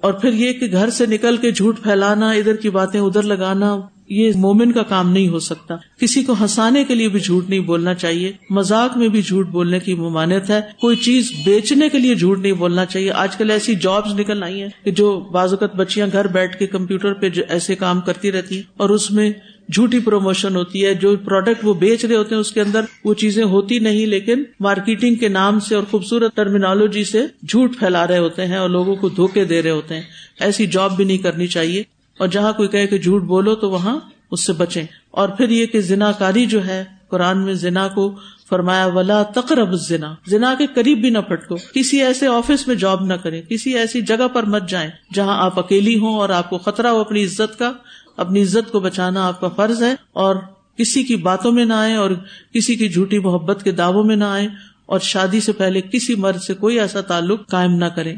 اور 0.00 0.12
پھر 0.12 0.32
یہ 0.32 0.52
کہ 0.52 0.72
گھر 0.72 0.90
سے 0.90 1.06
نکل 1.06 1.36
کے 1.36 1.52
جھوٹ 1.52 1.82
پھیلانا، 1.82 2.30
ادھر 2.30 2.56
کی 2.56 2.70
باتیں 2.70 3.00
ادھر 3.00 3.22
لگانا 3.22 3.76
یہ 4.12 4.32
مومن 4.34 4.72
کا 4.72 4.82
کام 4.82 5.12
نہیں 5.12 5.28
ہو 5.28 5.38
سکتا۔ 5.38 5.76
کسی 6.00 6.22
کو 6.22 6.32
ہنسانے 6.40 6.84
کے 6.84 6.94
لیے 6.94 7.08
بھی 7.08 7.20
جھوٹ 7.20 7.48
نہیں 7.48 7.60
بولنا 7.60 7.94
چاہیے۔ 7.94 8.32
مزاق 8.50 8.96
میں 8.96 9.08
بھی 9.08 9.22
جھوٹ 9.22 9.46
بولنے 9.46 9.78
کی 9.78 9.94
ممانت 9.94 10.50
ہے۔ 10.50 10.60
کوئی 10.80 10.96
چیز 10.96 11.32
بیچنے 11.44 11.88
کے 11.88 11.98
لیے 11.98 12.14
جھوٹ 12.14 12.38
نہیں 12.38 12.52
بولنا 12.52 12.84
چاہیے۔ 12.84 13.10
آج 13.10 13.36
کل 13.36 13.50
ایسی 13.50 13.74
جابس 13.74 14.18
نکل 14.18 14.42
آئی 14.42 14.62
ہیں 14.62 14.68
کہ 14.84 14.90
جو 14.90 15.20
بعض 15.20 15.52
اوقات 15.52 15.74
بچیاں 15.74 16.06
گھر 16.12 16.26
بیٹھ 16.26 16.58
کے 16.58 16.66
کمپیوٹر 16.66 17.12
پہ 17.12 17.28
ایسے 17.48 17.74
کام 17.74 18.00
کرتی 18.00 18.32
رہتی 18.32 18.54
ہیں 18.54 18.62
اور 18.76 18.90
اس 18.90 19.10
میں 19.10 19.32
جھوٹی 19.72 19.98
پروموشن 19.98 20.56
ہوتی 20.56 20.84
ہے۔ 20.86 20.94
جو 20.94 21.16
پروڈکٹ 21.16 21.64
وہ 21.64 21.74
بیچ 21.74 22.04
رہے 22.04 22.16
ہوتے 22.16 22.34
ہیں، 22.34 22.40
اس 22.40 22.52
کے 22.52 22.60
اندر 22.60 22.80
وہ 23.04 23.14
چیزیں 23.14 23.44
ہوتی 23.44 23.78
نہیں، 23.78 24.06
لیکن 24.06 24.42
مارکیٹنگ 24.60 25.14
کے 25.14 25.28
نام 25.28 25.60
سے 25.60 25.74
اور 25.74 25.82
خوبصورت 25.90 26.36
ٹرمینالوجی 26.36 27.04
سے 27.04 27.22
جھوٹ 27.48 27.78
پھیلا 27.78 28.06
رہے 28.06 28.18
ہوتے 28.18 28.46
ہیں 28.46 28.56
اور 28.56 28.68
لوگوں 28.68 28.96
کو 28.96 29.08
دھوکے 29.08 29.44
دے 29.44 29.62
رہے 29.62 29.70
ہوتے 29.70 29.94
ہیں۔ 29.94 30.02
ایسی 30.40 30.66
جاب 30.66 30.96
بھی 30.96 31.04
نہیں 31.04 31.18
کرنی 31.18 31.46
چاہیے۔ 31.46 32.01
اور 32.22 32.30
جہاں 32.30 32.52
کوئی 32.52 32.86
کہ 32.86 32.98
جھوٹ 32.98 33.22
بولو 33.22 33.54
تو 33.54 33.70
وہاں 33.70 33.98
اس 34.30 34.46
سے 34.46 34.52
بچیں۔ 34.52 34.84
اور 35.10 35.28
پھر 35.28 35.48
یہ 35.48 35.66
کہ 35.66 35.80
زنا 35.80 36.12
کاری 36.12 36.46
جو 36.46 36.66
ہے، 36.66 36.84
قرآن 37.08 37.38
میں 37.38 37.54
زنا 37.54 37.88
کو 37.88 38.14
فرمایا، 38.48 38.86
ولا 38.86 39.22
تقرب 39.22 39.74
زنا 39.74 40.14
زنا 40.26 40.54
کے 40.58 40.66
قریب 40.74 40.98
بھی 40.98 41.10
نہ 41.10 41.18
پٹکو 41.18 41.56
کسی 41.74 42.02
ایسے 42.02 42.26
آفس 42.26 42.68
میں 42.68 42.74
جاب 42.74 43.04
نہ 43.04 43.14
کرے 43.14 43.42
کسی 43.42 43.74
ایسی 43.74 44.00
جگہ 44.00 44.28
پر 44.28 44.42
مت 44.42 44.68
جائیں 44.68 44.90
جہاں 45.14 45.44
آپ 45.44 45.58
اکیلی 45.58 45.98
ہوں 45.98 46.14
اور 46.14 46.28
آپ 46.28 46.50
کو 46.50 46.58
خطرہ 46.58 46.86
ہو 46.86 47.00
اپنی 47.00 47.24
عزت 47.24 47.58
کا، 47.58 47.72
اپنی 48.16 48.42
عزت 48.42 48.72
کو 48.72 48.80
بچانا 48.80 49.26
آپ 49.26 49.40
کا 49.40 49.48
فرض 49.48 49.82
ہے۔ 49.82 49.94
اور 50.12 50.36
کسی 50.76 51.02
کی 51.02 51.16
باتوں 51.16 51.52
میں 51.52 51.64
نہ 51.64 51.74
آئے 51.74 51.94
اور 51.94 52.10
کسی 52.54 52.76
کی 52.76 52.88
جھوٹی 52.88 53.18
محبت 53.18 53.62
کے 53.62 53.70
دعووں 53.70 54.04
میں 54.04 54.16
نہ 54.16 54.24
آئے 54.24 54.48
اور 54.86 54.98
شادی 55.00 55.40
سے 55.40 55.52
پہلے 55.52 55.80
کسی 55.80 56.14
مرد 56.14 56.42
سے 56.42 56.54
کوئی 56.54 56.80
ایسا 56.80 57.00
تعلق 57.00 57.48
قائم 57.48 57.74
نہ 57.74 57.84
کرے 57.84 58.14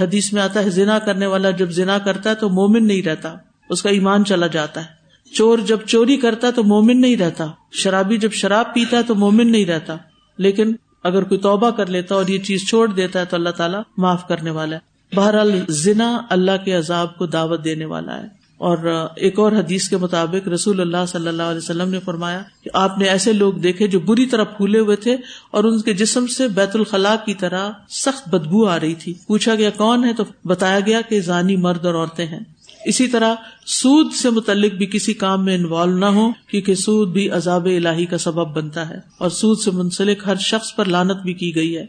حدیث 0.00 0.32
میں 0.32 0.42
آتا 0.42 0.64
ہے، 0.64 0.70
زنا 0.70 0.98
کرنے 0.98 1.26
والا 1.26 1.50
جب 1.50 1.70
زنا 1.70 1.98
کرتا 1.98 2.30
ہے 2.30 2.34
تو 2.34 2.48
مومن 2.48 2.86
نہیں 2.86 3.02
رہتا۔ 3.02 3.34
اس 3.70 3.82
کا 3.82 3.90
ایمان 3.90 4.24
چلا 4.24 4.46
جاتا 4.46 4.80
ہے۔ 4.80 4.98
چور 5.34 5.58
جب 5.58 5.78
چوری 5.86 6.16
کرتا 6.16 6.50
تو 6.50 6.64
مومن 6.64 7.00
نہیں 7.00 7.16
رہتا۔ 7.16 7.46
شرابی 7.72 8.16
جب 8.16 8.32
شراب 8.32 8.74
پیتا 8.74 9.00
تو 9.06 9.14
مومن 9.14 9.52
نہیں 9.52 9.64
رہتا۔ 9.64 9.96
لیکن 10.38 10.76
اگر 11.04 11.22
کوئی 11.22 11.40
توبہ 11.40 11.70
کر 11.70 11.86
لیتا 11.86 12.14
اور 12.14 12.26
یہ 12.28 12.38
چیز 12.38 12.68
چھوڑ 12.68 12.88
دیتا 12.88 13.20
ہے 13.20 13.24
تو 13.24 13.36
اللہ 13.36 13.48
تعالیٰ 13.48 13.80
معاف 13.96 14.28
کرنے 14.28 14.50
والا 14.50 14.76
ہے۔ 14.76 14.88
بہرحال 15.16 15.60
زنا 15.68 16.20
اللہ 16.30 16.64
کے 16.64 16.72
عذاب 16.72 17.16
کو 17.18 17.26
دعوت 17.26 17.64
دینے 17.64 17.84
والا 17.84 18.16
ہے۔ 18.16 18.38
اور 18.56 19.08
ایک 19.16 19.38
اور 19.38 19.52
حدیث 19.52 19.88
کے 19.88 19.96
مطابق 19.96 20.48
رسول 20.48 20.80
اللہ 20.80 20.96
صلی 21.08 21.28
اللہ 21.28 21.42
علیہ 21.42 21.58
وسلم 21.58 21.90
نے 21.90 22.00
فرمایا 22.00 22.42
کہ 22.64 22.70
آپ 22.74 22.98
نے 22.98 23.08
ایسے 23.08 23.32
لوگ 23.32 23.52
دیکھے 23.52 23.88
جو 23.88 24.00
بری 24.00 24.26
طرح 24.26 24.44
پھولے 24.44 24.78
ہوئے 24.78 24.96
تھے 24.96 25.16
اور 25.50 25.64
ان 25.64 25.80
کے 25.80 25.92
جسم 25.92 26.26
سے 26.26 26.48
بیت 26.48 26.76
الخلاء 26.76 27.14
کی 27.26 27.34
طرح 27.34 27.70
سخت 27.88 28.28
بدبو 28.28 28.66
آ 28.66 28.80
رہی 28.80 28.94
تھی۔ 28.94 29.14
پوچھا 29.26 29.54
گیا 29.54 29.70
کون 29.70 30.04
ہے 30.04 30.12
تو 30.12 30.24
بتایا 30.44 30.80
گیا 30.80 31.00
کہ 31.00 31.20
زانی 31.20 31.56
مرد 31.56 31.86
اور 31.86 31.94
عورتیں 31.94 32.26
ہیں۔ 32.26 32.40
اسی 32.88 33.06
طرح 33.08 33.34
سود 33.66 34.12
سے 34.12 34.30
متعلق 34.30 34.72
بھی 34.72 34.86
کسی 34.86 35.14
کام 35.14 35.44
میں 35.44 35.54
انوالو 35.54 35.96
نہ 35.98 36.04
ہو، 36.04 36.30
کیونکہ 36.50 36.74
سود 36.74 37.08
بھی 37.08 37.28
عذاب 37.30 37.66
الہی 37.66 38.06
کا 38.06 38.18
سبب 38.18 38.54
بنتا 38.56 38.88
ہے، 38.88 38.98
اور 39.18 39.30
سود 39.30 39.58
سے 39.58 39.70
منسلک 39.70 40.22
ہر 40.26 40.36
شخص 40.36 40.74
پر 40.76 40.84
لانت 40.84 41.22
بھی 41.22 41.34
کی 41.34 41.54
گئی 41.54 41.76
ہے۔ 41.76 41.84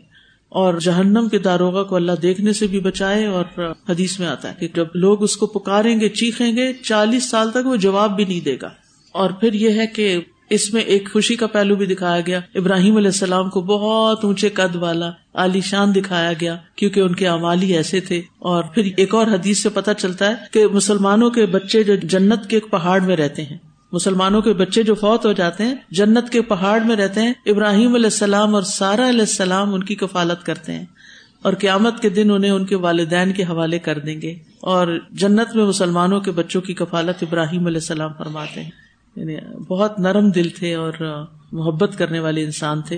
اور 0.52 0.74
جہنم 0.74 1.28
کے 1.30 1.38
داروغ 1.38 1.84
کو 1.88 1.96
اللہ 1.96 2.12
دیکھنے 2.22 2.54
سے 2.54 2.68
بھی 2.68 2.80
بچائے، 2.80 3.26
اور 3.26 3.46
حدیث 3.90 4.20
میں 4.20 4.28
آتا 4.28 4.50
ہے 4.50 4.54
کہ 4.60 4.68
جب 4.76 4.96
لوگ 4.96 5.24
اس 5.24 5.38
کو 5.38 5.48
پکاریں 5.48 6.00
گے، 6.00 6.10
چیخیں 6.10 6.52
گے، 6.58 6.72
چالیس 6.74 7.30
سال 7.30 7.52
تک 7.52 7.68
وہ 7.68 7.76
جواب 7.76 8.16
بھی 8.16 8.26
نہیں 8.26 8.40
دے 8.40 8.56
گا۔ 8.62 8.70
اور 9.12 9.30
پھر 9.32 9.54
یہ 9.54 9.70
ہے 9.70 9.88
کہ 9.88 10.20
اس 10.50 10.74
میں 10.74 10.82
ایک 10.82 11.14
خوشی 11.14 11.36
کا 11.36 11.48
پہلو 11.48 11.76
بھی 11.76 11.86
دکھایا 11.86 12.22
گیا۔ 12.28 12.40
ابراہیم 12.56 12.98
علیہ 12.98 13.08
السلام 13.08 13.50
کو 13.50 13.62
بہت 13.62 14.26
اونچے 14.26 14.50
قد 14.50 14.76
والا 14.76 15.12
عالی 15.34 15.62
شان 15.62 15.96
دکھایا 15.96 16.34
گیا 16.42 16.58
کیونکہ 16.76 17.00
ان 17.00 17.16
کے 17.16 17.28
امالی 17.28 17.74
ایسے 17.74 18.00
تھے۔ 18.00 18.22
اور 18.40 18.64
پھر 18.64 18.90
ایک 18.98 19.16
اور 19.16 19.28
حدیث 19.28 19.60
سے 19.60 19.70
پتہ 19.70 19.92
چلتا 19.98 20.30
ہے 20.30 20.36
کہ 20.52 20.68
مسلمانوں 20.68 21.30
کے 21.30 21.46
بچے 21.46 21.84
جو 21.84 21.96
جنت 21.96 22.50
کے 22.50 22.56
ایک 22.56 22.72
پہاڑ 22.72 23.02
میں 23.02 23.18
رہتے 23.18 23.44
ہیں، 23.44 23.58
مسلمانوں 23.92 24.42
کے 24.42 24.54
بچے 24.54 24.84
جو 24.84 24.96
فوت 24.96 25.26
ہو 25.26 25.32
جاتے 25.32 25.64
ہیں، 25.64 25.76
جنت 25.92 26.30
کے 26.30 26.42
پہاڑ 26.42 26.80
میں 26.82 26.96
رہتے 26.96 27.22
ہیں، 27.22 27.34
ابراہیم 27.46 27.96
علیہ 27.96 28.06
السلام 28.06 28.56
اور 28.56 28.64
سارا 28.64 29.10
علیہ 29.10 29.20
السلام 29.20 29.74
ان 29.74 29.84
کی 29.84 29.96
کفالت 29.96 30.46
کرتے 30.46 30.72
ہیں۔ 30.72 30.86
اور 31.42 31.54
قیامت 31.54 32.02
کے 32.02 32.10
دن 32.10 32.32
انہیں 32.32 32.52
ان 32.52 32.66
کے 32.66 32.76
والدین 32.76 33.34
کے 33.34 33.44
حوالے 33.44 33.80
کر 33.80 34.00
دیں 34.00 34.22
گے۔ 34.22 34.36
اور 34.62 35.00
جنت 35.10 35.56
میں 35.56 35.66
مسلمانوں 35.66 36.22
کے 36.22 36.32
بچوں 36.32 36.62
کی 36.62 36.74
کفالت 36.74 37.24
ابراہیم 37.24 37.66
علیہ 37.66 37.78
السلام 37.78 38.12
فرماتے 38.18 38.64
ہیں۔ 38.64 38.89
یعنی 39.20 39.36
بہت 39.68 40.00
نرم 40.00 40.30
دل 40.30 40.50
تھے 40.50 40.76
اور 40.76 40.94
محبت 41.52 41.98
کرنے 41.98 42.20
والے 42.20 42.44
انسان 42.44 42.82
تھے 42.82 42.98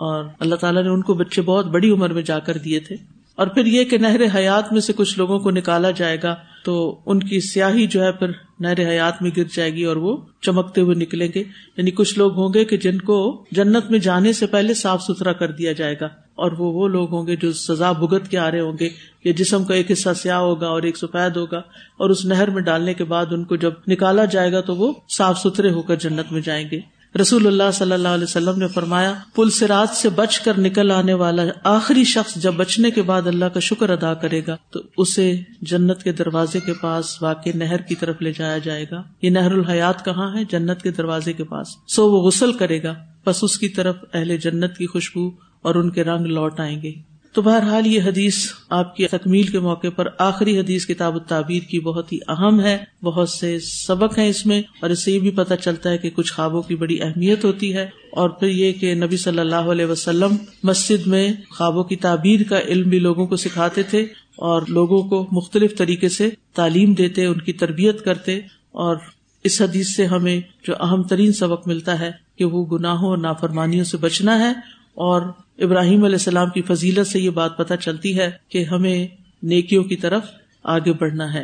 اور 0.00 0.24
اللہ 0.38 0.54
تعالیٰ 0.54 0.82
نے 0.82 0.88
ان 0.88 1.02
کو 1.02 1.14
بچے 1.14 1.42
بہت 1.42 1.66
بڑی 1.66 1.90
عمر 1.90 2.10
میں 2.10 2.22
جا 2.22 2.38
کر 2.38 2.58
دیے 2.58 2.80
تھے۔ 2.80 2.96
اور 3.36 3.46
پھر 3.46 3.66
یہ 3.66 3.84
کہ 3.84 3.98
نہر 3.98 4.36
حیات 4.36 4.72
میں 4.72 4.80
سے 4.80 4.92
کچھ 4.92 5.18
لوگوں 5.18 5.38
کو 5.38 5.50
نکالا 5.50 5.90
جائے 5.90 6.16
گا 6.22 6.34
تو 6.64 7.00
ان 7.06 7.20
کی 7.20 7.40
سیاہی 7.40 7.86
جو 7.86 8.04
ہے 8.04 8.12
پھر 8.12 8.26
نہر 8.60 8.90
حیات 8.90 9.22
میں 9.22 9.30
گر 9.36 9.42
جائے 9.54 9.72
گی 9.72 9.84
اور 9.84 9.96
وہ 9.96 10.16
چمکتے 10.40 10.80
ہوئے 10.80 10.94
نکلیں 10.94 11.28
گے۔ 11.34 11.44
یعنی 11.76 11.90
کچھ 11.90 12.18
لوگ 12.18 12.32
ہوں 12.32 12.48
گے 12.54 12.64
کہ 12.64 12.76
جن 12.76 12.98
کو 12.98 13.44
جنت 13.50 13.90
میں 13.90 13.98
جانے 13.98 14.32
سے 14.32 14.46
پہلے 14.46 14.74
صاف 14.74 15.02
ستھرا 15.02 15.32
کر 15.32 15.50
دیا 15.50 15.72
جائے 15.72 15.94
گا 16.00 16.06
اور 16.34 16.52
وہ 16.52 16.72
وہ 16.72 16.88
لوگ 16.88 17.12
ہوں 17.12 17.26
گے 17.26 17.36
جو 17.36 17.52
سزا 17.52 17.92
بھگت 17.92 18.28
کے 18.28 18.38
آ 18.38 18.50
رہے 18.50 18.60
ہوں 18.60 18.76
گے۔ 18.80 18.88
یا 19.24 19.32
جسم 19.36 19.64
کا 19.64 19.74
ایک 19.74 19.90
حصہ 19.90 20.08
سیاہ 20.16 20.38
ہوگا 20.38 20.66
اور 20.66 20.82
ایک 20.82 20.96
سفید 20.96 21.36
ہوگا 21.36 21.58
اور 21.98 22.10
اس 22.10 22.24
نہر 22.24 22.50
میں 22.50 22.62
ڈالنے 22.62 22.94
کے 22.94 23.04
بعد 23.04 23.26
ان 23.30 23.44
کو 23.44 23.56
جب 23.56 23.72
نکالا 23.88 24.24
جائے 24.24 24.52
گا 24.52 24.60
تو 24.60 24.76
وہ 24.76 24.92
صاف 25.16 25.38
ستھرے 25.38 25.70
ہو 25.70 25.82
کر 25.82 25.96
جنت 25.96 26.32
میں 26.32 26.40
جائیں 26.40 26.68
گے۔ 26.70 27.01
رسول 27.20 27.46
اللہ 27.46 27.70
صلی 27.72 27.92
اللہ 27.92 28.08
علیہ 28.08 28.24
وسلم 28.24 28.58
نے 28.58 28.68
فرمایا، 28.68 29.14
پل 29.34 29.50
سے 29.50 29.66
رات 29.66 29.96
سے 29.96 30.08
بچ 30.08 30.40
کر 30.40 30.58
نکل 30.58 30.90
آنے 30.90 31.14
والا 31.14 31.42
آخری 31.64 32.04
شخص 32.04 32.34
جب 32.34 32.54
بچنے 32.54 32.90
کے 32.90 33.02
بعد 33.02 33.26
اللہ 33.26 33.44
کا 33.44 33.60
شکر 33.60 33.90
ادا 33.90 34.14
کرے 34.14 34.40
گا، 34.46 34.56
تو 34.70 34.80
اسے 34.96 35.40
جنت 35.62 36.02
کے 36.02 36.12
دروازے 36.12 36.60
کے 36.60 36.72
پاس 36.72 37.22
واقع 37.22 37.50
نہر 37.54 37.76
کی 37.76 37.94
طرف 37.94 38.22
لے 38.22 38.32
جایا 38.38 38.58
جائے 38.58 38.84
گا۔ 38.90 39.02
یہ 39.22 39.30
نہر 39.30 39.52
الحیات 39.52 40.04
کہاں 40.04 40.36
ہے؟ 40.36 40.44
جنت 40.50 40.82
کے 40.82 40.90
دروازے 40.90 41.32
کے 41.32 41.44
پاس۔ 41.44 41.68
سو 41.88 42.10
وہ 42.10 42.22
غسل 42.22 42.52
کرے 42.52 42.82
گا 42.82 42.94
بس 43.26 43.44
اس 43.44 43.58
کی 43.58 43.68
طرف 43.68 43.96
اہل 44.14 44.36
جنت 44.36 44.76
کی 44.76 44.86
خوشبو 44.86 45.30
اور 45.62 45.74
ان 45.74 45.90
کے 45.90 46.04
رنگ 46.04 46.26
لوٹ 46.26 46.60
آئیں 46.60 46.82
گے۔ 46.82 47.11
تو 47.34 47.42
بہرحال 47.42 47.86
یہ 47.86 48.02
حدیث 48.02 48.36
آپ 48.70 48.96
کی 48.96 49.06
تکمیل 49.06 49.46
کے 49.46 49.60
موقع 49.60 49.88
پر 49.96 50.08
آخری 50.18 50.58
حدیث 50.58 50.86
کتاب 50.86 51.14
التعبیر 51.14 51.62
کی 51.62 51.78
بہت 51.80 52.12
ہی 52.12 52.18
اہم 52.28 52.60
ہے، 52.60 52.76
بہت 53.02 53.28
سے 53.28 53.58
سبق 53.60 54.18
ہیں 54.18 54.28
اس 54.28 54.44
میں، 54.46 54.62
اور 54.80 54.90
اس 54.90 55.04
سے 55.04 55.12
یہ 55.12 55.20
بھی 55.20 55.30
پتہ 55.30 55.54
چلتا 55.54 55.90
ہے 55.90 55.98
کہ 55.98 56.10
کچھ 56.10 56.32
خوابوں 56.32 56.62
کی 56.62 56.74
بڑی 56.74 57.00
اہمیت 57.02 57.44
ہوتی 57.44 57.74
ہے۔ 57.76 57.88
اور 58.12 58.30
پھر 58.30 58.48
یہ 58.48 58.72
کہ 58.72 58.94
نبی 58.94 59.16
صلی 59.16 59.38
اللہ 59.38 59.70
علیہ 59.72 59.86
وسلم 59.86 60.36
مسجد 60.62 61.06
میں 61.06 61.32
خوابوں 61.50 61.84
کی 61.84 61.96
تعبیر 61.96 62.42
کا 62.42 62.60
علم 62.60 62.88
بھی 62.88 62.98
لوگوں 62.98 63.26
کو 63.26 63.36
سکھاتے 63.36 63.82
تھے، 63.82 64.02
اور 64.42 64.62
لوگوں 64.68 65.02
کو 65.02 65.26
مختلف 65.32 65.76
طریقے 65.78 66.08
سے 66.08 66.28
تعلیم 66.54 66.92
دیتے، 66.94 67.26
ان 67.26 67.40
کی 67.40 67.52
تربیت 67.52 68.04
کرتے۔ 68.04 68.38
اور 68.72 68.96
اس 69.44 69.60
حدیث 69.62 69.94
سے 69.96 70.06
ہمیں 70.06 70.40
جو 70.66 70.74
اہم 70.80 71.02
ترین 71.02 71.32
سبق 71.32 71.66
ملتا 71.68 71.98
ہے 72.00 72.10
کہ 72.38 72.44
وہ 72.44 72.64
گناہوں 72.66 73.08
اور 73.08 73.18
نافرمانیوں 73.18 73.84
سے 73.84 73.96
بچنا 73.96 74.38
ہے، 74.38 74.52
اور 74.94 75.22
ابراہیم 75.62 76.04
علیہ 76.04 76.14
السلام 76.14 76.50
کی 76.50 76.62
فضیلت 76.62 77.06
سے 77.06 77.20
یہ 77.20 77.30
بات 77.30 77.56
پتہ 77.56 77.74
چلتی 77.80 78.18
ہے 78.18 78.30
کہ 78.48 78.64
ہمیں 78.64 79.06
نیکیوں 79.42 79.84
کی 79.84 79.96
طرف 79.96 80.22
آگے 80.62 80.92
بڑھنا 80.92 81.34
ہے 81.34 81.42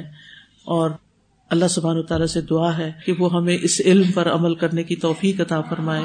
اور 0.64 0.90
اللہ 1.50 1.68
سبحان 1.70 2.02
تعالیٰ 2.02 2.26
سے 2.26 2.40
دعا 2.40 2.78
ہے 2.78 2.92
کہ 3.06 3.12
وہ 3.18 3.32
ہمیں 3.32 3.58
اس 3.62 3.80
علم 3.84 4.12
پر 4.12 4.30
عمل 4.30 4.54
کرنے 4.54 4.82
کی 4.82 4.96
توفیق 4.96 5.40
عطا 5.40 5.60
فرمائے 5.60 6.04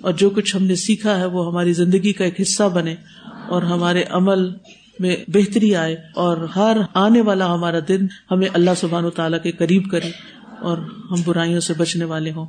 اور 0.00 0.12
جو 0.12 0.30
کچھ 0.30 0.56
ہم 0.56 0.62
نے 0.62 0.74
سیکھا 0.74 1.18
ہے 1.18 1.24
وہ 1.24 1.46
ہماری 1.46 1.72
زندگی 1.72 2.12
کا 2.12 2.24
ایک 2.24 2.40
حصہ 2.40 2.62
بنے 2.62 2.94
اور 3.48 3.62
ہمارے 3.62 4.04
عمل 4.10 4.50
میں 4.98 5.16
بہتری 5.28 5.76
آئے 5.76 5.94
اور 6.14 6.36
ہر 6.56 6.76
آنے 6.94 7.20
والا 7.20 7.54
ہمارا 7.54 7.78
دن 7.88 8.06
ہمیں 8.30 8.48
اللہ 8.52 8.70
سبحان 8.76 9.04
و 9.04 9.10
تعالیٰ 9.10 9.42
کے 9.42 9.52
قریب 9.52 9.90
کرے 9.90 10.10
اور 10.60 10.78
ہم 11.10 11.16
برائیوں 11.24 11.60
سے 11.60 11.74
بچنے 11.78 12.04
والے 12.04 12.32
ہوں۔ 12.32 12.46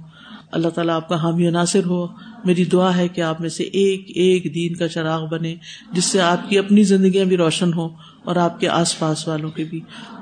اللہ 0.52 0.68
تعالیٰ 0.68 0.96
آپ 0.96 1.10
کا 1.10 1.16
حامی 1.16 1.50
ناصر 1.50 1.86
ہو۔ 1.86 2.08
میری 2.46 2.66
دعا 2.66 2.98
ہے 2.98 3.08
کہ 3.08 3.22
آپ 3.22 3.42
میں 3.42 3.50
سے 3.50 3.64
ایک 3.64 4.12
ایک 4.16 4.56
دین 4.56 4.76
کا 4.76 4.88
چراغ 4.88 5.28
بنے، 5.28 5.56
جس 5.92 6.06
سے 6.06 6.22
آپ 6.22 6.50
کی 6.50 6.58
اپنی 6.58 6.84
زندگیاں 6.84 7.26
بھی 7.26 7.38
روشن 7.38 7.74
ہوں 7.74 7.90
اور 8.24 8.36
آپ 8.36 8.60
کے 8.60 8.68
آس 8.68 9.00
پاس 9.00 9.28
والوں 9.28 9.52
کے 9.52 9.64
بھی۔ 9.64 9.80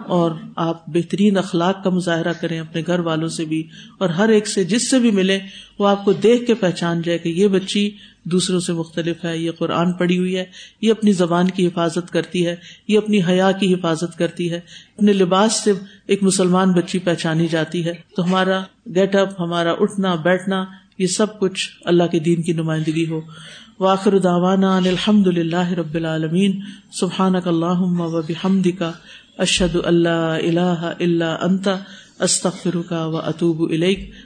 اور 0.08 0.32
آپ 0.56 0.88
بہترین 0.88 1.38
اخلاق 1.38 1.84
کا 1.84 1.90
مظاہرہ 1.90 2.34
کریں 2.34 2.60
اپنے 2.60 2.82
گھر 2.88 3.00
والوں 3.00 3.28
سے 3.28 3.46
بھی، 3.46 3.68
اور 4.00 4.10
ہر 4.10 4.30
ایک 4.30 4.48
سے 4.48 4.64
جس 4.64 4.90
سے 4.90 5.00
بھی 5.00 5.12
ملے 5.12 5.40
وہ 5.80 5.88
آپ 5.88 6.06
کو 6.06 6.14
دیکھ 6.14 6.46
کے 6.46 6.54
پہچان 6.54 7.02
جائے 7.02 7.18
کہ 7.18 7.30
یہ 7.30 7.48
بچی 7.48 7.90
دوسروں 8.24 8.60
سے 8.60 8.74
مختلف 8.74 9.26
ہے، 9.26 9.38
یہ 9.38 9.52
قرآن 9.52 9.94
پڑی 9.94 10.18
ہوئی 10.18 10.38
ہے، 10.38 10.46
یہ 10.82 10.92
اپنی 10.92 11.12
زبان 11.12 11.50
کی 11.50 11.68
حفاظت 11.68 12.10
کرتی 12.10 12.48
ہے، 12.48 12.56
یہ 12.88 12.98
اپنی 12.98 13.24
حیا 13.24 13.52
کی 13.52 13.74
حفاظت 13.74 14.18
کرتی 14.18 14.52
ہے، 14.52 14.60
اپنے 14.98 15.14
لباس 15.14 15.54
سے 15.54 15.72
ایک 16.08 16.24
مسلمان 16.24 16.72
بچی 16.72 17.00
پہچانی 17.00 17.48
جاتی 17.48 17.86
ہے۔ 17.86 17.94
تو 18.16 18.24
ہمارا 18.24 18.64
گیٹ 18.96 19.16
اپ 19.16 19.42
ہمارا 19.42 19.72
اٹھنا، 19.72 20.16
بیٹھنا، 20.16 20.66
یہ 20.98 21.08
سب 21.08 21.40
کچھ 21.40 21.70
اللہ 21.86 22.04
کے 22.04 22.20
دین 22.20 22.42
کی 22.42 22.54
نمائندگی 22.54 23.08
ہو۔ 23.10 23.22
واخر 23.80 24.18
داوانا 24.20 24.78
الحمد 24.78 25.28
للہ 25.28 25.72
رب 25.72 25.96
العالمین۔ 25.96 26.62
سبحان 26.92 27.36
اللہ 27.36 27.82
و 27.82 28.22
بحمد 28.22 28.68
کا 28.80 28.92
اشد 29.38 29.78
اللہ 29.84 30.38
اللہ 30.44 30.94
اللہ 31.00 31.38
انتا 31.42 31.78
استخر 32.20 32.82
کا 32.90 33.06
و 33.06 33.18
اطوب 33.18 33.72